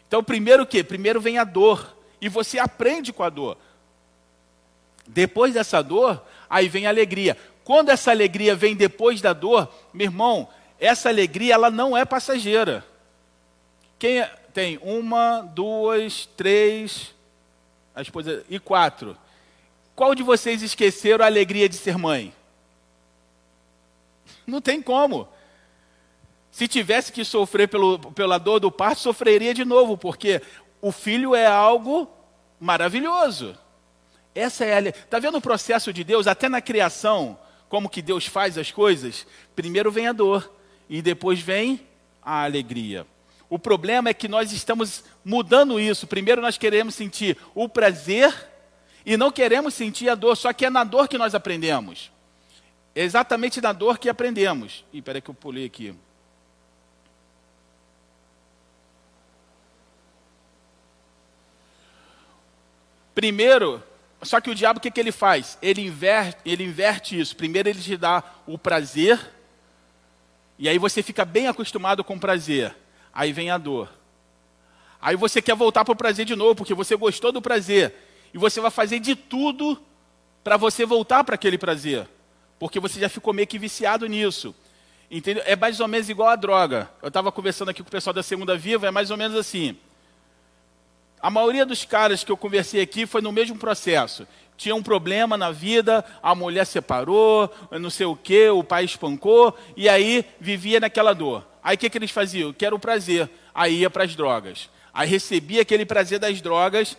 Então, 0.07 0.23
primeiro 0.23 0.63
o 0.63 0.67
quê? 0.67 0.83
Primeiro 0.83 1.19
vem 1.19 1.37
a 1.37 1.43
dor. 1.43 1.95
E 2.19 2.29
você 2.29 2.57
aprende 2.57 3.13
com 3.13 3.23
a 3.23 3.29
dor. 3.29 3.57
Depois 5.07 5.53
dessa 5.53 5.81
dor, 5.81 6.23
aí 6.49 6.67
vem 6.67 6.85
a 6.85 6.89
alegria. 6.89 7.37
Quando 7.63 7.89
essa 7.89 8.11
alegria 8.11 8.55
vem 8.55 8.75
depois 8.75 9.21
da 9.21 9.33
dor, 9.33 9.71
meu 9.93 10.05
irmão, 10.05 10.47
essa 10.79 11.09
alegria 11.09 11.53
ela 11.53 11.69
não 11.69 11.95
é 11.95 12.05
passageira. 12.05 12.83
Quem 13.99 14.21
é? 14.21 14.33
tem 14.57 14.79
uma, 14.81 15.41
duas, 15.41 16.25
três, 16.35 17.13
a 17.93 18.01
esposa 18.01 18.43
e 18.49 18.57
quatro. 18.57 19.15
Qual 19.95 20.15
de 20.15 20.23
vocês 20.23 20.63
esqueceram 20.63 21.23
a 21.23 21.27
alegria 21.27 21.69
de 21.69 21.75
ser 21.75 21.95
mãe? 21.95 22.33
Não 24.47 24.59
tem 24.59 24.81
como. 24.81 25.27
Se 26.57 26.67
tivesse 26.67 27.11
que 27.11 27.23
sofrer 27.23 27.67
pelo, 27.67 27.99
pela 28.13 28.39
dor 28.39 28.59
do 28.59 28.71
parto, 28.71 29.01
sofreria 29.01 29.53
de 29.53 29.63
novo, 29.63 29.95
porque 29.95 30.41
o 30.81 30.91
filho 30.91 31.35
é 31.35 31.45
algo 31.45 32.09
maravilhoso. 32.59 33.55
Essa 34.33 34.65
é 34.65 34.73
a. 34.73 34.79
Está 34.89 35.19
vendo 35.19 35.37
o 35.37 35.41
processo 35.41 35.93
de 35.93 36.03
Deus? 36.03 36.25
Até 36.25 36.49
na 36.49 36.59
criação, 36.59 37.37
como 37.69 37.87
que 37.87 38.01
Deus 38.01 38.25
faz 38.25 38.57
as 38.57 38.71
coisas? 38.71 39.27
Primeiro 39.55 39.91
vem 39.91 40.07
a 40.07 40.11
dor 40.11 40.51
e 40.89 40.99
depois 40.99 41.39
vem 41.39 41.79
a 42.23 42.45
alegria. 42.45 43.05
O 43.47 43.59
problema 43.59 44.09
é 44.09 44.13
que 44.15 44.27
nós 44.27 44.51
estamos 44.51 45.03
mudando 45.23 45.79
isso. 45.79 46.07
Primeiro 46.07 46.41
nós 46.41 46.57
queremos 46.57 46.95
sentir 46.95 47.37
o 47.53 47.69
prazer 47.69 48.33
e 49.05 49.15
não 49.15 49.29
queremos 49.29 49.75
sentir 49.75 50.09
a 50.09 50.15
dor, 50.15 50.35
só 50.35 50.51
que 50.51 50.65
é 50.65 50.71
na 50.71 50.83
dor 50.83 51.07
que 51.07 51.19
nós 51.19 51.35
aprendemos. 51.35 52.11
É 52.95 53.03
exatamente 53.03 53.61
na 53.61 53.73
dor 53.73 53.99
que 53.99 54.09
aprendemos. 54.09 54.83
Ih, 54.91 55.03
peraí 55.03 55.21
que 55.21 55.29
eu 55.29 55.35
pulei 55.35 55.67
aqui. 55.67 55.93
Primeiro, 63.17 63.83
só 64.21 64.39
que 64.39 64.47
o 64.47 64.53
diabo 64.53 64.77
o 64.77 64.79
que, 64.79 64.91
que 64.91 64.99
ele 64.99 65.11
faz? 65.11 65.57
Ele 65.59 65.81
inverte, 65.81 66.37
ele 66.45 66.63
inverte 66.63 67.19
isso. 67.19 67.35
Primeiro 67.35 67.67
ele 67.67 67.81
te 67.81 67.97
dá 67.97 68.23
o 68.45 68.59
prazer, 68.59 69.19
e 70.59 70.69
aí 70.69 70.77
você 70.77 71.01
fica 71.01 71.25
bem 71.25 71.47
acostumado 71.47 72.03
com 72.03 72.13
o 72.13 72.19
prazer. 72.19 72.75
Aí 73.11 73.33
vem 73.33 73.49
a 73.49 73.57
dor. 73.57 73.89
Aí 75.01 75.15
você 75.15 75.41
quer 75.41 75.55
voltar 75.55 75.83
para 75.83 75.93
o 75.93 75.95
prazer 75.95 76.27
de 76.27 76.35
novo, 76.35 76.57
porque 76.57 76.75
você 76.75 76.95
gostou 76.95 77.31
do 77.31 77.41
prazer. 77.41 77.91
E 78.31 78.37
você 78.37 78.61
vai 78.61 78.69
fazer 78.69 78.99
de 78.99 79.15
tudo 79.15 79.81
para 80.43 80.55
você 80.55 80.85
voltar 80.85 81.23
para 81.23 81.33
aquele 81.33 81.57
prazer. 81.57 82.07
Porque 82.59 82.79
você 82.79 82.99
já 82.99 83.09
ficou 83.09 83.33
meio 83.33 83.47
que 83.47 83.57
viciado 83.57 84.05
nisso. 84.05 84.53
Entendeu? 85.09 85.41
É 85.47 85.55
mais 85.55 85.79
ou 85.79 85.87
menos 85.87 86.07
igual 86.07 86.29
a 86.29 86.35
droga. 86.35 86.87
Eu 87.01 87.07
estava 87.07 87.31
conversando 87.31 87.69
aqui 87.69 87.81
com 87.81 87.89
o 87.89 87.91
pessoal 87.91 88.13
da 88.13 88.21
Segunda 88.21 88.55
Viva, 88.55 88.85
é 88.85 88.91
mais 88.91 89.09
ou 89.09 89.17
menos 89.17 89.35
assim. 89.35 89.75
A 91.21 91.29
maioria 91.29 91.65
dos 91.65 91.83
caras 91.83 92.23
que 92.23 92.31
eu 92.31 92.37
conversei 92.37 92.81
aqui 92.81 93.05
foi 93.05 93.21
no 93.21 93.31
mesmo 93.31 93.57
processo. 93.57 94.27
Tinha 94.55 94.75
um 94.75 94.83
problema 94.83 95.37
na 95.37 95.51
vida, 95.51 96.03
a 96.21 96.33
mulher 96.33 96.65
separou, 96.65 97.51
não 97.71 97.89
sei 97.89 98.05
o 98.05 98.15
que, 98.15 98.49
o 98.49 98.63
pai 98.63 98.85
espancou, 98.85 99.55
e 99.75 99.87
aí 99.87 100.25
vivia 100.39 100.79
naquela 100.79 101.13
dor. 101.13 101.45
Aí 101.63 101.75
o 101.75 101.77
que, 101.77 101.89
que 101.89 101.97
eles 101.97 102.11
faziam? 102.11 102.53
Quero 102.53 102.75
o 102.75 102.79
prazer. 102.79 103.29
Aí 103.53 103.79
ia 103.79 103.89
para 103.89 104.03
as 104.03 104.15
drogas. 104.15 104.69
Aí 104.93 105.07
recebia 105.07 105.61
aquele 105.61 105.85
prazer 105.85 106.17
das 106.17 106.41
drogas, 106.41 106.97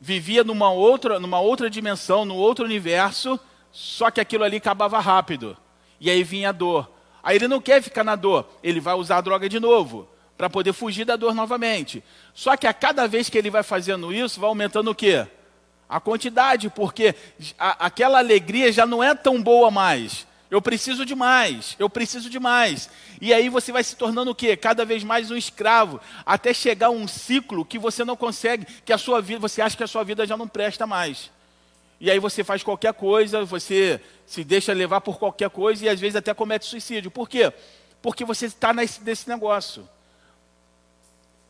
vivia 0.00 0.44
numa 0.44 0.70
outra, 0.70 1.18
numa 1.18 1.40
outra 1.40 1.68
dimensão, 1.68 2.24
num 2.24 2.36
outro 2.36 2.64
universo, 2.64 3.38
só 3.72 4.10
que 4.10 4.20
aquilo 4.20 4.44
ali 4.44 4.56
acabava 4.56 4.98
rápido. 5.00 5.56
E 6.00 6.10
aí 6.10 6.22
vinha 6.22 6.50
a 6.50 6.52
dor. 6.52 6.90
Aí 7.22 7.36
ele 7.36 7.48
não 7.48 7.60
quer 7.60 7.82
ficar 7.82 8.04
na 8.04 8.16
dor, 8.16 8.48
ele 8.62 8.80
vai 8.80 8.94
usar 8.94 9.18
a 9.18 9.20
droga 9.20 9.48
de 9.48 9.58
novo, 9.58 10.08
para 10.36 10.50
poder 10.50 10.72
fugir 10.72 11.04
da 11.04 11.16
dor 11.16 11.34
novamente. 11.34 12.02
Só 12.34 12.56
que 12.56 12.66
a 12.66 12.74
cada 12.74 13.06
vez 13.06 13.28
que 13.28 13.38
ele 13.38 13.50
vai 13.50 13.62
fazendo 13.62 14.12
isso, 14.12 14.40
vai 14.40 14.48
aumentando 14.48 14.90
o 14.90 14.94
quê? 14.94 15.26
A 15.88 16.00
quantidade, 16.00 16.68
porque 16.68 17.14
a, 17.58 17.86
aquela 17.86 18.18
alegria 18.18 18.70
já 18.72 18.84
não 18.84 19.02
é 19.02 19.14
tão 19.14 19.42
boa 19.42 19.70
mais. 19.70 20.26
Eu 20.50 20.62
preciso 20.62 21.04
de 21.04 21.14
mais, 21.14 21.74
eu 21.78 21.90
preciso 21.90 22.30
de 22.30 22.38
mais. 22.38 22.88
E 23.20 23.34
aí 23.34 23.48
você 23.48 23.72
vai 23.72 23.82
se 23.82 23.96
tornando 23.96 24.30
o 24.30 24.34
quê? 24.34 24.56
Cada 24.56 24.84
vez 24.84 25.02
mais 25.02 25.30
um 25.30 25.36
escravo, 25.36 26.00
até 26.24 26.54
chegar 26.54 26.90
um 26.90 27.08
ciclo 27.08 27.64
que 27.64 27.78
você 27.78 28.04
não 28.04 28.16
consegue, 28.16 28.64
que 28.84 28.92
a 28.92 28.98
sua 28.98 29.20
vida, 29.20 29.40
você 29.40 29.60
acha 29.60 29.76
que 29.76 29.82
a 29.82 29.88
sua 29.88 30.04
vida 30.04 30.24
já 30.26 30.36
não 30.36 30.46
presta 30.46 30.86
mais. 30.86 31.30
E 32.00 32.10
aí 32.10 32.18
você 32.18 32.44
faz 32.44 32.62
qualquer 32.62 32.92
coisa, 32.92 33.44
você 33.44 34.00
se 34.24 34.44
deixa 34.44 34.72
levar 34.72 35.00
por 35.00 35.18
qualquer 35.18 35.50
coisa 35.50 35.84
e 35.84 35.88
às 35.88 35.98
vezes 35.98 36.14
até 36.14 36.32
comete 36.32 36.66
suicídio. 36.66 37.10
Por 37.10 37.28
quê? 37.28 37.52
Porque 38.00 38.24
você 38.24 38.46
está 38.46 38.72
nesse, 38.72 39.02
nesse 39.02 39.28
negócio. 39.28 39.88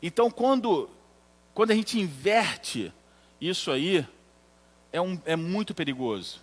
Então 0.07 0.30
quando, 0.30 0.88
quando 1.54 1.70
a 1.70 1.74
gente 1.74 1.98
inverte 1.98 2.92
isso 3.40 3.70
aí, 3.70 4.07
é, 4.92 5.00
um, 5.00 5.20
é 5.24 5.36
muito 5.36 5.74
perigoso. 5.74 6.40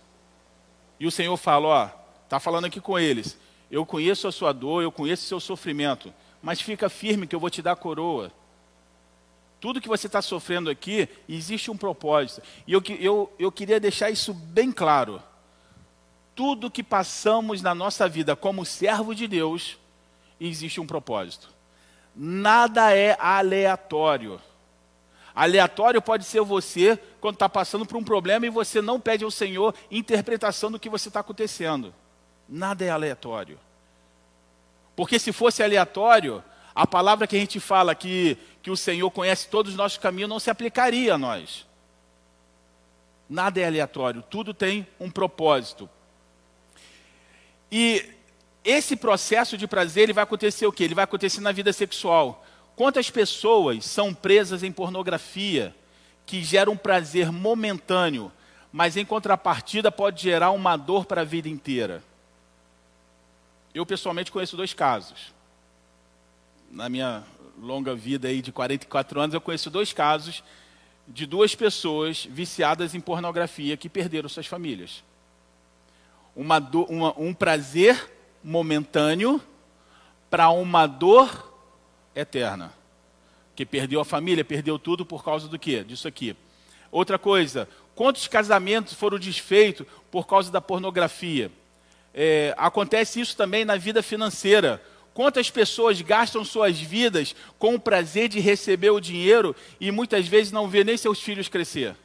E 1.00 1.06
o 1.06 1.10
Senhor 1.10 1.36
fala, 1.36 1.66
ó, 1.68 2.04
Está 2.34 2.40
falando 2.40 2.64
aqui 2.64 2.80
com 2.80 2.98
eles. 2.98 3.38
Eu 3.70 3.86
conheço 3.86 4.26
a 4.26 4.32
sua 4.32 4.52
dor, 4.52 4.82
eu 4.82 4.90
conheço 4.90 5.22
o 5.22 5.28
seu 5.28 5.38
sofrimento, 5.38 6.12
mas 6.42 6.60
fica 6.60 6.88
firme 6.88 7.28
que 7.28 7.34
eu 7.34 7.38
vou 7.38 7.48
te 7.48 7.62
dar 7.62 7.76
coroa. 7.76 8.32
Tudo 9.60 9.80
que 9.80 9.86
você 9.86 10.08
está 10.08 10.20
sofrendo 10.20 10.68
aqui, 10.68 11.08
existe 11.28 11.70
um 11.70 11.76
propósito. 11.76 12.42
E 12.66 12.72
eu, 12.72 12.82
eu, 12.98 13.32
eu 13.38 13.52
queria 13.52 13.78
deixar 13.78 14.10
isso 14.10 14.34
bem 14.34 14.72
claro. 14.72 15.22
Tudo 16.34 16.68
que 16.70 16.82
passamos 16.82 17.62
na 17.62 17.72
nossa 17.72 18.08
vida 18.08 18.34
como 18.34 18.64
servo 18.64 19.14
de 19.14 19.28
Deus, 19.28 19.78
existe 20.40 20.80
um 20.80 20.86
propósito. 20.86 21.53
Nada 22.14 22.94
é 22.94 23.16
aleatório. 23.18 24.40
Aleatório 25.34 26.00
pode 26.00 26.24
ser 26.24 26.42
você 26.42 26.96
quando 27.20 27.34
está 27.34 27.48
passando 27.48 27.84
por 27.84 27.96
um 27.96 28.04
problema 28.04 28.46
e 28.46 28.50
você 28.50 28.80
não 28.80 29.00
pede 29.00 29.24
ao 29.24 29.30
Senhor 29.30 29.74
interpretação 29.90 30.70
do 30.70 30.78
que 30.78 30.88
você 30.88 31.08
está 31.08 31.20
acontecendo. 31.20 31.92
Nada 32.48 32.84
é 32.84 32.90
aleatório. 32.90 33.58
Porque 34.94 35.18
se 35.18 35.32
fosse 35.32 35.62
aleatório, 35.62 36.42
a 36.72 36.86
palavra 36.86 37.26
que 37.26 37.34
a 37.34 37.38
gente 37.38 37.58
fala 37.58 37.96
que, 37.96 38.38
que 38.62 38.70
o 38.70 38.76
Senhor 38.76 39.10
conhece 39.10 39.48
todos 39.48 39.72
os 39.72 39.76
nossos 39.76 39.98
caminhos 39.98 40.30
não 40.30 40.38
se 40.38 40.50
aplicaria 40.50 41.14
a 41.14 41.18
nós. 41.18 41.66
Nada 43.28 43.60
é 43.60 43.66
aleatório, 43.66 44.22
tudo 44.22 44.54
tem 44.54 44.86
um 45.00 45.10
propósito. 45.10 45.90
E 47.72 48.13
esse 48.64 48.96
processo 48.96 49.58
de 49.58 49.66
prazer 49.66 50.04
ele 50.04 50.12
vai 50.14 50.24
acontecer 50.24 50.66
o 50.66 50.72
quê? 50.72 50.84
Ele 50.84 50.94
vai 50.94 51.04
acontecer 51.04 51.40
na 51.40 51.52
vida 51.52 51.72
sexual. 51.72 52.44
Quantas 52.74 53.10
pessoas 53.10 53.84
são 53.84 54.14
presas 54.14 54.62
em 54.62 54.72
pornografia 54.72 55.74
que 56.24 56.42
geram 56.42 56.72
um 56.72 56.76
prazer 56.76 57.30
momentâneo, 57.30 58.32
mas 58.72 58.96
em 58.96 59.04
contrapartida 59.04 59.92
pode 59.92 60.22
gerar 60.22 60.50
uma 60.50 60.76
dor 60.76 61.04
para 61.04 61.20
a 61.20 61.24
vida 61.24 61.48
inteira? 61.48 62.02
Eu 63.74 63.84
pessoalmente 63.84 64.32
conheço 64.32 64.56
dois 64.56 64.72
casos. 64.72 65.34
Na 66.70 66.88
minha 66.88 67.22
longa 67.60 67.94
vida 67.94 68.28
aí 68.28 68.40
de 68.40 68.50
44 68.50 69.20
anos, 69.20 69.34
eu 69.34 69.40
conheço 69.40 69.68
dois 69.68 69.92
casos 69.92 70.42
de 71.06 71.26
duas 71.26 71.54
pessoas 71.54 72.26
viciadas 72.30 72.94
em 72.94 73.00
pornografia 73.00 73.76
que 73.76 73.90
perderam 73.90 74.28
suas 74.28 74.46
famílias. 74.46 75.04
Uma 76.34 76.58
do, 76.58 76.84
uma, 76.84 77.14
um 77.18 77.34
prazer 77.34 78.13
momentâneo 78.44 79.40
para 80.28 80.50
uma 80.50 80.86
dor 80.86 81.52
eterna. 82.14 82.72
Que 83.56 83.64
perdeu 83.64 84.00
a 84.00 84.04
família, 84.04 84.44
perdeu 84.44 84.78
tudo 84.78 85.06
por 85.06 85.24
causa 85.24 85.48
do 85.48 85.58
quê? 85.58 85.82
Disso 85.82 86.06
aqui. 86.06 86.36
Outra 86.92 87.18
coisa, 87.18 87.68
quantos 87.94 88.28
casamentos 88.28 88.92
foram 88.92 89.18
desfeitos 89.18 89.86
por 90.10 90.26
causa 90.26 90.52
da 90.52 90.60
pornografia? 90.60 91.50
É, 92.12 92.54
acontece 92.56 93.20
isso 93.20 93.36
também 93.36 93.64
na 93.64 93.76
vida 93.76 94.02
financeira. 94.02 94.82
Quantas 95.14 95.48
pessoas 95.50 96.00
gastam 96.00 96.44
suas 96.44 96.78
vidas 96.78 97.34
com 97.58 97.76
o 97.76 97.80
prazer 97.80 98.28
de 98.28 98.40
receber 98.40 98.90
o 98.90 99.00
dinheiro 99.00 99.54
e 99.80 99.90
muitas 99.90 100.28
vezes 100.28 100.52
não 100.52 100.68
vê 100.68 100.84
nem 100.84 100.96
seus 100.96 101.20
filhos 101.20 101.48
crescer? 101.48 101.96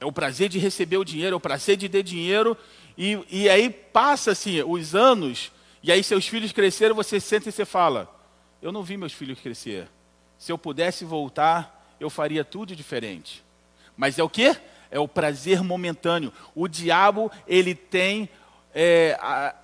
É 0.00 0.06
o 0.06 0.12
prazer 0.12 0.48
de 0.48 0.58
receber 0.58 0.96
o 0.96 1.04
dinheiro, 1.04 1.34
é 1.34 1.36
o 1.36 1.40
prazer 1.40 1.76
de 1.76 1.88
ter 1.88 2.02
dinheiro, 2.02 2.56
e, 2.96 3.18
e 3.30 3.48
aí 3.48 3.68
passa-se 3.68 4.62
os 4.62 4.94
anos, 4.94 5.50
e 5.82 5.90
aí 5.90 6.02
seus 6.02 6.26
filhos 6.26 6.52
cresceram, 6.52 6.94
você 6.94 7.18
senta 7.20 7.48
e 7.48 7.52
você 7.52 7.64
fala: 7.64 8.08
Eu 8.62 8.72
não 8.72 8.82
vi 8.82 8.96
meus 8.96 9.12
filhos 9.12 9.40
crescer. 9.40 9.88
Se 10.36 10.52
eu 10.52 10.58
pudesse 10.58 11.04
voltar, 11.04 11.96
eu 11.98 12.08
faria 12.08 12.44
tudo 12.44 12.76
diferente. 12.76 13.44
Mas 13.96 14.18
é 14.18 14.22
o 14.22 14.28
que? 14.28 14.56
é 14.90 14.98
o 14.98 15.08
prazer 15.08 15.62
momentâneo. 15.62 16.32
O 16.54 16.68
diabo, 16.68 17.30
ele 17.46 17.74
tem, 17.74 18.28
é, 18.74 19.16
a, 19.20 19.54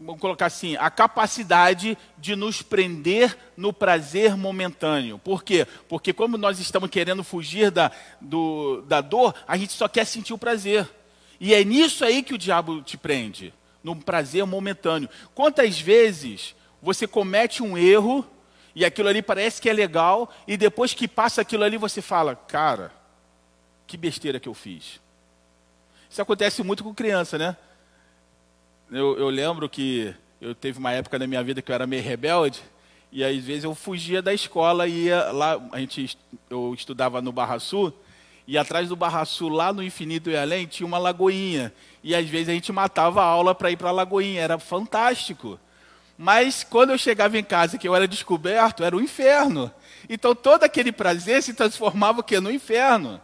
vamos 0.00 0.20
colocar 0.20 0.46
assim, 0.46 0.76
a 0.76 0.90
capacidade 0.90 1.98
de 2.16 2.36
nos 2.36 2.62
prender 2.62 3.36
no 3.56 3.72
prazer 3.72 4.36
momentâneo. 4.36 5.18
Por 5.18 5.42
quê? 5.42 5.66
Porque 5.88 6.12
como 6.12 6.36
nós 6.36 6.60
estamos 6.60 6.88
querendo 6.88 7.24
fugir 7.24 7.70
da, 7.70 7.90
do, 8.20 8.82
da 8.82 9.00
dor, 9.00 9.34
a 9.46 9.56
gente 9.56 9.72
só 9.72 9.88
quer 9.88 10.04
sentir 10.04 10.32
o 10.32 10.38
prazer. 10.38 10.88
E 11.40 11.52
é 11.52 11.64
nisso 11.64 12.04
aí 12.04 12.22
que 12.22 12.34
o 12.34 12.38
diabo 12.38 12.80
te 12.82 12.96
prende, 12.96 13.52
no 13.82 13.96
prazer 13.96 14.44
momentâneo. 14.46 15.08
Quantas 15.34 15.80
vezes 15.80 16.54
você 16.80 17.06
comete 17.06 17.62
um 17.62 17.76
erro 17.76 18.24
e 18.74 18.84
aquilo 18.84 19.08
ali 19.08 19.20
parece 19.20 19.60
que 19.60 19.68
é 19.68 19.72
legal, 19.72 20.32
e 20.46 20.56
depois 20.56 20.94
que 20.94 21.08
passa 21.08 21.40
aquilo 21.40 21.64
ali 21.64 21.76
você 21.76 22.00
fala, 22.00 22.36
cara, 22.36 22.92
que 23.88 23.96
besteira 23.96 24.38
que 24.38 24.48
eu 24.48 24.54
fiz. 24.54 25.00
Isso 26.08 26.22
acontece 26.22 26.62
muito 26.62 26.84
com 26.84 26.94
criança, 26.94 27.36
né? 27.36 27.56
Eu, 28.90 29.18
eu 29.18 29.28
lembro 29.28 29.68
que 29.68 30.14
eu 30.40 30.54
teve 30.54 30.78
uma 30.78 30.92
época 30.92 31.18
na 31.18 31.26
minha 31.26 31.42
vida 31.42 31.60
que 31.60 31.70
eu 31.70 31.74
era 31.74 31.86
meio 31.86 32.02
rebelde, 32.02 32.62
e 33.12 33.22
às 33.22 33.36
vezes 33.44 33.64
eu 33.64 33.74
fugia 33.74 34.22
da 34.22 34.32
escola 34.32 34.86
e 34.86 35.04
ia 35.04 35.30
lá, 35.30 35.60
a 35.72 35.78
gente, 35.78 36.16
eu 36.48 36.72
estudava 36.74 37.20
no 37.20 37.32
Barra 37.32 37.58
Sul, 37.58 37.92
E 38.46 38.56
atrás 38.56 38.88
do 38.88 38.96
Barra 38.96 39.26
Sul, 39.26 39.50
lá 39.50 39.74
no 39.74 39.82
Infinito 39.82 40.30
e 40.30 40.36
Além, 40.36 40.66
tinha 40.66 40.86
uma 40.86 40.96
lagoinha. 40.96 41.70
E 42.02 42.14
às 42.14 42.26
vezes 42.26 42.48
a 42.48 42.52
gente 42.52 42.72
matava 42.72 43.20
a 43.20 43.26
aula 43.26 43.54
para 43.54 43.70
ir 43.70 43.76
para 43.76 43.90
a 43.90 43.92
lagoinha. 43.92 44.40
Era 44.40 44.58
fantástico. 44.58 45.60
Mas 46.16 46.64
quando 46.64 46.88
eu 46.88 46.96
chegava 46.96 47.38
em 47.38 47.44
casa 47.44 47.76
que 47.76 47.86
eu 47.86 47.94
era 47.94 48.08
descoberto, 48.08 48.82
era 48.82 48.96
o 48.96 49.02
inferno. 49.02 49.70
Então 50.08 50.34
todo 50.34 50.64
aquele 50.64 50.90
prazer 50.92 51.42
se 51.42 51.52
transformava 51.52 52.20
o 52.20 52.22
quê? 52.22 52.40
no 52.40 52.50
inferno. 52.50 53.20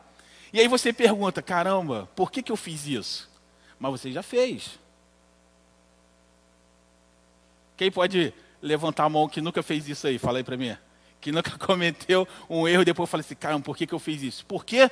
E 0.53 0.61
aí 0.61 0.69
você 0.69 0.93
pergunta, 0.93 1.41
caramba, 1.41 2.07
por 2.15 2.31
que, 2.31 2.43
que 2.43 2.53
eu 2.53 2.57
fiz 2.57 2.87
isso? 2.87 3.31
Mas 3.79 3.93
você 3.93 4.13
já 4.13 4.23
fez. 4.23 4.79
Quem 7.77 7.91
pode 7.91 8.33
levantar 8.63 9.05
a 9.05 9.09
mão 9.09 9.29
que 9.29 9.41
nunca 9.41 9.63
fez 9.63 9.89
isso 9.89 10.07
aí? 10.07 10.19
Fala 10.19 10.39
aí 10.39 10.45
para 10.45 10.57
mim. 10.57 10.77
Que 11.21 11.33
nunca 11.33 11.57
cometeu 11.59 12.27
um 12.49 12.67
erro 12.69 12.83
e 12.83 12.87
depois 12.87 13.11
fala 13.11 13.21
assim, 13.21 13.35
caramba, 13.35 13.65
por 13.65 13.77
que, 13.77 13.87
que 13.87 13.95
eu 13.95 13.99
fiz 13.99 14.23
isso? 14.23 14.47
Por 14.47 14.65
quê? 14.65 14.91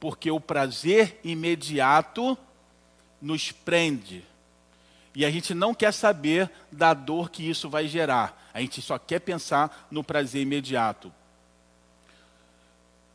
Porque 0.00 0.30
o 0.30 0.40
prazer 0.40 1.20
imediato 1.22 2.36
nos 3.20 3.52
prende. 3.52 4.24
E 5.14 5.24
a 5.24 5.30
gente 5.30 5.54
não 5.54 5.74
quer 5.74 5.92
saber 5.92 6.50
da 6.70 6.94
dor 6.94 7.30
que 7.30 7.48
isso 7.48 7.68
vai 7.68 7.86
gerar. 7.86 8.50
A 8.54 8.60
gente 8.60 8.80
só 8.80 8.98
quer 8.98 9.20
pensar 9.20 9.86
no 9.90 10.02
prazer 10.02 10.42
imediato. 10.42 11.12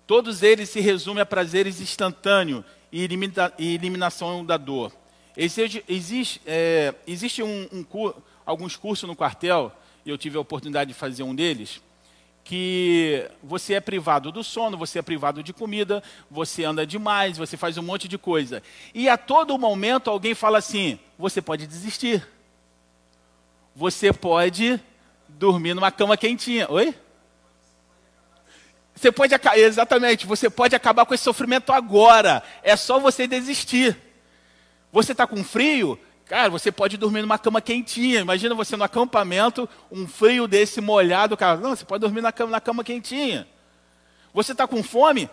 Todos 0.06 0.42
eles 0.42 0.70
se 0.70 0.80
resumem 0.80 1.22
a 1.22 1.26
prazeres 1.26 1.82
instantâneos 1.82 2.64
e, 2.92 3.04
elimina, 3.04 3.52
e 3.58 3.76
eliminação 3.76 4.46
da 4.46 4.56
dor. 4.56 4.94
Existe, 5.36 5.84
existe, 5.88 6.42
é, 6.46 6.96
existe 7.06 7.44
um, 7.44 7.68
um, 7.72 7.86
alguns 8.48 8.78
cursos 8.78 9.08
no 9.08 9.16
quartel, 9.16 9.72
e 10.06 10.10
eu 10.10 10.18
tive 10.18 10.38
a 10.38 10.40
oportunidade 10.40 10.88
de 10.88 10.98
fazer 10.98 11.22
um 11.22 11.36
deles, 11.36 11.82
que 12.46 13.30
você 13.44 13.74
é 13.74 13.82
privado 13.82 14.32
do 14.32 14.42
sono, 14.42 14.78
você 14.78 15.00
é 15.00 15.02
privado 15.02 15.44
de 15.44 15.52
comida, 15.52 16.02
você 16.32 16.64
anda 16.64 16.88
demais, 16.88 17.38
você 17.38 17.58
faz 17.58 17.78
um 17.78 17.84
monte 17.84 18.08
de 18.08 18.18
coisa. 18.18 18.64
E 18.94 19.10
a 19.10 19.18
todo 19.18 19.58
momento 19.60 20.10
alguém 20.10 20.34
fala 20.34 20.60
assim: 20.60 20.98
você 21.20 21.42
pode 21.42 21.68
desistir. 21.68 22.26
Você 23.76 24.14
pode 24.14 24.80
dormir 25.28 25.74
numa 25.74 25.92
cama 25.92 26.16
quentinha. 26.16 26.72
Oi? 26.72 26.96
Você 28.96 29.12
pode 29.12 29.36
exatamente, 29.58 30.26
você 30.26 30.50
pode 30.50 30.74
acabar 30.74 31.06
com 31.06 31.14
esse 31.14 31.26
sofrimento 31.26 31.74
agora. 31.74 32.42
É 32.64 32.78
só 32.78 32.98
você 32.98 33.28
desistir. 33.28 33.96
Você 34.92 35.12
está 35.12 35.28
com 35.28 35.44
frio? 35.44 36.00
Cara, 36.28 36.50
você 36.50 36.72
pode 36.72 36.98
dormir 36.98 37.22
numa 37.22 37.40
cama 37.40 37.62
quentinha. 37.62 38.20
Imagina 38.20 38.54
você 38.54 38.76
no 38.76 38.84
acampamento, 38.84 39.68
um 39.90 40.06
frio 40.06 40.48
desse 40.48 40.82
molhado, 40.82 41.38
cara. 41.38 41.58
Não, 41.58 41.70
você 41.70 41.86
pode 41.86 42.02
dormir 42.02 42.22
na 42.22 42.32
cama, 42.32 42.52
na 42.52 42.60
cama 42.60 42.84
quentinha. 42.84 43.48
Você 44.34 44.52
está 44.52 44.68
com 44.68 44.84
fome? 44.84 45.30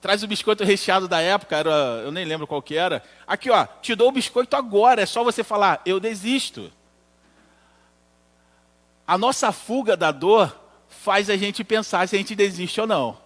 Traz 0.00 0.22
o 0.22 0.28
biscoito 0.28 0.62
recheado 0.62 1.08
da 1.08 1.20
época, 1.20 1.56
era, 1.56 1.70
eu 2.04 2.12
nem 2.12 2.24
lembro 2.24 2.46
qual 2.46 2.62
que 2.62 2.76
era. 2.76 3.02
Aqui, 3.26 3.50
ó, 3.50 3.66
te 3.82 3.94
dou 3.94 4.08
o 4.08 4.12
biscoito 4.12 4.54
agora. 4.54 5.02
É 5.02 5.06
só 5.06 5.24
você 5.24 5.42
falar, 5.42 5.82
eu 5.84 5.98
desisto. 5.98 6.72
A 9.04 9.18
nossa 9.18 9.50
fuga 9.50 9.96
da 9.96 10.12
dor 10.12 10.56
faz 10.88 11.28
a 11.28 11.36
gente 11.36 11.64
pensar 11.64 12.06
se 12.06 12.14
a 12.14 12.18
gente 12.18 12.36
desiste 12.36 12.80
ou 12.80 12.86
não. 12.86 13.25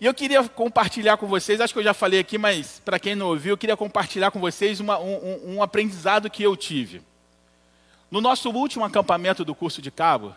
E 0.00 0.06
eu 0.06 0.14
queria 0.14 0.42
compartilhar 0.48 1.16
com 1.16 1.26
vocês, 1.26 1.60
acho 1.60 1.72
que 1.72 1.78
eu 1.78 1.84
já 1.84 1.94
falei 1.94 2.20
aqui, 2.20 2.36
mas 2.36 2.80
para 2.84 2.98
quem 2.98 3.14
não 3.14 3.28
ouviu, 3.28 3.52
eu 3.52 3.58
queria 3.58 3.76
compartilhar 3.76 4.30
com 4.30 4.40
vocês 4.40 4.80
uma, 4.80 4.98
um, 4.98 5.54
um 5.56 5.62
aprendizado 5.62 6.28
que 6.28 6.42
eu 6.42 6.56
tive. 6.56 7.00
No 8.10 8.20
nosso 8.20 8.50
último 8.50 8.84
acampamento 8.84 9.44
do 9.44 9.54
curso 9.54 9.80
de 9.80 9.90
cabo, 9.90 10.34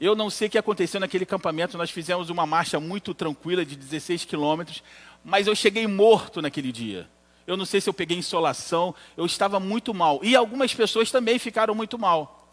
eu 0.00 0.16
não 0.16 0.30
sei 0.30 0.48
o 0.48 0.50
que 0.50 0.58
aconteceu 0.58 0.98
naquele 0.98 1.24
acampamento, 1.24 1.78
nós 1.78 1.90
fizemos 1.90 2.30
uma 2.30 2.46
marcha 2.46 2.80
muito 2.80 3.12
tranquila 3.14 3.64
de 3.64 3.76
16 3.76 4.24
quilômetros, 4.24 4.82
mas 5.24 5.46
eu 5.46 5.54
cheguei 5.54 5.86
morto 5.86 6.40
naquele 6.40 6.72
dia. 6.72 7.08
Eu 7.46 7.56
não 7.56 7.64
sei 7.64 7.80
se 7.80 7.88
eu 7.88 7.94
peguei 7.94 8.16
insolação, 8.16 8.94
eu 9.16 9.26
estava 9.26 9.60
muito 9.60 9.92
mal. 9.92 10.20
E 10.22 10.34
algumas 10.36 10.72
pessoas 10.72 11.10
também 11.10 11.38
ficaram 11.38 11.74
muito 11.74 11.98
mal. 11.98 12.48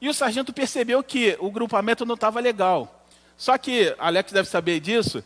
E 0.00 0.08
o 0.08 0.14
sargento 0.14 0.52
percebeu 0.52 1.02
que 1.02 1.36
o 1.40 1.50
grupamento 1.50 2.04
não 2.04 2.14
estava 2.14 2.40
legal. 2.40 3.01
Só 3.36 3.56
que, 3.58 3.94
Alex 3.98 4.32
deve 4.32 4.48
saber 4.48 4.80
disso, 4.80 5.22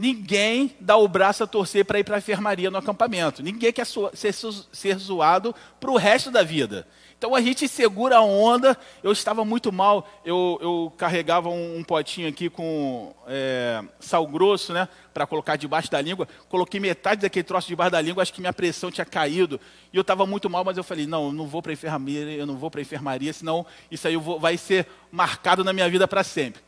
Ninguém 0.00 0.76
dá 0.78 0.96
o 0.96 1.08
braço 1.08 1.42
a 1.42 1.46
torcer 1.46 1.84
para 1.84 1.98
ir 1.98 2.04
para 2.04 2.14
a 2.14 2.18
enfermaria 2.20 2.70
no 2.70 2.78
acampamento. 2.78 3.42
Ninguém 3.42 3.72
quer 3.72 3.84
ser, 3.84 4.32
ser 4.72 4.96
zoado 4.96 5.52
para 5.80 5.90
o 5.90 5.96
resto 5.96 6.30
da 6.30 6.44
vida. 6.44 6.86
Então 7.18 7.34
a 7.34 7.40
gente 7.40 7.66
segura 7.66 8.18
a 8.18 8.22
onda. 8.22 8.78
Eu 9.02 9.10
estava 9.10 9.44
muito 9.44 9.72
mal. 9.72 10.08
Eu, 10.24 10.56
eu 10.62 10.92
carregava 10.96 11.48
um, 11.48 11.78
um, 11.78 11.82
potinho 11.82 12.28
aqui 12.28 12.48
com 12.48 13.12
é, 13.26 13.82
sal 13.98 14.24
grosso, 14.28 14.72
né, 14.72 14.88
para 15.12 15.26
colocar 15.26 15.56
debaixo 15.56 15.90
da 15.90 16.00
língua. 16.00 16.28
Coloquei 16.48 16.78
metade 16.78 17.22
daquele 17.22 17.42
troço 17.42 17.66
debaixo 17.66 17.90
da 17.90 18.00
língua. 18.00 18.22
Acho 18.22 18.32
que 18.32 18.40
minha 18.40 18.52
pressão 18.52 18.92
tinha 18.92 19.04
caído 19.04 19.60
e 19.92 19.96
eu 19.96 20.02
estava 20.02 20.24
muito 20.24 20.48
mal. 20.48 20.62
Mas 20.64 20.76
eu 20.76 20.84
falei, 20.84 21.08
não, 21.08 21.26
eu 21.26 21.32
não 21.32 21.48
vou 21.48 21.60
para 21.60 21.72
a 21.72 21.74
enfermaria. 21.74 22.36
Eu 22.36 22.46
não 22.46 22.56
vou 22.56 22.70
para 22.70 22.80
enfermaria, 22.80 23.32
senão 23.32 23.66
isso 23.90 24.06
aí 24.06 24.16
vou, 24.16 24.38
vai 24.38 24.56
ser 24.56 24.86
marcado 25.10 25.64
na 25.64 25.72
minha 25.72 25.90
vida 25.90 26.06
para 26.06 26.22
sempre. 26.22 26.67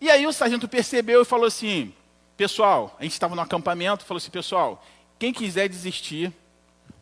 E 0.00 0.10
aí 0.10 0.26
o 0.26 0.32
sargento 0.32 0.66
percebeu 0.66 1.22
e 1.22 1.24
falou 1.24 1.46
assim: 1.46 1.92
Pessoal, 2.40 2.96
a 2.98 3.02
gente 3.02 3.12
estava 3.12 3.34
no 3.34 3.42
acampamento, 3.42 4.02
falou 4.06 4.16
assim, 4.16 4.30
pessoal, 4.30 4.82
quem 5.18 5.30
quiser 5.30 5.68
desistir, 5.68 6.32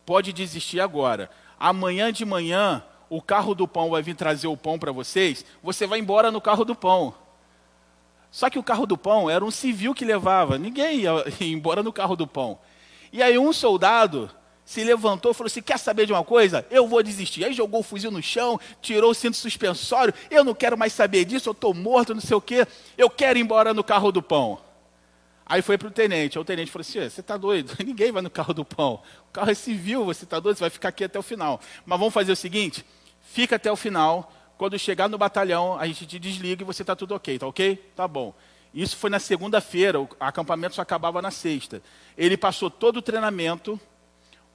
pode 0.05 0.33
desistir 0.33 0.81
agora. 0.81 1.31
Amanhã 1.57 2.11
de 2.11 2.25
manhã, 2.25 2.83
o 3.09 3.21
carro 3.21 3.55
do 3.55 3.65
pão 3.65 3.89
vai 3.89 4.01
vir 4.01 4.17
trazer 4.17 4.47
o 4.47 4.57
pão 4.57 4.77
para 4.77 4.91
vocês, 4.91 5.45
você 5.63 5.87
vai 5.87 5.99
embora 5.99 6.29
no 6.29 6.41
carro 6.41 6.65
do 6.65 6.75
pão. 6.75 7.13
Só 8.29 8.49
que 8.49 8.59
o 8.59 8.63
carro 8.63 8.85
do 8.85 8.97
pão 8.97 9.29
era 9.29 9.45
um 9.45 9.49
civil 9.49 9.95
que 9.95 10.03
levava, 10.03 10.57
ninguém 10.57 11.03
ia, 11.03 11.13
embora 11.39 11.81
no 11.81 11.93
carro 11.93 12.17
do 12.17 12.27
pão. 12.27 12.59
E 13.09 13.23
aí 13.23 13.37
um 13.37 13.53
soldado 13.53 14.29
se 14.69 14.83
levantou 14.83 15.33
falou 15.33 15.47
assim: 15.47 15.63
Quer 15.63 15.79
saber 15.79 16.05
de 16.05 16.13
uma 16.13 16.23
coisa? 16.23 16.63
Eu 16.69 16.87
vou 16.87 17.01
desistir. 17.01 17.43
Aí 17.43 17.53
jogou 17.53 17.79
o 17.79 17.83
fuzil 17.83 18.11
no 18.11 18.21
chão, 18.21 18.59
tirou 18.79 19.09
o 19.09 19.15
cinto 19.15 19.35
suspensório. 19.35 20.13
Eu 20.29 20.43
não 20.43 20.53
quero 20.53 20.77
mais 20.77 20.93
saber 20.93 21.25
disso, 21.25 21.49
eu 21.49 21.53
estou 21.53 21.73
morto, 21.73 22.13
não 22.13 22.21
sei 22.21 22.37
o 22.37 22.41
quê. 22.41 22.67
Eu 22.95 23.09
quero 23.09 23.39
ir 23.39 23.41
embora 23.41 23.73
no 23.73 23.83
carro 23.83 24.11
do 24.11 24.21
pão. 24.21 24.59
Aí 25.43 25.63
foi 25.63 25.75
para 25.75 25.87
o 25.87 25.91
tenente. 25.91 26.37
Aí 26.37 26.41
o 26.43 26.45
tenente 26.45 26.69
falou 26.69 26.81
assim: 26.81 26.99
você 26.99 27.19
está 27.19 27.35
doido? 27.35 27.75
Ninguém 27.83 28.11
vai 28.11 28.21
no 28.21 28.29
carro 28.29 28.53
do 28.53 28.63
pão. 28.63 29.01
O 29.27 29.31
carro 29.33 29.49
é 29.49 29.55
civil, 29.55 30.05
você 30.05 30.23
está 30.23 30.39
doido? 30.39 30.57
Você 30.57 30.65
vai 30.65 30.69
ficar 30.69 30.89
aqui 30.89 31.03
até 31.03 31.17
o 31.17 31.23
final. 31.23 31.59
Mas 31.83 31.97
vamos 31.97 32.13
fazer 32.13 32.31
o 32.31 32.35
seguinte: 32.35 32.85
fica 33.23 33.55
até 33.55 33.71
o 33.71 33.75
final. 33.75 34.31
Quando 34.55 34.77
chegar 34.77 35.09
no 35.09 35.17
batalhão, 35.17 35.79
a 35.79 35.87
gente 35.87 36.05
te 36.05 36.19
desliga 36.19 36.61
e 36.61 36.65
você 36.65 36.83
está 36.83 36.95
tudo 36.95 37.15
ok, 37.15 37.39
tá 37.39 37.47
ok? 37.47 37.75
Tá 37.95 38.07
bom. 38.07 38.35
Isso 38.71 38.95
foi 38.97 39.09
na 39.09 39.17
segunda-feira, 39.17 39.99
o 39.99 40.07
acampamento 40.19 40.75
só 40.75 40.83
acabava 40.83 41.23
na 41.23 41.31
sexta. 41.31 41.81
Ele 42.15 42.37
passou 42.37 42.69
todo 42.69 42.97
o 42.97 43.01
treinamento, 43.01 43.79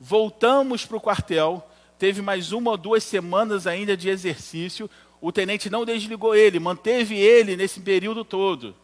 voltamos 0.01 0.84
para 0.84 0.97
o 0.97 1.01
quartel, 1.01 1.66
teve 1.99 2.20
mais 2.20 2.53
uma 2.53 2.72
ou 2.72 2.76
duas 2.76 3.05
semanas 3.05 3.66
ainda 3.66 3.97
de 3.97 4.09
exercício. 4.09 4.90
O 5.20 5.32
tenente 5.32 5.70
não 5.70 5.84
desligou 5.84 6.34
ele, 6.34 6.59
manteve 6.59 7.16
ele 7.16 7.57
nesse 7.57 7.80
período 7.80 8.24
todo. 8.24 8.74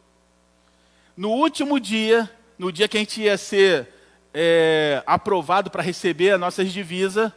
No 1.17 1.31
último 1.31 1.79
dia, 1.79 2.31
no 2.59 2.73
dia 2.73 2.89
que 2.89 2.97
a 2.97 3.01
gente 3.01 3.21
ia 3.21 3.37
ser 3.37 3.89
é, 4.33 5.03
aprovado 5.07 5.71
para 5.71 5.83
receber 5.83 6.31
as 6.31 6.41
nossas 6.41 6.73
divisas, 6.73 7.31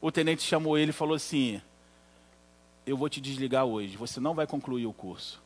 o 0.00 0.10
tenente 0.10 0.42
chamou 0.42 0.76
ele 0.76 0.90
e 0.90 0.94
falou 0.94 1.14
assim: 1.14 1.60
Eu 2.86 2.96
vou 2.96 3.08
te 3.08 3.20
desligar 3.20 3.64
hoje, 3.64 3.96
você 3.96 4.20
não 4.20 4.34
vai 4.34 4.46
concluir 4.46 4.86
o 4.86 4.92
curso. 4.92 5.40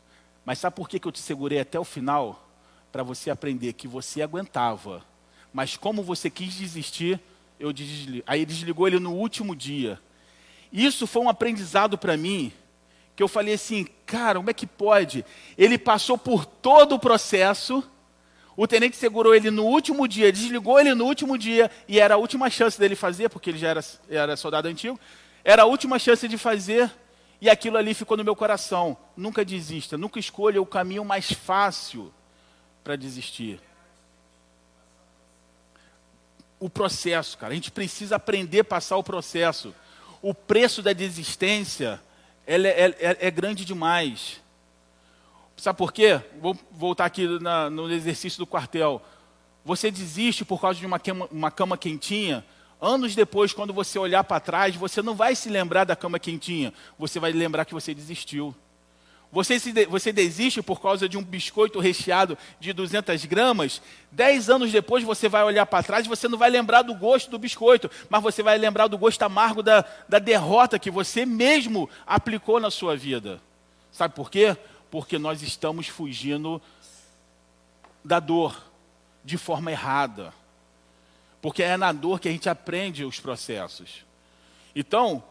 Mas 0.44 0.58
sabe 0.58 0.76
por 0.76 0.88
que, 0.88 0.98
que 0.98 1.08
eu 1.08 1.12
te 1.12 1.20
segurei 1.20 1.60
até 1.60 1.78
o 1.78 1.84
final? 1.84 2.48
Para 2.92 3.02
você 3.02 3.30
aprender 3.30 3.72
que 3.72 3.88
você 3.88 4.22
aguentava. 4.22 5.02
Mas 5.52 5.76
como 5.76 6.02
você 6.02 6.28
quis 6.28 6.54
desistir, 6.54 7.20
eu. 7.58 7.72
Aí 8.26 8.44
desligou 8.44 8.86
ele 8.86 8.98
no 8.98 9.12
último 9.12 9.54
dia. 9.54 10.00
Isso 10.72 11.06
foi 11.06 11.22
um 11.22 11.28
aprendizado 11.28 11.96
para 11.96 12.16
mim 12.16 12.52
que 13.16 13.22
eu 13.22 13.28
falei 13.28 13.54
assim, 13.54 13.86
cara, 14.04 14.38
como 14.38 14.50
é 14.50 14.52
que 14.52 14.66
pode? 14.66 15.24
Ele 15.56 15.78
passou 15.78 16.18
por 16.18 16.44
todo 16.44 16.96
o 16.96 16.98
processo, 16.98 17.82
o 18.56 18.66
tenente 18.66 18.96
segurou 18.96 19.34
ele 19.34 19.50
no 19.50 19.64
último 19.64 20.08
dia, 20.08 20.32
desligou 20.32 20.80
ele 20.80 20.94
no 20.94 21.04
último 21.04 21.38
dia, 21.38 21.70
e 21.86 22.00
era 22.00 22.14
a 22.14 22.16
última 22.16 22.50
chance 22.50 22.78
dele 22.78 22.96
fazer, 22.96 23.28
porque 23.28 23.50
ele 23.50 23.58
já 23.58 23.68
era, 23.68 23.84
era 24.08 24.36
soldado 24.36 24.68
antigo, 24.68 24.98
era 25.44 25.62
a 25.62 25.66
última 25.66 25.98
chance 25.98 26.26
de 26.26 26.36
fazer, 26.36 26.90
e 27.40 27.48
aquilo 27.48 27.76
ali 27.76 27.94
ficou 27.94 28.16
no 28.16 28.24
meu 28.24 28.34
coração. 28.34 28.96
Nunca 29.16 29.44
desista, 29.44 29.96
nunca 29.96 30.18
escolha 30.18 30.60
o 30.60 30.66
caminho 30.66 31.04
mais 31.04 31.30
fácil 31.32 32.12
para 32.82 32.96
desistir. 32.96 33.60
O 36.64 36.70
processo, 36.70 37.36
cara, 37.36 37.52
a 37.52 37.54
gente 37.54 37.70
precisa 37.70 38.16
aprender 38.16 38.60
a 38.60 38.64
passar 38.64 38.96
o 38.96 39.02
processo. 39.04 39.74
O 40.22 40.32
preço 40.32 40.80
da 40.80 40.94
desistência 40.94 42.00
ela 42.46 42.66
é, 42.66 42.86
é, 42.86 43.16
é 43.20 43.30
grande 43.30 43.66
demais. 43.66 44.40
Sabe 45.58 45.76
por 45.76 45.92
quê? 45.92 46.22
Vou 46.40 46.58
voltar 46.72 47.04
aqui 47.04 47.38
na, 47.38 47.68
no 47.68 47.92
exercício 47.92 48.38
do 48.38 48.46
quartel. 48.46 49.02
Você 49.62 49.90
desiste 49.90 50.42
por 50.42 50.58
causa 50.58 50.80
de 50.80 50.86
uma 50.86 50.98
cama, 50.98 51.28
uma 51.30 51.50
cama 51.50 51.76
quentinha. 51.76 52.42
Anos 52.80 53.14
depois, 53.14 53.52
quando 53.52 53.74
você 53.74 53.98
olhar 53.98 54.24
para 54.24 54.40
trás, 54.40 54.74
você 54.74 55.02
não 55.02 55.14
vai 55.14 55.34
se 55.34 55.50
lembrar 55.50 55.84
da 55.84 55.94
cama 55.94 56.18
quentinha. 56.18 56.72
Você 56.98 57.20
vai 57.20 57.30
lembrar 57.30 57.66
que 57.66 57.74
você 57.74 57.92
desistiu. 57.92 58.56
Você, 59.34 59.58
se, 59.58 59.72
você 59.86 60.12
desiste 60.12 60.62
por 60.62 60.80
causa 60.80 61.08
de 61.08 61.18
um 61.18 61.22
biscoito 61.22 61.80
recheado 61.80 62.38
de 62.60 62.72
200 62.72 63.24
gramas, 63.24 63.82
dez 64.08 64.48
anos 64.48 64.70
depois 64.70 65.02
você 65.02 65.28
vai 65.28 65.42
olhar 65.42 65.66
para 65.66 65.82
trás 65.82 66.06
e 66.06 66.08
você 66.08 66.28
não 66.28 66.38
vai 66.38 66.48
lembrar 66.48 66.82
do 66.82 66.94
gosto 66.94 67.32
do 67.32 67.38
biscoito, 67.38 67.90
mas 68.08 68.22
você 68.22 68.44
vai 68.44 68.56
lembrar 68.56 68.86
do 68.86 68.96
gosto 68.96 69.20
amargo 69.22 69.60
da, 69.60 69.84
da 70.08 70.20
derrota 70.20 70.78
que 70.78 70.88
você 70.88 71.26
mesmo 71.26 71.90
aplicou 72.06 72.60
na 72.60 72.70
sua 72.70 72.96
vida. 72.96 73.42
Sabe 73.90 74.14
por 74.14 74.30
quê? 74.30 74.56
Porque 74.88 75.18
nós 75.18 75.42
estamos 75.42 75.88
fugindo 75.88 76.62
da 78.04 78.20
dor 78.20 78.56
de 79.24 79.36
forma 79.36 79.72
errada. 79.72 80.32
Porque 81.42 81.64
é 81.64 81.76
na 81.76 81.90
dor 81.90 82.20
que 82.20 82.28
a 82.28 82.32
gente 82.32 82.48
aprende 82.48 83.04
os 83.04 83.18
processos. 83.18 84.04
Então, 84.76 85.24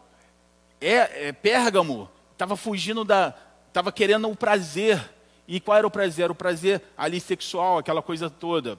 é, 0.81 1.29
é 1.29 1.31
Pérgamo 1.31 2.09
estava 2.33 2.57
fugindo 2.57 3.05
da, 3.05 3.33
estava 3.73 3.91
querendo 3.91 4.29
o 4.29 4.35
prazer. 4.35 5.11
E 5.47 5.59
qual 5.59 5.77
era 5.77 5.87
o 5.87 5.91
prazer? 5.91 6.29
O 6.29 6.35
prazer 6.35 6.81
ali 6.95 7.19
sexual, 7.19 7.79
aquela 7.79 8.01
coisa 8.01 8.29
toda. 8.29 8.77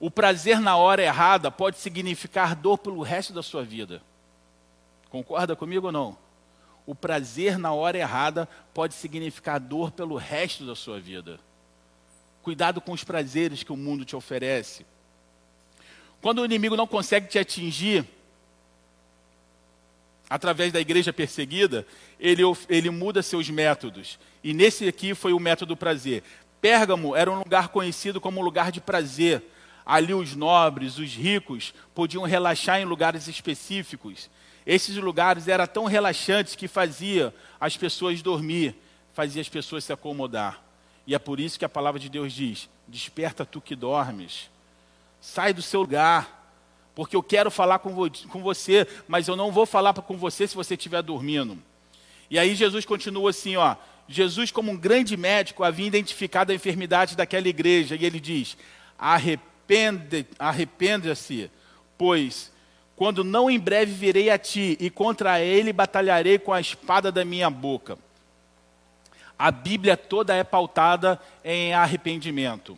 O 0.00 0.10
prazer 0.10 0.60
na 0.60 0.76
hora 0.76 1.02
errada 1.02 1.50
pode 1.50 1.76
significar 1.76 2.54
dor 2.54 2.78
pelo 2.78 3.02
resto 3.02 3.32
da 3.32 3.42
sua 3.42 3.64
vida. 3.64 4.00
Concorda 5.10 5.56
comigo 5.56 5.86
ou 5.86 5.92
não? 5.92 6.16
O 6.86 6.94
prazer 6.94 7.58
na 7.58 7.72
hora 7.72 7.98
errada 7.98 8.48
pode 8.72 8.94
significar 8.94 9.58
dor 9.58 9.90
pelo 9.90 10.16
resto 10.16 10.64
da 10.64 10.76
sua 10.76 11.00
vida. 11.00 11.40
Cuidado 12.40 12.80
com 12.80 12.92
os 12.92 13.02
prazeres 13.02 13.64
que 13.64 13.72
o 13.72 13.76
mundo 13.76 14.04
te 14.04 14.14
oferece. 14.14 14.86
Quando 16.22 16.38
o 16.38 16.44
inimigo 16.44 16.76
não 16.76 16.86
consegue 16.86 17.26
te 17.26 17.38
atingir, 17.38 18.06
através 20.28 20.72
da 20.72 20.80
igreja 20.80 21.12
perseguida, 21.12 21.86
ele, 22.20 22.42
ele 22.68 22.90
muda 22.90 23.22
seus 23.22 23.48
métodos. 23.48 24.18
E 24.44 24.52
nesse 24.52 24.86
aqui 24.86 25.14
foi 25.14 25.32
o 25.32 25.40
método 25.40 25.76
prazer. 25.76 26.22
Pérgamo 26.60 27.16
era 27.16 27.30
um 27.30 27.38
lugar 27.38 27.68
conhecido 27.68 28.20
como 28.20 28.42
lugar 28.42 28.70
de 28.70 28.80
prazer. 28.80 29.42
Ali 29.86 30.12
os 30.12 30.34
nobres, 30.34 30.98
os 30.98 31.14
ricos, 31.14 31.72
podiam 31.94 32.24
relaxar 32.24 32.80
em 32.80 32.84
lugares 32.84 33.26
específicos. 33.26 34.28
Esses 34.66 34.96
lugares 34.96 35.48
eram 35.48 35.66
tão 35.66 35.84
relaxantes 35.86 36.54
que 36.54 36.68
fazia 36.68 37.34
as 37.58 37.74
pessoas 37.76 38.20
dormir, 38.20 38.74
fazia 39.14 39.40
as 39.40 39.48
pessoas 39.48 39.84
se 39.84 39.92
acomodar. 39.92 40.62
E 41.06 41.14
é 41.14 41.18
por 41.18 41.40
isso 41.40 41.58
que 41.58 41.64
a 41.64 41.70
palavra 41.70 41.98
de 41.98 42.10
Deus 42.10 42.34
diz: 42.34 42.68
Desperta 42.86 43.46
tu 43.46 43.62
que 43.62 43.74
dormes. 43.74 44.50
Sai 45.22 45.54
do 45.54 45.62
seu 45.62 45.80
lugar 45.80 46.37
porque 46.98 47.14
eu 47.14 47.22
quero 47.22 47.48
falar 47.48 47.78
com, 47.78 47.94
vo 47.94 48.10
com 48.28 48.42
você, 48.42 48.84
mas 49.06 49.28
eu 49.28 49.36
não 49.36 49.52
vou 49.52 49.64
falar 49.64 49.94
com 49.94 50.16
você 50.16 50.48
se 50.48 50.56
você 50.56 50.74
estiver 50.74 51.00
dormindo. 51.00 51.56
E 52.28 52.36
aí 52.36 52.56
Jesus 52.56 52.84
continua 52.84 53.30
assim, 53.30 53.54
ó. 53.54 53.76
Jesus, 54.08 54.50
como 54.50 54.72
um 54.72 54.76
grande 54.76 55.16
médico, 55.16 55.62
havia 55.62 55.86
identificado 55.86 56.50
a 56.50 56.54
enfermidade 56.56 57.16
daquela 57.16 57.46
igreja, 57.46 57.94
e 57.94 58.04
ele 58.04 58.18
diz: 58.18 58.56
arrepende, 58.98 60.26
arrependa-se, 60.40 61.48
pois 61.96 62.50
quando 62.96 63.22
não 63.22 63.48
em 63.48 63.60
breve 63.60 63.92
virei 63.92 64.28
a 64.28 64.36
ti, 64.36 64.76
e 64.80 64.90
contra 64.90 65.40
ele 65.40 65.72
batalharei 65.72 66.36
com 66.36 66.52
a 66.52 66.60
espada 66.60 67.12
da 67.12 67.24
minha 67.24 67.48
boca. 67.48 67.96
A 69.38 69.52
Bíblia 69.52 69.96
toda 69.96 70.34
é 70.34 70.42
pautada 70.42 71.20
em 71.44 71.72
arrependimento. 71.72 72.76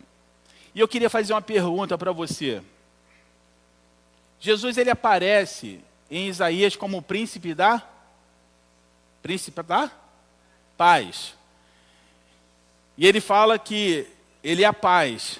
E 0.75 0.79
eu 0.79 0.87
queria 0.87 1.09
fazer 1.09 1.33
uma 1.33 1.41
pergunta 1.41 1.97
para 1.97 2.11
você. 2.11 2.61
Jesus 4.41 4.75
ele 4.75 4.89
aparece 4.89 5.79
em 6.09 6.27
Isaías 6.27 6.75
como 6.75 6.97
o 6.97 7.01
príncipe 7.01 7.53
da 7.53 7.87
príncipe 9.21 9.61
da 9.61 9.91
paz. 10.75 11.35
E 12.97 13.05
ele 13.05 13.21
fala 13.21 13.59
que 13.59 14.07
ele 14.43 14.63
é 14.63 14.65
a 14.65 14.73
paz. 14.73 15.39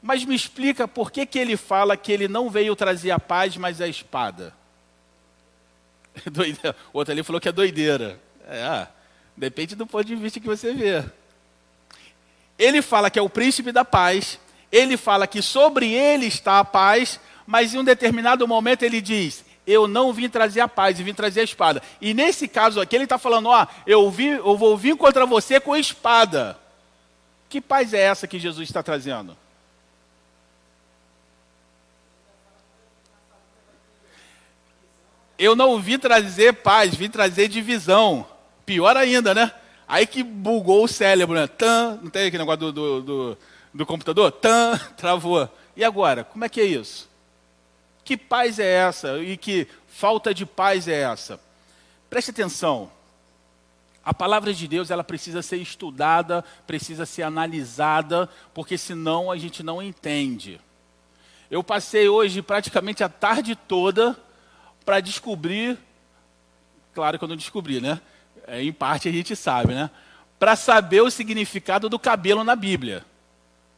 Mas 0.00 0.24
me 0.24 0.34
explica 0.34 0.88
por 0.88 1.12
que, 1.12 1.26
que 1.26 1.38
ele 1.38 1.58
fala 1.58 1.94
que 1.94 2.10
ele 2.10 2.26
não 2.26 2.48
veio 2.48 2.74
trazer 2.74 3.10
a 3.10 3.20
paz, 3.20 3.54
mas 3.58 3.82
a 3.82 3.86
espada. 3.86 4.54
Doideira. 6.32 6.74
Outro 6.90 7.12
ali 7.12 7.22
falou 7.22 7.38
que 7.38 7.50
é 7.50 7.52
doideira. 7.52 8.18
É, 8.48 8.62
ah, 8.62 8.88
depende 9.36 9.76
do 9.76 9.86
ponto 9.86 10.06
de 10.06 10.16
vista 10.16 10.40
que 10.40 10.46
você 10.46 10.72
vê. 10.72 11.04
Ele 12.58 12.80
fala 12.80 13.10
que 13.10 13.18
é 13.18 13.22
o 13.22 13.28
príncipe 13.28 13.70
da 13.72 13.84
paz, 13.84 14.40
ele 14.72 14.96
fala 14.96 15.26
que 15.26 15.42
sobre 15.42 15.92
ele 15.92 16.26
está 16.26 16.58
a 16.58 16.64
paz, 16.64 17.20
mas 17.48 17.72
em 17.72 17.78
um 17.78 17.84
determinado 17.84 18.46
momento 18.46 18.82
ele 18.82 19.00
diz: 19.00 19.42
Eu 19.66 19.88
não 19.88 20.12
vim 20.12 20.28
trazer 20.28 20.60
a 20.60 20.68
paz, 20.68 20.98
eu 20.98 21.04
vim 21.06 21.14
trazer 21.14 21.40
a 21.40 21.44
espada. 21.44 21.82
E 21.98 22.12
nesse 22.12 22.46
caso 22.46 22.78
aqui 22.78 22.94
ele 22.94 23.04
está 23.04 23.16
falando: 23.16 23.48
Ó, 23.48 23.66
eu, 23.86 24.14
eu 24.20 24.54
vou 24.54 24.76
vir 24.76 24.94
contra 24.98 25.24
você 25.24 25.58
com 25.58 25.74
espada. 25.74 26.58
Que 27.48 27.58
paz 27.58 27.94
é 27.94 28.02
essa 28.02 28.26
que 28.28 28.38
Jesus 28.38 28.68
está 28.68 28.82
trazendo? 28.82 29.34
Eu 35.38 35.56
não 35.56 35.80
vim 35.80 35.98
trazer 35.98 36.52
paz, 36.52 36.94
vim 36.94 37.08
trazer 37.08 37.48
divisão. 37.48 38.26
Pior 38.66 38.94
ainda, 38.94 39.34
né? 39.34 39.50
Aí 39.86 40.06
que 40.06 40.22
bugou 40.22 40.84
o 40.84 40.88
cérebro, 40.88 41.34
né? 41.34 41.46
Tan, 41.46 41.98
não 42.02 42.10
tem 42.10 42.26
aquele 42.26 42.42
negócio 42.42 42.60
do, 42.60 42.72
do, 42.72 43.00
do, 43.00 43.38
do 43.72 43.86
computador? 43.86 44.32
Tan, 44.32 44.76
travou. 44.98 45.48
E 45.74 45.82
agora? 45.82 46.24
Como 46.24 46.44
é 46.44 46.48
que 46.50 46.60
é 46.60 46.64
isso? 46.64 47.08
Que 48.08 48.16
paz 48.16 48.58
é 48.58 48.64
essa? 48.64 49.18
E 49.18 49.36
que 49.36 49.68
falta 49.86 50.32
de 50.32 50.46
paz 50.46 50.88
é 50.88 51.02
essa? 51.02 51.38
Preste 52.08 52.30
atenção. 52.30 52.90
A 54.02 54.14
palavra 54.14 54.54
de 54.54 54.66
Deus 54.66 54.90
ela 54.90 55.04
precisa 55.04 55.42
ser 55.42 55.58
estudada, 55.58 56.42
precisa 56.66 57.04
ser 57.04 57.22
analisada, 57.22 58.26
porque 58.54 58.78
senão 58.78 59.30
a 59.30 59.36
gente 59.36 59.62
não 59.62 59.82
entende. 59.82 60.58
Eu 61.50 61.62
passei 61.62 62.08
hoje 62.08 62.40
praticamente 62.40 63.04
a 63.04 63.10
tarde 63.10 63.54
toda 63.54 64.16
para 64.86 65.00
descobrir, 65.00 65.76
claro 66.94 67.18
que 67.18 67.24
eu 67.24 67.28
não 67.28 67.36
descobri, 67.36 67.78
né? 67.78 68.00
É, 68.46 68.62
em 68.62 68.72
parte 68.72 69.06
a 69.10 69.12
gente 69.12 69.36
sabe, 69.36 69.74
né? 69.74 69.90
Para 70.38 70.56
saber 70.56 71.02
o 71.02 71.10
significado 71.10 71.90
do 71.90 71.98
cabelo 71.98 72.42
na 72.42 72.56
Bíblia. 72.56 73.04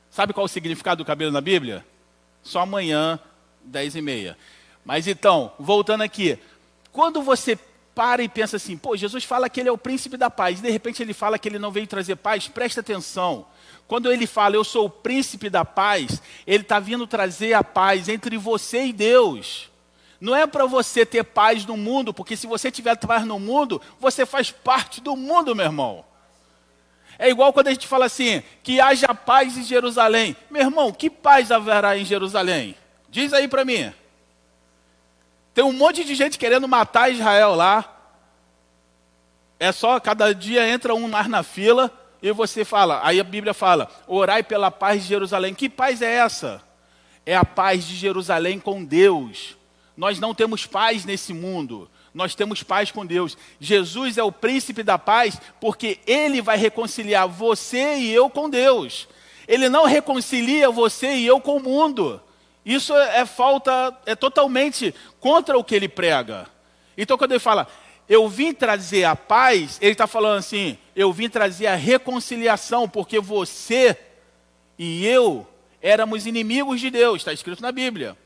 Sabe 0.08 0.32
qual 0.32 0.44
é 0.44 0.46
o 0.46 0.48
significado 0.48 1.02
do 1.02 1.04
cabelo 1.04 1.32
na 1.32 1.40
Bíblia? 1.40 1.84
Só 2.44 2.60
amanhã 2.60 3.18
10 3.64 3.96
e 3.96 4.00
meia. 4.00 4.38
Mas 4.84 5.06
então, 5.06 5.52
voltando 5.58 6.02
aqui. 6.02 6.38
Quando 6.92 7.22
você 7.22 7.58
para 7.94 8.22
e 8.22 8.28
pensa 8.28 8.56
assim, 8.56 8.76
pô, 8.76 8.96
Jesus 8.96 9.24
fala 9.24 9.48
que 9.48 9.60
ele 9.60 9.68
é 9.68 9.72
o 9.72 9.78
príncipe 9.78 10.16
da 10.16 10.30
paz, 10.30 10.60
de 10.60 10.70
repente 10.70 11.02
ele 11.02 11.12
fala 11.12 11.38
que 11.38 11.48
ele 11.48 11.58
não 11.58 11.70
veio 11.70 11.86
trazer 11.86 12.16
paz, 12.16 12.48
presta 12.48 12.80
atenção. 12.80 13.44
Quando 13.86 14.12
ele 14.12 14.26
fala, 14.26 14.54
eu 14.56 14.64
sou 14.64 14.86
o 14.86 14.90
príncipe 14.90 15.50
da 15.50 15.64
paz, 15.64 16.22
ele 16.46 16.62
está 16.62 16.78
vindo 16.78 17.06
trazer 17.06 17.54
a 17.54 17.64
paz 17.64 18.08
entre 18.08 18.38
você 18.38 18.86
e 18.86 18.92
Deus. 18.92 19.68
Não 20.20 20.36
é 20.36 20.46
para 20.46 20.66
você 20.66 21.04
ter 21.04 21.24
paz 21.24 21.64
no 21.66 21.76
mundo, 21.76 22.14
porque 22.14 22.36
se 22.36 22.46
você 22.46 22.70
tiver 22.70 22.96
paz 22.96 23.24
no 23.24 23.38
mundo, 23.38 23.80
você 23.98 24.24
faz 24.24 24.50
parte 24.50 25.00
do 25.00 25.16
mundo, 25.16 25.56
meu 25.56 25.64
irmão. 25.66 26.04
É 27.18 27.28
igual 27.28 27.52
quando 27.52 27.68
a 27.68 27.72
gente 27.72 27.86
fala 27.86 28.06
assim, 28.06 28.42
que 28.62 28.80
haja 28.80 29.14
paz 29.14 29.56
em 29.58 29.62
Jerusalém. 29.62 30.36
Meu 30.50 30.62
irmão, 30.62 30.92
que 30.92 31.10
paz 31.10 31.50
haverá 31.50 31.98
em 31.98 32.04
Jerusalém? 32.04 32.76
Diz 33.10 33.32
aí 33.32 33.48
para 33.48 33.64
mim. 33.64 33.92
Tem 35.52 35.64
um 35.64 35.72
monte 35.72 36.04
de 36.04 36.14
gente 36.14 36.38
querendo 36.38 36.68
matar 36.68 37.12
Israel 37.12 37.54
lá. 37.54 37.96
É 39.58 39.72
só, 39.72 39.98
cada 40.00 40.32
dia 40.34 40.66
entra 40.66 40.94
um 40.94 41.08
mais 41.08 41.26
na 41.26 41.42
fila 41.42 41.92
e 42.22 42.30
você 42.32 42.64
fala. 42.64 43.00
Aí 43.02 43.18
a 43.18 43.24
Bíblia 43.24 43.52
fala: 43.52 43.90
orai 44.06 44.42
pela 44.42 44.70
paz 44.70 45.02
de 45.02 45.08
Jerusalém. 45.08 45.54
Que 45.54 45.68
paz 45.68 46.00
é 46.00 46.14
essa? 46.14 46.62
É 47.26 47.36
a 47.36 47.44
paz 47.44 47.84
de 47.84 47.96
Jerusalém 47.96 48.58
com 48.58 48.84
Deus. 48.84 49.56
Nós 49.96 50.18
não 50.18 50.34
temos 50.34 50.64
paz 50.64 51.04
nesse 51.04 51.32
mundo. 51.32 51.90
Nós 52.14 52.34
temos 52.34 52.62
paz 52.62 52.90
com 52.90 53.04
Deus. 53.04 53.36
Jesus 53.60 54.18
é 54.18 54.22
o 54.22 54.32
príncipe 54.32 54.82
da 54.82 54.98
paz 54.98 55.40
porque 55.60 55.98
ele 56.06 56.40
vai 56.40 56.56
reconciliar 56.56 57.28
você 57.28 57.98
e 57.98 58.10
eu 58.10 58.30
com 58.30 58.48
Deus. 58.48 59.08
Ele 59.46 59.68
não 59.68 59.84
reconcilia 59.84 60.70
você 60.70 61.16
e 61.16 61.26
eu 61.26 61.40
com 61.40 61.56
o 61.56 61.62
mundo. 61.62 62.20
Isso 62.64 62.94
é 62.94 63.24
falta, 63.24 63.96
é 64.04 64.14
totalmente 64.14 64.94
contra 65.18 65.56
o 65.56 65.64
que 65.64 65.74
ele 65.74 65.88
prega. 65.88 66.46
Então, 66.96 67.16
quando 67.16 67.32
ele 67.32 67.40
fala, 67.40 67.66
eu 68.08 68.28
vim 68.28 68.52
trazer 68.52 69.04
a 69.04 69.14
paz, 69.14 69.78
ele 69.80 69.92
está 69.92 70.06
falando 70.06 70.38
assim, 70.38 70.76
eu 70.94 71.12
vim 71.12 71.28
trazer 71.28 71.68
a 71.68 71.76
reconciliação, 71.76 72.88
porque 72.88 73.20
você 73.20 73.96
e 74.78 75.06
eu 75.06 75.46
éramos 75.80 76.26
inimigos 76.26 76.80
de 76.80 76.90
Deus, 76.90 77.18
está 77.20 77.32
escrito 77.32 77.62
na 77.62 77.72
Bíblia. 77.72 78.16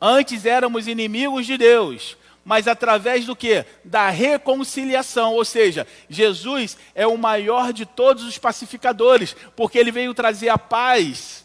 Antes 0.00 0.46
éramos 0.46 0.86
inimigos 0.86 1.44
de 1.46 1.56
Deus, 1.56 2.16
mas 2.44 2.68
através 2.68 3.26
do 3.26 3.36
que? 3.36 3.64
Da 3.84 4.08
reconciliação, 4.10 5.34
ou 5.34 5.44
seja, 5.44 5.86
Jesus 6.08 6.76
é 6.94 7.06
o 7.06 7.18
maior 7.18 7.72
de 7.72 7.84
todos 7.84 8.24
os 8.24 8.38
pacificadores, 8.38 9.36
porque 9.56 9.78
ele 9.78 9.90
veio 9.90 10.14
trazer 10.14 10.48
a 10.48 10.58
paz 10.58 11.44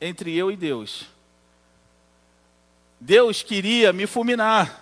entre 0.00 0.34
eu 0.34 0.50
e 0.50 0.56
Deus. 0.56 1.06
Deus 3.04 3.42
queria 3.42 3.92
me 3.92 4.06
fulminar. 4.06 4.80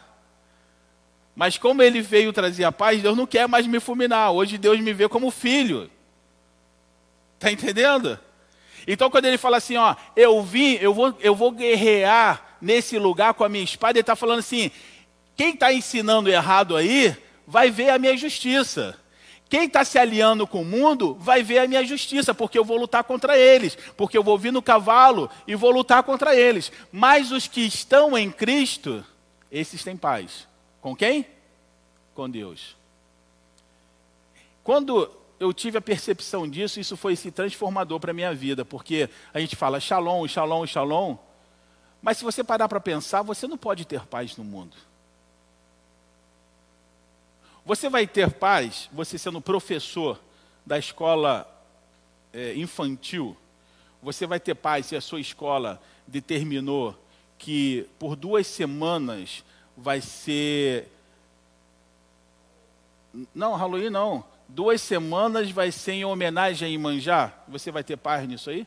Mas 1.35 1.59
como 1.59 1.83
ele 1.83 2.01
veio 2.01 2.33
trazer 2.33 2.63
a 2.63 2.71
paz, 2.71 3.03
Deus 3.03 3.17
não 3.17 3.27
quer 3.27 3.49
mais 3.49 3.67
me 3.67 3.81
fulminar. 3.81 4.31
Hoje 4.31 4.57
Deus 4.57 4.79
me 4.79 4.93
vê 4.93 5.09
como 5.09 5.29
filho. 5.29 5.91
Está 7.35 7.51
entendendo? 7.51 8.17
Então 8.87 9.11
quando 9.11 9.25
ele 9.25 9.39
fala 9.39 9.57
assim, 9.57 9.77
ó, 9.77 9.97
eu 10.15 10.41
vim, 10.41 10.75
eu 10.75 10.95
vou, 10.95 11.19
eu 11.19 11.35
vou 11.35 11.51
guerrear 11.51 12.59
nesse 12.61 12.97
lugar 12.97 13.35
com 13.35 13.43
a 13.43 13.49
minha 13.49 13.65
espada, 13.65 13.99
ele 13.99 14.03
está 14.03 14.15
falando 14.15 14.39
assim, 14.39 14.71
quem 15.37 15.55
está 15.55 15.73
ensinando 15.73 16.31
errado 16.31 16.77
aí, 16.77 17.17
vai 17.45 17.73
ver 17.73 17.91
a 17.91 17.99
minha 17.99 18.17
justiça. 18.17 18.97
Quem 19.53 19.65
está 19.65 19.85
se 19.85 19.99
aliando 19.99 20.47
com 20.47 20.63
o 20.63 20.65
mundo 20.65 21.15
vai 21.21 21.43
ver 21.43 21.59
a 21.59 21.69
minha 21.69 21.85
justiça, 21.85 22.33
porque 22.33 22.59
eu 22.59 22.65
vou 22.65 22.79
lutar 22.79 23.05
contra 23.05 23.37
eles, 23.37 23.77
porque 23.99 24.17
eu 24.17 24.23
vou 24.23 24.39
vir 24.39 24.51
no 24.51 24.63
cavalo 24.63 25.29
e 25.47 25.55
vou 25.55 25.71
lutar 25.71 26.03
contra 26.05 26.35
eles. 26.35 26.73
Mas 26.91 27.31
os 27.31 27.47
que 27.47 27.61
estão 27.61 28.17
em 28.17 28.31
Cristo, 28.31 29.05
esses 29.51 29.85
têm 29.85 29.95
paz. 29.95 30.49
Com 30.81 30.97
quem? 30.97 31.27
Com 32.15 32.31
Deus. 32.31 32.79
Quando 34.65 35.11
eu 35.39 35.53
tive 35.53 35.77
a 35.77 35.83
percepção 35.83 36.49
disso, 36.49 36.81
isso 36.81 36.97
foi 36.97 37.13
esse 37.13 37.31
transformador 37.31 38.01
para 38.01 38.13
a 38.13 38.15
minha 38.15 38.35
vida, 38.35 38.65
porque 38.65 39.11
a 39.35 39.39
gente 39.39 39.55
fala 39.55 39.79
shalom, 39.79 40.27
shalom, 40.27 40.67
shalom, 40.67 41.19
mas 42.01 42.17
se 42.17 42.25
você 42.25 42.43
parar 42.43 42.71
para 42.71 42.81
pensar, 42.81 43.21
você 43.21 43.47
não 43.47 43.59
pode 43.59 43.85
ter 43.85 44.07
paz 44.07 44.35
no 44.35 44.45
mundo. 44.45 44.75
Você 47.65 47.89
vai 47.89 48.07
ter 48.07 48.31
paz, 48.31 48.89
você 48.93 49.17
sendo 49.17 49.41
professor 49.41 50.21
da 50.67 50.79
escola 50.79 51.49
é, 52.33 52.55
infantil, 52.55 53.37
você 54.03 54.27
vai 54.27 54.41
ter 54.41 54.55
paz 54.55 54.87
se 54.87 54.97
a 54.97 55.01
sua 55.01 55.21
escola 55.21 55.81
determinou 56.07 56.99
que 57.39 57.89
por 57.99 58.17
duas 58.17 58.47
semanas 58.47 59.45
vai 59.77 60.01
ser. 60.01 60.89
Não, 63.35 63.55
Halloween 63.55 63.91
não. 63.91 64.25
Duas 64.49 64.81
semanas 64.81 65.51
vai 65.51 65.71
ser 65.71 65.93
em 65.93 66.05
homenagem 66.05 66.67
a 66.67 66.71
Imanjá. 66.71 67.33
Você 67.49 67.71
vai 67.71 67.85
ter 67.85 67.97
paz 67.97 68.29
nisso 68.29 68.51
aí? 68.51 68.67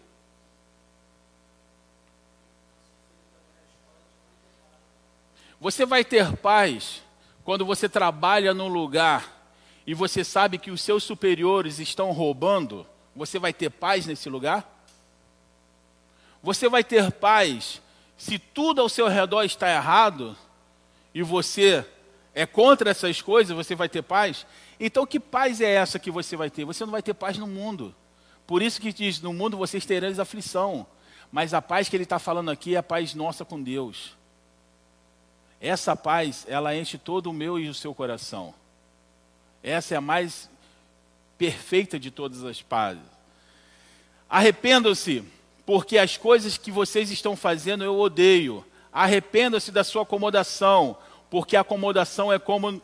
Você 5.59 5.85
vai 5.85 6.03
ter 6.03 6.35
paz 6.37 7.01
quando 7.45 7.63
você 7.63 7.87
trabalha 7.87 8.55
num 8.55 8.67
lugar 8.67 9.47
e 9.85 9.93
você 9.93 10.23
sabe 10.23 10.57
que 10.57 10.71
os 10.71 10.81
seus 10.81 11.03
superiores 11.03 11.77
estão 11.77 12.11
roubando, 12.11 12.87
você 13.15 13.37
vai 13.37 13.53
ter 13.53 13.69
paz 13.69 14.07
nesse 14.07 14.27
lugar? 14.27 14.67
Você 16.41 16.67
vai 16.67 16.83
ter 16.83 17.11
paz 17.11 17.81
se 18.17 18.39
tudo 18.39 18.81
ao 18.81 18.89
seu 18.89 19.07
redor 19.07 19.43
está 19.43 19.71
errado 19.71 20.35
e 21.13 21.21
você 21.21 21.85
é 22.33 22.47
contra 22.47 22.89
essas 22.89 23.21
coisas, 23.21 23.55
você 23.55 23.75
vai 23.75 23.87
ter 23.87 24.01
paz? 24.01 24.45
Então, 24.79 25.05
que 25.05 25.19
paz 25.19 25.61
é 25.61 25.71
essa 25.71 25.99
que 25.99 26.09
você 26.09 26.35
vai 26.35 26.49
ter? 26.49 26.65
Você 26.65 26.83
não 26.83 26.91
vai 26.91 27.03
ter 27.03 27.13
paz 27.13 27.37
no 27.37 27.47
mundo. 27.47 27.95
Por 28.47 28.61
isso 28.61 28.81
que 28.81 28.91
diz: 28.91 29.21
no 29.21 29.31
mundo 29.31 29.55
vocês 29.55 29.85
terão 29.85 30.09
aflição. 30.19 30.85
Mas 31.31 31.53
a 31.53 31.61
paz 31.61 31.89
que 31.89 31.95
ele 31.95 32.03
está 32.03 32.17
falando 32.17 32.49
aqui 32.49 32.75
é 32.75 32.79
a 32.79 32.83
paz 32.83 33.13
nossa 33.13 33.45
com 33.45 33.61
Deus. 33.61 34.17
Essa 35.59 35.95
paz, 35.95 36.45
ela 36.47 36.75
enche 36.75 36.97
todo 36.97 37.29
o 37.29 37.33
meu 37.33 37.57
e 37.57 37.69
o 37.69 37.73
seu 37.73 37.93
coração. 37.93 38.53
Essa 39.63 39.95
é 39.95 39.97
a 39.97 40.01
mais 40.01 40.49
perfeita 41.37 41.99
de 41.99 42.11
todas 42.11 42.43
as 42.43 42.61
pazes. 42.61 43.03
Arrependam-se, 44.29 45.23
porque 45.65 45.97
as 45.97 46.17
coisas 46.17 46.57
que 46.57 46.71
vocês 46.71 47.09
estão 47.09 47.35
fazendo 47.35 47.83
eu 47.83 47.97
odeio. 47.97 48.65
Arrependam-se 48.91 49.71
da 49.71 49.83
sua 49.83 50.03
acomodação, 50.03 50.97
porque 51.29 51.55
a 51.55 51.61
acomodação 51.61 52.31
é 52.31 52.39
como 52.39 52.81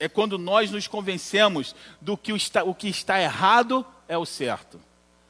é 0.00 0.08
quando 0.08 0.38
nós 0.38 0.70
nos 0.70 0.86
convencemos 0.86 1.74
do 2.00 2.16
que 2.16 2.32
o 2.32 2.36
está, 2.36 2.62
o 2.62 2.72
que 2.74 2.88
está 2.88 3.20
errado 3.20 3.84
é 4.06 4.16
o 4.16 4.24
certo. 4.24 4.80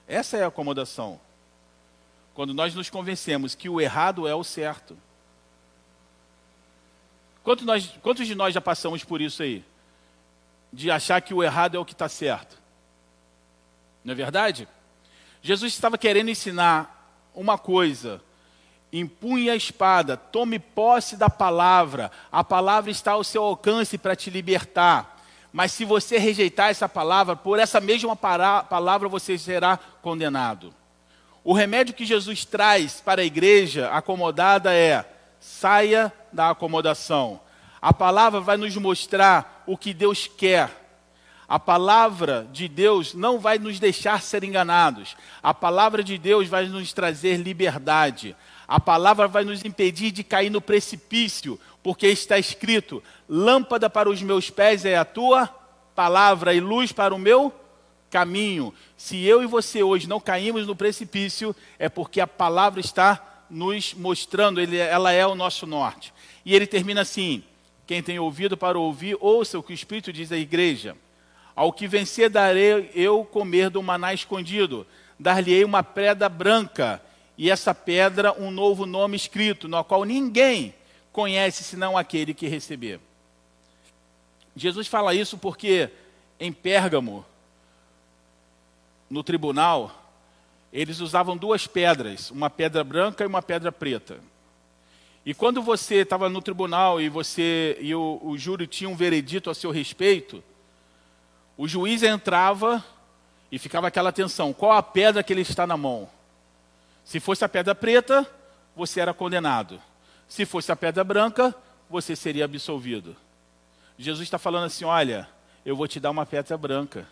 Essa 0.06 0.36
é 0.36 0.44
a 0.44 0.48
acomodação. 0.48 1.18
Quando 2.34 2.52
nós 2.52 2.74
nos 2.74 2.90
convencemos 2.90 3.54
que 3.54 3.68
o 3.68 3.80
errado 3.80 4.28
é 4.28 4.34
o 4.34 4.44
certo. 4.44 4.96
Quantos, 7.48 7.64
nós, 7.64 7.90
quantos 8.02 8.26
de 8.26 8.34
nós 8.34 8.52
já 8.52 8.60
passamos 8.60 9.02
por 9.04 9.22
isso 9.22 9.42
aí? 9.42 9.64
De 10.70 10.90
achar 10.90 11.18
que 11.22 11.32
o 11.32 11.42
errado 11.42 11.78
é 11.78 11.80
o 11.80 11.84
que 11.84 11.94
está 11.94 12.06
certo. 12.06 12.58
Não 14.04 14.12
é 14.12 14.14
verdade? 14.14 14.68
Jesus 15.40 15.72
estava 15.72 15.96
querendo 15.96 16.28
ensinar 16.28 17.10
uma 17.34 17.56
coisa. 17.56 18.20
Empunhe 18.92 19.48
a 19.48 19.56
espada, 19.56 20.14
tome 20.14 20.58
posse 20.58 21.16
da 21.16 21.30
palavra. 21.30 22.10
A 22.30 22.44
palavra 22.44 22.90
está 22.90 23.12
ao 23.12 23.24
seu 23.24 23.42
alcance 23.42 23.96
para 23.96 24.14
te 24.14 24.28
libertar. 24.28 25.18
Mas 25.50 25.72
se 25.72 25.86
você 25.86 26.18
rejeitar 26.18 26.68
essa 26.68 26.86
palavra, 26.86 27.34
por 27.34 27.58
essa 27.58 27.80
mesma 27.80 28.14
palavra 28.14 29.08
você 29.08 29.38
será 29.38 29.78
condenado. 30.02 30.74
O 31.42 31.54
remédio 31.54 31.94
que 31.94 32.04
Jesus 32.04 32.44
traz 32.44 33.00
para 33.00 33.22
a 33.22 33.24
igreja 33.24 33.88
acomodada 33.88 34.74
é: 34.74 35.02
saia 35.40 36.12
da 36.32 36.50
acomodação. 36.50 37.40
A 37.80 37.92
palavra 37.92 38.40
vai 38.40 38.56
nos 38.56 38.76
mostrar 38.76 39.62
o 39.66 39.76
que 39.76 39.94
Deus 39.94 40.26
quer. 40.26 40.86
A 41.48 41.58
palavra 41.58 42.46
de 42.52 42.68
Deus 42.68 43.14
não 43.14 43.38
vai 43.38 43.58
nos 43.58 43.78
deixar 43.78 44.20
ser 44.20 44.44
enganados. 44.44 45.16
A 45.42 45.54
palavra 45.54 46.02
de 46.02 46.18
Deus 46.18 46.46
vai 46.46 46.66
nos 46.66 46.92
trazer 46.92 47.36
liberdade. 47.36 48.36
A 48.66 48.78
palavra 48.78 49.26
vai 49.26 49.44
nos 49.44 49.64
impedir 49.64 50.10
de 50.10 50.22
cair 50.22 50.50
no 50.50 50.60
precipício, 50.60 51.58
porque 51.82 52.06
está 52.06 52.38
escrito: 52.38 53.02
lâmpada 53.26 53.88
para 53.88 54.10
os 54.10 54.20
meus 54.20 54.50
pés 54.50 54.84
é 54.84 54.96
a 54.96 55.06
tua 55.06 55.46
palavra 55.94 56.52
e 56.52 56.60
luz 56.60 56.92
para 56.92 57.14
o 57.14 57.18
meu 57.18 57.52
caminho. 58.10 58.74
Se 58.96 59.24
eu 59.24 59.42
e 59.42 59.46
você 59.46 59.82
hoje 59.82 60.06
não 60.06 60.20
caímos 60.20 60.66
no 60.66 60.76
precipício, 60.76 61.56
é 61.78 61.88
porque 61.88 62.20
a 62.20 62.26
palavra 62.26 62.80
está 62.80 63.37
nos 63.50 63.94
mostrando, 63.94 64.60
ele, 64.60 64.76
ela 64.76 65.12
é 65.12 65.26
o 65.26 65.34
nosso 65.34 65.66
norte. 65.66 66.12
E 66.44 66.54
ele 66.54 66.66
termina 66.66 67.02
assim: 67.02 67.42
quem 67.86 68.02
tem 68.02 68.18
ouvido 68.18 68.56
para 68.56 68.78
ouvir, 68.78 69.16
ouça 69.20 69.58
o 69.58 69.62
que 69.62 69.72
o 69.72 69.74
Espírito 69.74 70.12
diz 70.12 70.30
à 70.30 70.36
igreja. 70.36 70.96
Ao 71.56 71.72
que 71.72 71.88
vencer, 71.88 72.30
darei 72.30 72.90
eu 72.94 73.24
comer 73.24 73.70
do 73.70 73.82
maná 73.82 74.14
escondido, 74.14 74.86
dar-lhe-ei 75.18 75.64
uma 75.64 75.82
pedra 75.82 76.28
branca, 76.28 77.02
e 77.36 77.50
essa 77.50 77.74
pedra 77.74 78.32
um 78.32 78.50
novo 78.50 78.86
nome 78.86 79.16
escrito, 79.16 79.66
no 79.66 79.82
qual 79.82 80.04
ninguém 80.04 80.74
conhece 81.12 81.64
senão 81.64 81.96
aquele 81.96 82.32
que 82.32 82.46
receber. 82.46 83.00
Jesus 84.54 84.86
fala 84.86 85.14
isso 85.14 85.38
porque 85.38 85.90
em 86.38 86.52
Pérgamo, 86.52 87.24
no 89.08 89.22
tribunal, 89.22 90.07
eles 90.72 91.00
usavam 91.00 91.36
duas 91.36 91.66
pedras, 91.66 92.30
uma 92.30 92.50
pedra 92.50 92.84
branca 92.84 93.24
e 93.24 93.26
uma 93.26 93.42
pedra 93.42 93.72
preta. 93.72 94.18
E 95.24 95.34
quando 95.34 95.60
você 95.60 95.96
estava 95.96 96.28
no 96.28 96.40
tribunal 96.40 97.00
e 97.00 97.08
você 97.08 97.76
e 97.80 97.94
o, 97.94 98.20
o 98.22 98.38
júri 98.38 98.66
tinha 98.66 98.88
um 98.88 98.96
veredito 98.96 99.50
a 99.50 99.54
seu 99.54 99.70
respeito, 99.70 100.42
o 101.56 101.66
juiz 101.66 102.02
entrava 102.02 102.84
e 103.50 103.58
ficava 103.58 103.88
aquela 103.88 104.12
tensão: 104.12 104.52
qual 104.52 104.72
a 104.72 104.82
pedra 104.82 105.22
que 105.22 105.32
ele 105.32 105.42
está 105.42 105.66
na 105.66 105.76
mão? 105.76 106.08
Se 107.04 107.20
fosse 107.20 107.44
a 107.44 107.48
pedra 107.48 107.74
preta, 107.74 108.26
você 108.76 109.00
era 109.00 109.12
condenado. 109.12 109.80
Se 110.28 110.44
fosse 110.44 110.70
a 110.70 110.76
pedra 110.76 111.02
branca, 111.02 111.54
você 111.88 112.14
seria 112.14 112.44
absolvido. 112.44 113.16
Jesus 113.98 114.26
está 114.26 114.38
falando 114.38 114.64
assim: 114.64 114.84
olha, 114.84 115.28
eu 115.64 115.74
vou 115.74 115.88
te 115.88 115.98
dar 115.98 116.10
uma 116.10 116.24
pedra 116.24 116.56
branca. 116.56 117.06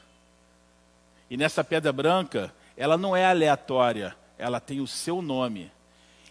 E 1.28 1.36
nessa 1.36 1.64
pedra 1.64 1.92
branca, 1.92 2.54
ela 2.76 2.98
não 2.98 3.16
é 3.16 3.24
aleatória, 3.24 4.16
ela 4.36 4.60
tem 4.60 4.80
o 4.80 4.86
seu 4.86 5.22
nome. 5.22 5.72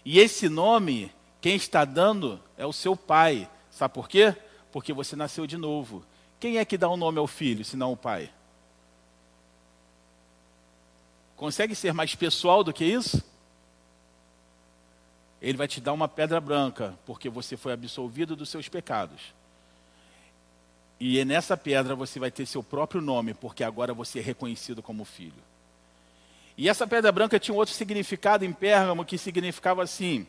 E 0.04 0.20
esse 0.20 0.48
nome, 0.48 1.12
quem 1.40 1.56
está 1.56 1.84
dando 1.84 2.40
é 2.56 2.64
o 2.64 2.72
seu 2.72 2.96
pai. 2.96 3.48
Sabe 3.70 3.92
por 3.92 4.08
quê? 4.08 4.34
Porque 4.70 4.92
você 4.92 5.16
nasceu 5.16 5.46
de 5.46 5.56
novo. 5.56 6.04
Quem 6.38 6.58
é 6.58 6.64
que 6.64 6.78
dá 6.78 6.88
o 6.88 6.94
um 6.94 6.96
nome 6.96 7.18
ao 7.18 7.26
filho, 7.26 7.64
senão 7.64 7.92
o 7.92 7.96
pai? 7.96 8.30
Consegue 11.36 11.74
ser 11.74 11.92
mais 11.92 12.14
pessoal 12.14 12.62
do 12.62 12.72
que 12.72 12.84
isso? 12.84 13.22
Ele 15.40 15.58
vai 15.58 15.68
te 15.68 15.80
dar 15.80 15.92
uma 15.92 16.08
pedra 16.08 16.40
branca, 16.40 16.98
porque 17.04 17.28
você 17.28 17.56
foi 17.56 17.72
absolvido 17.72 18.36
dos 18.36 18.48
seus 18.48 18.68
pecados. 18.68 19.34
E 20.98 21.22
nessa 21.24 21.56
pedra 21.56 21.94
você 21.94 22.18
vai 22.18 22.30
ter 22.30 22.46
seu 22.46 22.62
próprio 22.62 23.02
nome, 23.02 23.34
porque 23.34 23.62
agora 23.62 23.92
você 23.92 24.20
é 24.20 24.22
reconhecido 24.22 24.82
como 24.82 25.04
filho. 25.04 25.42
E 26.58 26.68
essa 26.68 26.86
pedra 26.86 27.12
branca 27.12 27.38
tinha 27.38 27.54
um 27.54 27.58
outro 27.58 27.74
significado 27.74 28.44
em 28.44 28.52
Pérgamo 28.52 29.04
que 29.04 29.18
significava 29.18 29.82
assim: 29.82 30.26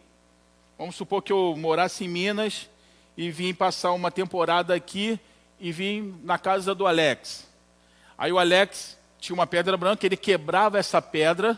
vamos 0.78 0.96
supor 0.96 1.22
que 1.22 1.32
eu 1.32 1.56
morasse 1.58 2.04
em 2.04 2.10
Minas 2.10 2.70
e 3.16 3.32
vim 3.32 3.54
passar 3.54 3.94
uma 3.94 4.12
temporada 4.12 4.76
aqui 4.76 5.20
e 5.60 5.72
vim 5.72 6.20
na 6.24 6.38
casa 6.38 6.76
do 6.76 6.86
Alex. 6.86 7.48
Aí 8.18 8.32
o 8.32 8.40
Alex 8.40 8.98
tinha 9.20 9.34
uma 9.34 9.48
pedra 9.48 9.78
branca, 9.78 10.06
ele 10.06 10.18
quebrava 10.18 10.78
essa 10.78 11.02
pedra, 11.02 11.58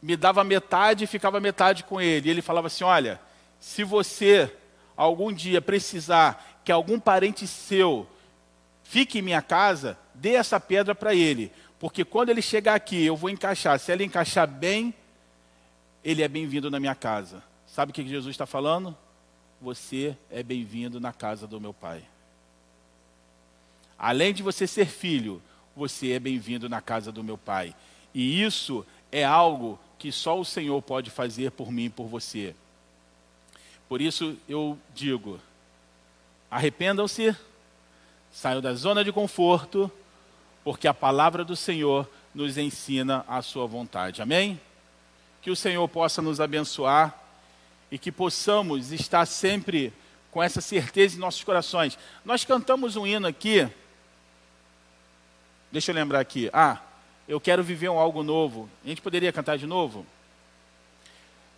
me 0.00 0.16
dava 0.16 0.44
metade 0.44 1.04
e 1.04 1.08
ficava 1.08 1.40
metade 1.40 1.82
com 1.84 2.00
ele. 2.00 2.28
E 2.28 2.30
ele 2.30 2.42
falava 2.42 2.68
assim: 2.68 2.84
Olha, 2.84 3.20
se 3.58 3.82
você 3.82 4.54
algum 4.96 5.32
dia 5.32 5.60
precisar 5.60 6.60
que 6.64 6.70
algum 6.70 7.00
parente 7.00 7.46
seu 7.46 8.06
fique 8.84 9.18
em 9.18 9.22
minha 9.22 9.42
casa, 9.42 9.98
dê 10.14 10.34
essa 10.34 10.60
pedra 10.60 10.94
para 10.94 11.14
ele. 11.14 11.52
Porque 11.80 12.04
quando 12.04 12.28
ele 12.28 12.42
chegar 12.42 12.74
aqui, 12.74 13.02
eu 13.06 13.16
vou 13.16 13.30
encaixar. 13.30 13.80
Se 13.80 13.90
ele 13.90 14.04
encaixar 14.04 14.46
bem, 14.46 14.94
ele 16.04 16.22
é 16.22 16.28
bem-vindo 16.28 16.70
na 16.70 16.78
minha 16.78 16.94
casa. 16.94 17.42
Sabe 17.66 17.90
o 17.90 17.94
que 17.94 18.06
Jesus 18.06 18.34
está 18.34 18.44
falando? 18.44 18.94
Você 19.62 20.14
é 20.30 20.42
bem-vindo 20.42 21.00
na 21.00 21.10
casa 21.10 21.46
do 21.46 21.58
meu 21.58 21.72
pai. 21.72 22.04
Além 23.98 24.34
de 24.34 24.42
você 24.42 24.66
ser 24.66 24.86
filho, 24.86 25.40
você 25.74 26.12
é 26.12 26.18
bem-vindo 26.18 26.68
na 26.68 26.82
casa 26.82 27.10
do 27.10 27.24
meu 27.24 27.38
pai. 27.38 27.74
E 28.14 28.42
isso 28.42 28.84
é 29.10 29.24
algo 29.24 29.78
que 29.98 30.12
só 30.12 30.38
o 30.38 30.44
Senhor 30.44 30.80
pode 30.82 31.10
fazer 31.10 31.50
por 31.50 31.72
mim 31.72 31.84
e 31.84 31.90
por 31.90 32.06
você. 32.06 32.54
Por 33.88 34.02
isso 34.02 34.36
eu 34.46 34.78
digo: 34.94 35.40
arrependam-se, 36.50 37.34
saiam 38.30 38.60
da 38.60 38.74
zona 38.74 39.02
de 39.02 39.12
conforto, 39.12 39.90
porque 40.64 40.86
a 40.86 40.94
palavra 40.94 41.44
do 41.44 41.56
Senhor 41.56 42.08
nos 42.34 42.58
ensina 42.58 43.24
a 43.26 43.42
sua 43.42 43.66
vontade. 43.66 44.22
Amém? 44.22 44.60
Que 45.42 45.50
o 45.50 45.56
Senhor 45.56 45.86
possa 45.88 46.20
nos 46.20 46.40
abençoar 46.40 47.18
e 47.90 47.98
que 47.98 48.12
possamos 48.12 48.92
estar 48.92 49.26
sempre 49.26 49.92
com 50.30 50.42
essa 50.42 50.60
certeza 50.60 51.16
em 51.16 51.20
nossos 51.20 51.42
corações. 51.42 51.98
Nós 52.24 52.44
cantamos 52.44 52.96
um 52.96 53.06
hino 53.06 53.26
aqui. 53.26 53.68
Deixa 55.72 55.90
eu 55.90 55.94
lembrar 55.94 56.20
aqui. 56.20 56.48
Ah, 56.52 56.78
eu 57.26 57.40
quero 57.40 57.62
viver 57.62 57.88
um 57.88 57.98
algo 57.98 58.22
novo. 58.22 58.68
A 58.84 58.88
gente 58.88 59.00
poderia 59.00 59.32
cantar 59.32 59.58
de 59.58 59.66
novo? 59.66 60.06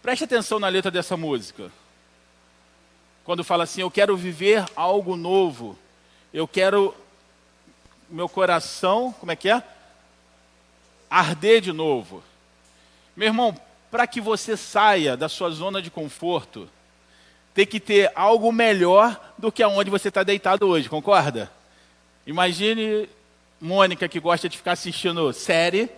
Preste 0.02 0.24
atenção 0.24 0.58
na 0.58 0.68
letra 0.68 0.90
dessa 0.90 1.16
música. 1.16 1.70
Quando 3.24 3.44
fala 3.44 3.64
assim, 3.64 3.82
eu 3.82 3.90
quero 3.90 4.16
viver 4.16 4.64
algo 4.74 5.16
novo. 5.16 5.78
Eu 6.32 6.48
quero 6.48 6.94
meu 8.12 8.28
coração, 8.28 9.14
como 9.18 9.32
é 9.32 9.36
que 9.36 9.48
é? 9.48 9.62
Arder 11.08 11.60
de 11.60 11.72
novo. 11.72 12.22
Meu 13.16 13.28
irmão, 13.28 13.56
para 13.90 14.06
que 14.06 14.20
você 14.20 14.56
saia 14.56 15.16
da 15.16 15.28
sua 15.28 15.50
zona 15.50 15.80
de 15.80 15.90
conforto, 15.90 16.68
tem 17.54 17.66
que 17.66 17.80
ter 17.80 18.12
algo 18.14 18.52
melhor 18.52 19.32
do 19.36 19.50
que 19.50 19.62
aonde 19.62 19.90
você 19.90 20.08
está 20.08 20.22
deitado 20.22 20.66
hoje, 20.66 20.88
concorda? 20.88 21.50
Imagine 22.26 23.08
Mônica 23.60 24.08
que 24.08 24.18
gosta 24.20 24.48
de 24.48 24.56
ficar 24.56 24.72
assistindo 24.72 25.32
série, 25.32 25.88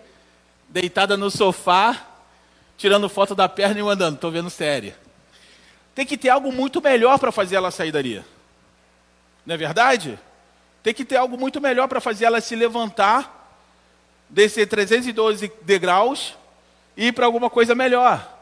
deitada 0.68 1.16
no 1.16 1.30
sofá, 1.30 2.06
tirando 2.76 3.08
foto 3.08 3.34
da 3.34 3.48
perna 3.48 3.80
e 3.80 3.82
mandando, 3.82 4.16
estou 4.16 4.30
vendo 4.30 4.50
série. 4.50 4.94
Tem 5.94 6.04
que 6.04 6.16
ter 6.18 6.28
algo 6.28 6.52
muito 6.52 6.82
melhor 6.82 7.18
para 7.18 7.32
fazer 7.32 7.56
ela 7.56 7.70
sair 7.70 7.90
dali. 7.92 8.22
Não 9.46 9.54
é 9.54 9.58
verdade? 9.58 10.18
Tem 10.84 10.94
que 10.94 11.04
ter 11.04 11.16
algo 11.16 11.36
muito 11.36 11.60
melhor 11.60 11.88
para 11.88 12.00
fazer 12.00 12.26
ela 12.26 12.40
se 12.40 12.54
levantar, 12.54 13.58
descer 14.28 14.66
312 14.68 15.52
degraus 15.62 16.36
ir 16.96 17.12
para 17.12 17.26
alguma 17.26 17.50
coisa 17.50 17.74
melhor. 17.74 18.32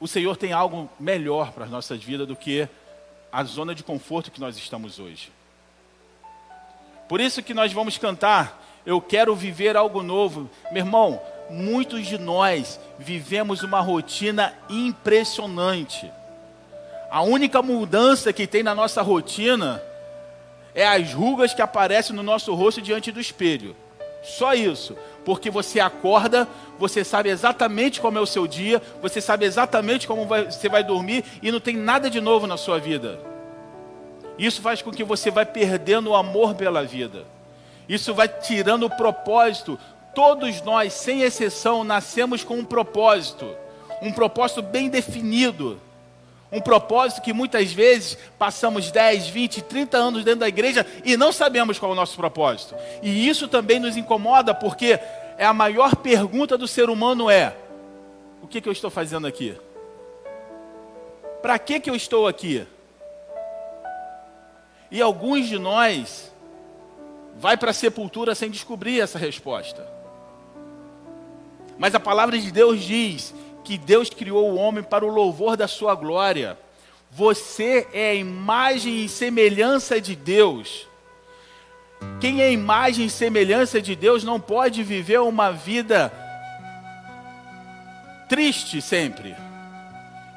O 0.00 0.08
Senhor 0.08 0.36
tem 0.36 0.52
algo 0.52 0.90
melhor 0.98 1.52
para 1.52 1.64
as 1.64 1.70
nossas 1.70 2.02
vidas 2.02 2.26
do 2.26 2.36
que 2.36 2.68
a 3.30 3.44
zona 3.44 3.74
de 3.74 3.82
conforto 3.82 4.30
que 4.30 4.40
nós 4.40 4.56
estamos 4.56 4.98
hoje. 4.98 5.32
Por 7.08 7.20
isso 7.20 7.42
que 7.42 7.54
nós 7.54 7.72
vamos 7.72 7.96
cantar, 7.96 8.60
eu 8.84 9.00
quero 9.00 9.34
viver 9.34 9.76
algo 9.76 10.02
novo. 10.02 10.50
Meu 10.72 10.84
irmão, 10.84 11.22
muitos 11.48 12.06
de 12.06 12.18
nós 12.18 12.80
vivemos 12.98 13.62
uma 13.62 13.80
rotina 13.80 14.54
impressionante. 14.68 16.10
A 17.12 17.20
única 17.20 17.60
mudança 17.60 18.32
que 18.32 18.46
tem 18.46 18.62
na 18.62 18.74
nossa 18.74 19.02
rotina 19.02 19.82
é 20.74 20.88
as 20.88 21.12
rugas 21.12 21.52
que 21.52 21.60
aparecem 21.60 22.16
no 22.16 22.22
nosso 22.22 22.54
rosto 22.54 22.80
diante 22.80 23.12
do 23.12 23.20
espelho. 23.20 23.76
Só 24.22 24.54
isso 24.54 24.96
porque 25.22 25.50
você 25.50 25.78
acorda, 25.78 26.48
você 26.78 27.04
sabe 27.04 27.28
exatamente 27.28 28.00
como 28.00 28.16
é 28.16 28.20
o 28.22 28.24
seu 28.24 28.46
dia, 28.46 28.80
você 29.02 29.20
sabe 29.20 29.44
exatamente 29.44 30.06
como 30.06 30.24
vai, 30.24 30.46
você 30.46 30.70
vai 30.70 30.82
dormir 30.82 31.22
e 31.42 31.52
não 31.52 31.60
tem 31.60 31.76
nada 31.76 32.08
de 32.08 32.18
novo 32.18 32.46
na 32.46 32.56
sua 32.56 32.78
vida. 32.78 33.20
Isso 34.38 34.62
faz 34.62 34.80
com 34.80 34.90
que 34.90 35.04
você 35.04 35.30
vai 35.30 35.44
perdendo 35.44 36.08
o 36.08 36.16
amor 36.16 36.54
pela 36.54 36.82
vida. 36.82 37.26
Isso 37.86 38.14
vai 38.14 38.26
tirando 38.26 38.84
o 38.84 38.96
propósito. 38.96 39.78
Todos 40.14 40.62
nós, 40.62 40.94
sem 40.94 41.20
exceção, 41.20 41.84
nascemos 41.84 42.42
com 42.42 42.54
um 42.54 42.64
propósito, 42.64 43.54
um 44.00 44.10
propósito 44.10 44.62
bem 44.62 44.88
definido. 44.88 45.78
Um 46.52 46.60
propósito 46.60 47.22
que 47.22 47.32
muitas 47.32 47.72
vezes 47.72 48.18
passamos 48.38 48.90
10, 48.90 49.28
20, 49.28 49.62
30 49.62 49.96
anos 49.96 50.24
dentro 50.24 50.40
da 50.40 50.48
igreja 50.48 50.86
e 51.02 51.16
não 51.16 51.32
sabemos 51.32 51.78
qual 51.78 51.90
é 51.90 51.94
o 51.94 51.96
nosso 51.96 52.16
propósito. 52.16 52.74
E 53.02 53.26
isso 53.26 53.48
também 53.48 53.80
nos 53.80 53.96
incomoda 53.96 54.54
porque 54.54 55.00
é 55.38 55.46
a 55.46 55.54
maior 55.54 55.96
pergunta 55.96 56.58
do 56.58 56.68
ser 56.68 56.90
humano 56.90 57.30
é: 57.30 57.56
o 58.42 58.46
que, 58.46 58.60
que 58.60 58.68
eu 58.68 58.72
estou 58.72 58.90
fazendo 58.90 59.26
aqui? 59.26 59.56
Para 61.40 61.58
que, 61.58 61.80
que 61.80 61.88
eu 61.88 61.96
estou 61.96 62.28
aqui? 62.28 62.66
E 64.90 65.00
alguns 65.00 65.48
de 65.48 65.58
nós 65.58 66.30
vai 67.36 67.56
para 67.56 67.70
a 67.70 67.74
sepultura 67.74 68.34
sem 68.34 68.50
descobrir 68.50 69.00
essa 69.00 69.18
resposta. 69.18 69.86
Mas 71.78 71.94
a 71.94 72.00
palavra 72.00 72.38
de 72.38 72.52
Deus 72.52 72.82
diz 72.82 73.34
que 73.64 73.78
Deus 73.78 74.10
criou 74.10 74.50
o 74.50 74.56
homem 74.56 74.82
para 74.82 75.04
o 75.04 75.08
louvor 75.08 75.56
da 75.56 75.68
sua 75.68 75.94
glória. 75.94 76.58
Você 77.10 77.86
é 77.92 78.10
a 78.10 78.14
imagem 78.14 79.04
e 79.04 79.08
semelhança 79.08 80.00
de 80.00 80.16
Deus. 80.16 80.86
Quem 82.20 82.42
é 82.42 82.50
imagem 82.50 83.06
e 83.06 83.10
semelhança 83.10 83.80
de 83.80 83.94
Deus 83.94 84.24
não 84.24 84.40
pode 84.40 84.82
viver 84.82 85.20
uma 85.20 85.50
vida 85.50 86.12
triste 88.28 88.80
sempre. 88.80 89.36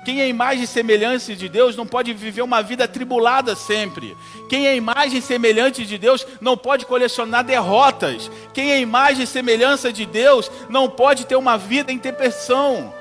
Quem 0.04 0.22
é 0.22 0.28
imagem 0.28 0.66
e 0.66 0.68
semelhança 0.68 1.36
de 1.36 1.50
Deus 1.50 1.76
não 1.76 1.88
pode 1.88 2.14
viver 2.14 2.44
uma 2.44 2.62
vida 2.62 2.84
atribulada 2.84 3.56
sempre. 3.56 4.16
Quem 4.48 4.68
é 4.68 4.76
imagem 4.76 5.18
e 5.18 5.22
semelhante 5.22 5.84
de 5.84 5.98
Deus 5.98 6.28
não 6.40 6.56
pode 6.56 6.86
colecionar 6.86 7.44
derrotas. 7.44 8.30
Quem 8.54 8.72
é 8.72 8.80
imagem 8.80 9.24
e 9.24 9.28
semelhança 9.28 9.92
de 9.92 10.06
Deus 10.06 10.52
não 10.70 10.88
pode 10.88 11.26
ter 11.26 11.36
uma 11.36 11.58
vida 11.58 11.92
em 11.92 11.98
depressão. 11.98 12.94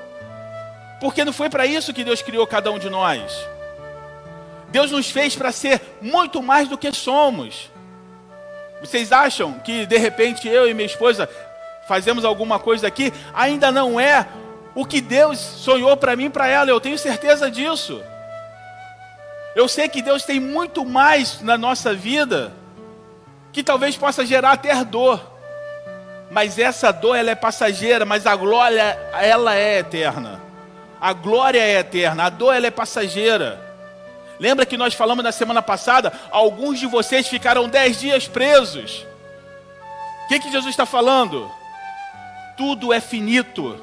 Porque 0.99 1.25
não 1.25 1.33
foi 1.33 1.49
para 1.49 1.65
isso 1.65 1.93
que 1.93 2.03
Deus 2.03 2.21
criou 2.21 2.47
cada 2.47 2.71
um 2.71 2.79
de 2.79 2.89
nós. 2.89 3.31
Deus 4.69 4.91
nos 4.91 5.09
fez 5.09 5.35
para 5.35 5.51
ser 5.51 5.81
muito 6.01 6.41
mais 6.41 6.67
do 6.67 6.77
que 6.77 6.91
somos. 6.93 7.71
Vocês 8.81 9.11
acham 9.11 9.53
que 9.59 9.85
de 9.85 9.97
repente 9.97 10.47
eu 10.47 10.67
e 10.69 10.73
minha 10.73 10.85
esposa 10.85 11.29
fazemos 11.87 12.25
alguma 12.25 12.59
coisa 12.59 12.87
aqui, 12.87 13.13
ainda 13.33 13.71
não 13.71 13.99
é 13.99 14.27
o 14.73 14.85
que 14.85 14.99
Deus 14.99 15.39
sonhou 15.39 15.95
para 15.95 16.15
mim 16.15 16.25
e 16.25 16.29
para 16.29 16.47
ela, 16.47 16.69
eu 16.69 16.81
tenho 16.81 16.97
certeza 16.97 17.49
disso. 17.49 18.03
Eu 19.55 19.69
sei 19.69 19.87
que 19.87 20.01
Deus 20.01 20.23
tem 20.23 20.39
muito 20.39 20.83
mais 20.83 21.41
na 21.41 21.57
nossa 21.57 21.93
vida 21.93 22.51
que 23.53 23.63
talvez 23.63 23.95
possa 23.95 24.25
gerar 24.25 24.51
até 24.51 24.83
dor. 24.83 25.31
Mas 26.29 26.59
essa 26.59 26.91
dor 26.91 27.15
ela 27.15 27.31
é 27.31 27.35
passageira, 27.35 28.03
mas 28.03 28.27
a 28.27 28.35
glória 28.35 28.99
ela 29.13 29.55
é 29.55 29.79
eterna. 29.79 30.41
A 31.05 31.13
glória 31.13 31.59
é 31.59 31.77
eterna, 31.77 32.23
a 32.23 32.29
dor 32.31 32.55
ela 32.55 32.65
é 32.65 32.71
passageira. 32.71 33.61
Lembra 34.39 34.65
que 34.65 34.75
nós 34.75 34.95
falamos 34.95 35.23
na 35.23 35.31
semana 35.31 35.61
passada? 35.61 36.11
Alguns 36.31 36.79
de 36.79 36.87
vocês 36.87 37.27
ficaram 37.27 37.69
dez 37.69 37.99
dias 37.99 38.27
presos. 38.27 39.05
O 40.23 40.27
que, 40.27 40.39
que 40.39 40.51
Jesus 40.51 40.71
está 40.71 40.83
falando? 40.83 41.47
Tudo 42.57 42.91
é 42.91 42.99
finito. 42.99 43.79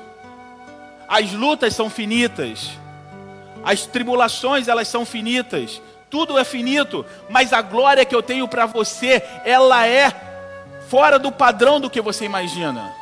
As 1.07 1.31
lutas 1.31 1.77
são 1.77 1.89
finitas. 1.89 2.73
As 3.63 3.87
tribulações 3.87 4.67
elas 4.67 4.89
são 4.89 5.07
finitas. 5.07 5.81
Tudo 6.11 6.37
é 6.37 6.43
finito. 6.43 7.07
Mas 7.31 7.53
a 7.53 7.63
glória 7.63 8.05
que 8.05 8.17
eu 8.17 8.23
tenho 8.25 8.49
para 8.49 8.67
você, 8.67 9.23
ela 9.45 9.87
é 9.87 10.13
fora 10.89 11.21
do 11.21 11.31
padrão 11.31 11.79
do 11.79 11.89
que 11.89 12.01
você 12.01 12.25
imagina. 12.25 12.93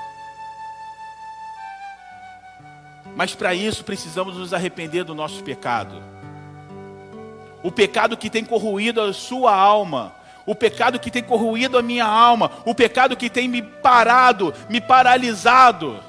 Mas 3.20 3.34
para 3.34 3.52
isso 3.52 3.84
precisamos 3.84 4.38
nos 4.38 4.54
arrepender 4.54 5.04
do 5.04 5.14
nosso 5.14 5.44
pecado 5.44 6.02
o 7.62 7.70
pecado 7.70 8.16
que 8.16 8.30
tem 8.30 8.42
corroído 8.42 8.98
a 8.98 9.12
sua 9.12 9.54
alma, 9.54 10.14
o 10.46 10.54
pecado 10.54 10.98
que 10.98 11.10
tem 11.10 11.22
corroído 11.22 11.76
a 11.76 11.82
minha 11.82 12.06
alma, 12.06 12.50
o 12.64 12.74
pecado 12.74 13.14
que 13.14 13.28
tem 13.28 13.46
me 13.46 13.60
parado, 13.60 14.54
me 14.70 14.80
paralisado. 14.80 16.00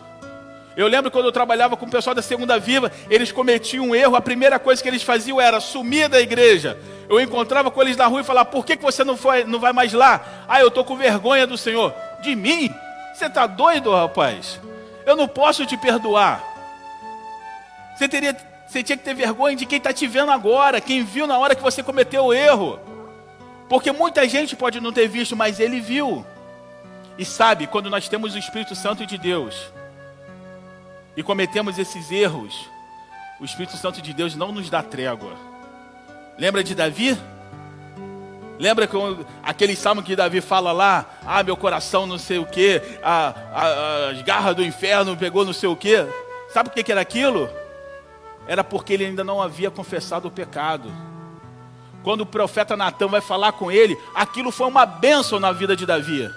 Eu 0.78 0.88
lembro 0.88 1.12
quando 1.12 1.26
eu 1.26 1.34
trabalhava 1.34 1.76
com 1.76 1.86
o 1.86 1.91
pessoal 1.91 2.16
da 2.16 2.22
Segunda 2.22 2.57
Viva, 2.57 2.89
eles 3.09 3.30
cometiam 3.30 3.89
um 3.89 3.93
erro, 3.93 4.16
a 4.16 4.22
primeira 4.22 4.57
coisa 4.57 4.82
que 4.82 4.88
eles 4.88 5.03
faziam 5.03 5.41
era 5.41 5.59
sumir 5.59 6.07
da 6.07 6.22
igreja. 6.22 6.78
Eu 7.09 7.20
encontrava 7.20 7.70
com 7.70 7.82
eles 7.82 7.97
na 7.97 8.07
rua 8.07 8.22
e 8.22 8.24
falava: 8.24 8.49
por 8.49 8.66
que, 8.66 8.78
que 8.78 8.84
você 8.84 9.03
não, 9.03 9.18
foi, 9.18 9.43
não 9.43 9.59
vai 9.59 9.74
mais 9.74 9.91
lá? 9.91 10.45
Ah, 10.47 10.62
eu 10.62 10.70
estou 10.70 10.86
com 10.86 10.95
vergonha 10.95 11.45
do 11.45 11.57
Senhor. 11.57 11.93
De 12.22 12.38
mim? 12.38 12.74
Você 13.14 13.26
está 13.26 13.45
doido, 13.45 13.91
rapaz? 13.91 14.62
Eu 15.05 15.18
não 15.18 15.28
posso 15.28 15.66
te 15.66 15.76
perdoar. 15.76 16.51
Você 18.02 18.10
teria 18.10 18.36
Você 18.68 18.82
tinha 18.82 18.97
que 18.97 19.04
ter 19.04 19.14
vergonha 19.14 19.56
de 19.56 19.64
quem 19.64 19.78
está 19.78 19.93
te 19.93 20.08
vendo 20.08 20.32
agora, 20.32 20.82
quem 20.82 21.04
viu 21.04 21.28
na 21.28 21.38
hora 21.38 21.54
que 21.54 21.62
você 21.62 21.84
cometeu 21.84 22.26
o 22.26 22.34
erro. 22.34 22.80
Porque 23.70 23.91
muita 23.91 24.28
gente 24.28 24.56
pode 24.56 24.80
não 24.82 24.91
ter 24.91 25.08
visto, 25.08 25.36
mas 25.36 25.60
ele 25.60 25.80
viu. 25.80 26.26
E 27.16 27.24
sabe, 27.24 27.68
quando 27.68 27.91
nós 27.91 28.08
temos 28.10 28.34
o 28.34 28.39
Espírito 28.39 28.74
Santo 28.74 29.06
de 29.06 29.20
Deus 29.20 29.72
e 31.16 31.22
cometemos 31.22 31.78
esses 31.78 32.10
erros, 32.10 32.68
o 33.39 33.45
Espírito 33.45 33.78
Santo 33.78 34.02
de 34.02 34.14
Deus 34.14 34.36
não 34.36 34.52
nos 34.52 34.68
dá 34.68 34.82
trégua. 34.82 35.34
Lembra 36.39 36.64
de 36.64 36.74
Davi? 36.74 37.16
Lembra 38.58 38.88
que 38.88 38.97
aquele 39.43 39.76
salmo 39.76 40.02
que 40.02 40.16
Davi 40.16 40.41
fala 40.41 40.72
lá? 40.72 41.06
Ah, 41.24 41.43
meu 41.43 41.56
coração 41.56 42.08
não 42.08 42.18
sei 42.18 42.39
o 42.39 42.47
que, 42.47 42.82
as 43.04 44.24
garras 44.24 44.56
do 44.56 44.64
inferno 44.64 45.16
pegou 45.16 45.45
não 45.45 45.54
sei 45.54 45.70
o 45.70 45.76
que. 45.76 46.04
Sabe 46.49 46.70
o 46.70 46.72
que 46.72 46.91
era 46.91 47.02
aquilo? 47.02 47.61
Era 48.52 48.66
porque 48.66 48.91
ele 48.91 49.06
ainda 49.06 49.24
não 49.24 49.41
havia 49.41 49.72
confessado 49.72 50.28
o 50.28 50.32
pecado. 50.32 50.91
Quando 52.04 52.20
o 52.20 52.26
profeta 52.26 52.76
Natan 52.76 53.08
vai 53.08 53.22
falar 53.22 53.54
com 53.54 53.72
ele, 53.72 53.97
aquilo 54.14 54.52
foi 54.52 54.68
uma 54.68 54.86
bênção 54.86 55.39
na 55.39 55.54
vida 55.54 55.74
de 55.74 55.86
Davi. 55.86 56.30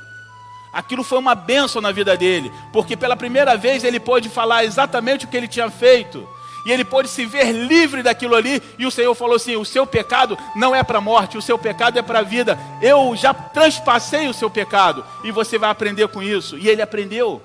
Aquilo 0.72 1.02
foi 1.02 1.18
uma 1.18 1.34
bênção 1.34 1.82
na 1.82 1.90
vida 1.90 2.16
dele, 2.16 2.52
porque 2.72 2.96
pela 2.96 3.16
primeira 3.16 3.56
vez 3.56 3.82
ele 3.82 3.98
pôde 3.98 4.28
falar 4.28 4.64
exatamente 4.64 5.24
o 5.24 5.28
que 5.28 5.36
ele 5.36 5.48
tinha 5.48 5.68
feito. 5.68 6.24
E 6.64 6.70
ele 6.70 6.84
pôde 6.84 7.08
se 7.08 7.26
ver 7.26 7.50
livre 7.50 8.00
daquilo 8.00 8.36
ali, 8.36 8.62
e 8.78 8.86
o 8.86 8.92
Senhor 8.92 9.12
falou 9.16 9.34
assim: 9.34 9.56
o 9.56 9.64
seu 9.64 9.84
pecado 9.84 10.38
não 10.54 10.72
é 10.72 10.84
para 10.84 10.98
a 10.98 11.00
morte, 11.00 11.36
o 11.36 11.42
seu 11.42 11.58
pecado 11.58 11.98
é 11.98 12.02
para 12.02 12.20
a 12.20 12.22
vida. 12.22 12.56
Eu 12.80 13.16
já 13.16 13.34
transpassei 13.34 14.28
o 14.28 14.32
seu 14.32 14.48
pecado, 14.48 15.04
e 15.24 15.32
você 15.32 15.58
vai 15.58 15.68
aprender 15.68 16.06
com 16.06 16.22
isso. 16.22 16.56
E 16.56 16.68
ele 16.68 16.80
aprendeu. 16.80 17.42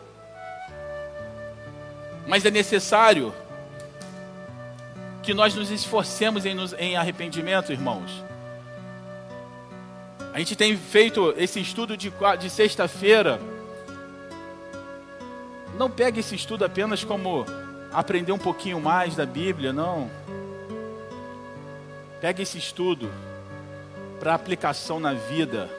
Mas 2.27 2.45
é 2.45 2.51
necessário 2.51 3.33
que 5.29 5.33
nós 5.35 5.53
nos 5.53 5.69
esforcemos 5.69 6.43
em, 6.43 6.55
nos, 6.55 6.73
em 6.73 6.97
arrependimento, 6.97 7.71
irmãos. 7.71 8.23
A 10.33 10.39
gente 10.39 10.55
tem 10.55 10.75
feito 10.75 11.35
esse 11.37 11.59
estudo 11.59 11.95
de, 11.95 12.11
de 12.39 12.49
sexta-feira. 12.49 13.39
Não 15.77 15.87
pegue 15.87 16.21
esse 16.21 16.33
estudo 16.33 16.65
apenas 16.65 17.03
como 17.03 17.45
aprender 17.93 18.31
um 18.31 18.39
pouquinho 18.39 18.81
mais 18.81 19.15
da 19.15 19.23
Bíblia, 19.23 19.71
não. 19.71 20.09
Pegue 22.19 22.41
esse 22.41 22.57
estudo 22.57 23.11
para 24.19 24.33
aplicação 24.33 24.99
na 24.99 25.13
vida. 25.13 25.69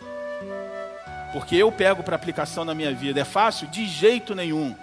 Porque 1.33 1.57
eu 1.57 1.73
pego 1.73 2.05
para 2.05 2.15
aplicação 2.15 2.65
na 2.65 2.73
minha 2.73 2.95
vida. 2.95 3.19
É 3.19 3.25
fácil? 3.25 3.67
De 3.67 3.85
jeito 3.85 4.33
nenhum. 4.33 4.77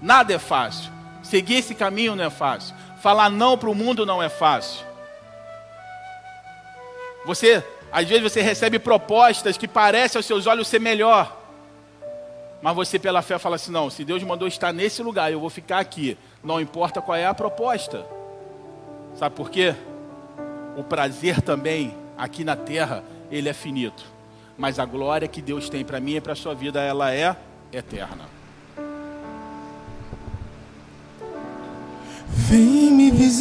Nada 0.00 0.32
é 0.32 0.38
fácil. 0.38 0.92
Seguir 1.20 1.56
esse 1.56 1.74
caminho 1.74 2.14
não 2.14 2.22
é 2.22 2.30
fácil. 2.30 2.72
Falar 3.06 3.30
não 3.30 3.56
para 3.56 3.70
o 3.70 3.74
mundo 3.74 4.04
não 4.04 4.20
é 4.20 4.28
fácil. 4.28 4.84
Você 7.24 7.62
às 7.92 8.04
vezes 8.08 8.20
você 8.20 8.42
recebe 8.42 8.80
propostas 8.80 9.56
que 9.56 9.68
parecem 9.68 10.18
aos 10.18 10.26
seus 10.26 10.44
olhos 10.48 10.66
ser 10.66 10.80
melhor. 10.80 11.40
Mas 12.60 12.74
você 12.74 12.98
pela 12.98 13.22
fé 13.22 13.38
fala 13.38 13.54
assim: 13.54 13.70
não, 13.70 13.88
se 13.90 14.04
Deus 14.04 14.24
mandou 14.24 14.48
estar 14.48 14.72
nesse 14.72 15.04
lugar, 15.04 15.30
eu 15.30 15.38
vou 15.38 15.48
ficar 15.48 15.78
aqui. 15.78 16.18
Não 16.42 16.60
importa 16.60 17.00
qual 17.00 17.16
é 17.16 17.24
a 17.24 17.32
proposta. 17.32 18.04
Sabe 19.14 19.36
por 19.36 19.50
quê? 19.50 19.72
O 20.76 20.82
prazer 20.82 21.40
também, 21.40 21.96
aqui 22.18 22.42
na 22.42 22.56
terra, 22.56 23.04
ele 23.30 23.48
é 23.48 23.52
finito. 23.52 24.04
Mas 24.58 24.80
a 24.80 24.84
glória 24.84 25.28
que 25.28 25.40
Deus 25.40 25.68
tem 25.68 25.84
para 25.84 26.00
mim 26.00 26.16
e 26.16 26.20
para 26.20 26.32
a 26.32 26.36
sua 26.36 26.56
vida, 26.56 26.82
ela 26.82 27.14
é 27.14 27.36
eterna. 27.72 28.35
Vem 32.28 32.90
me 32.90 33.10
visitar. 33.10 33.26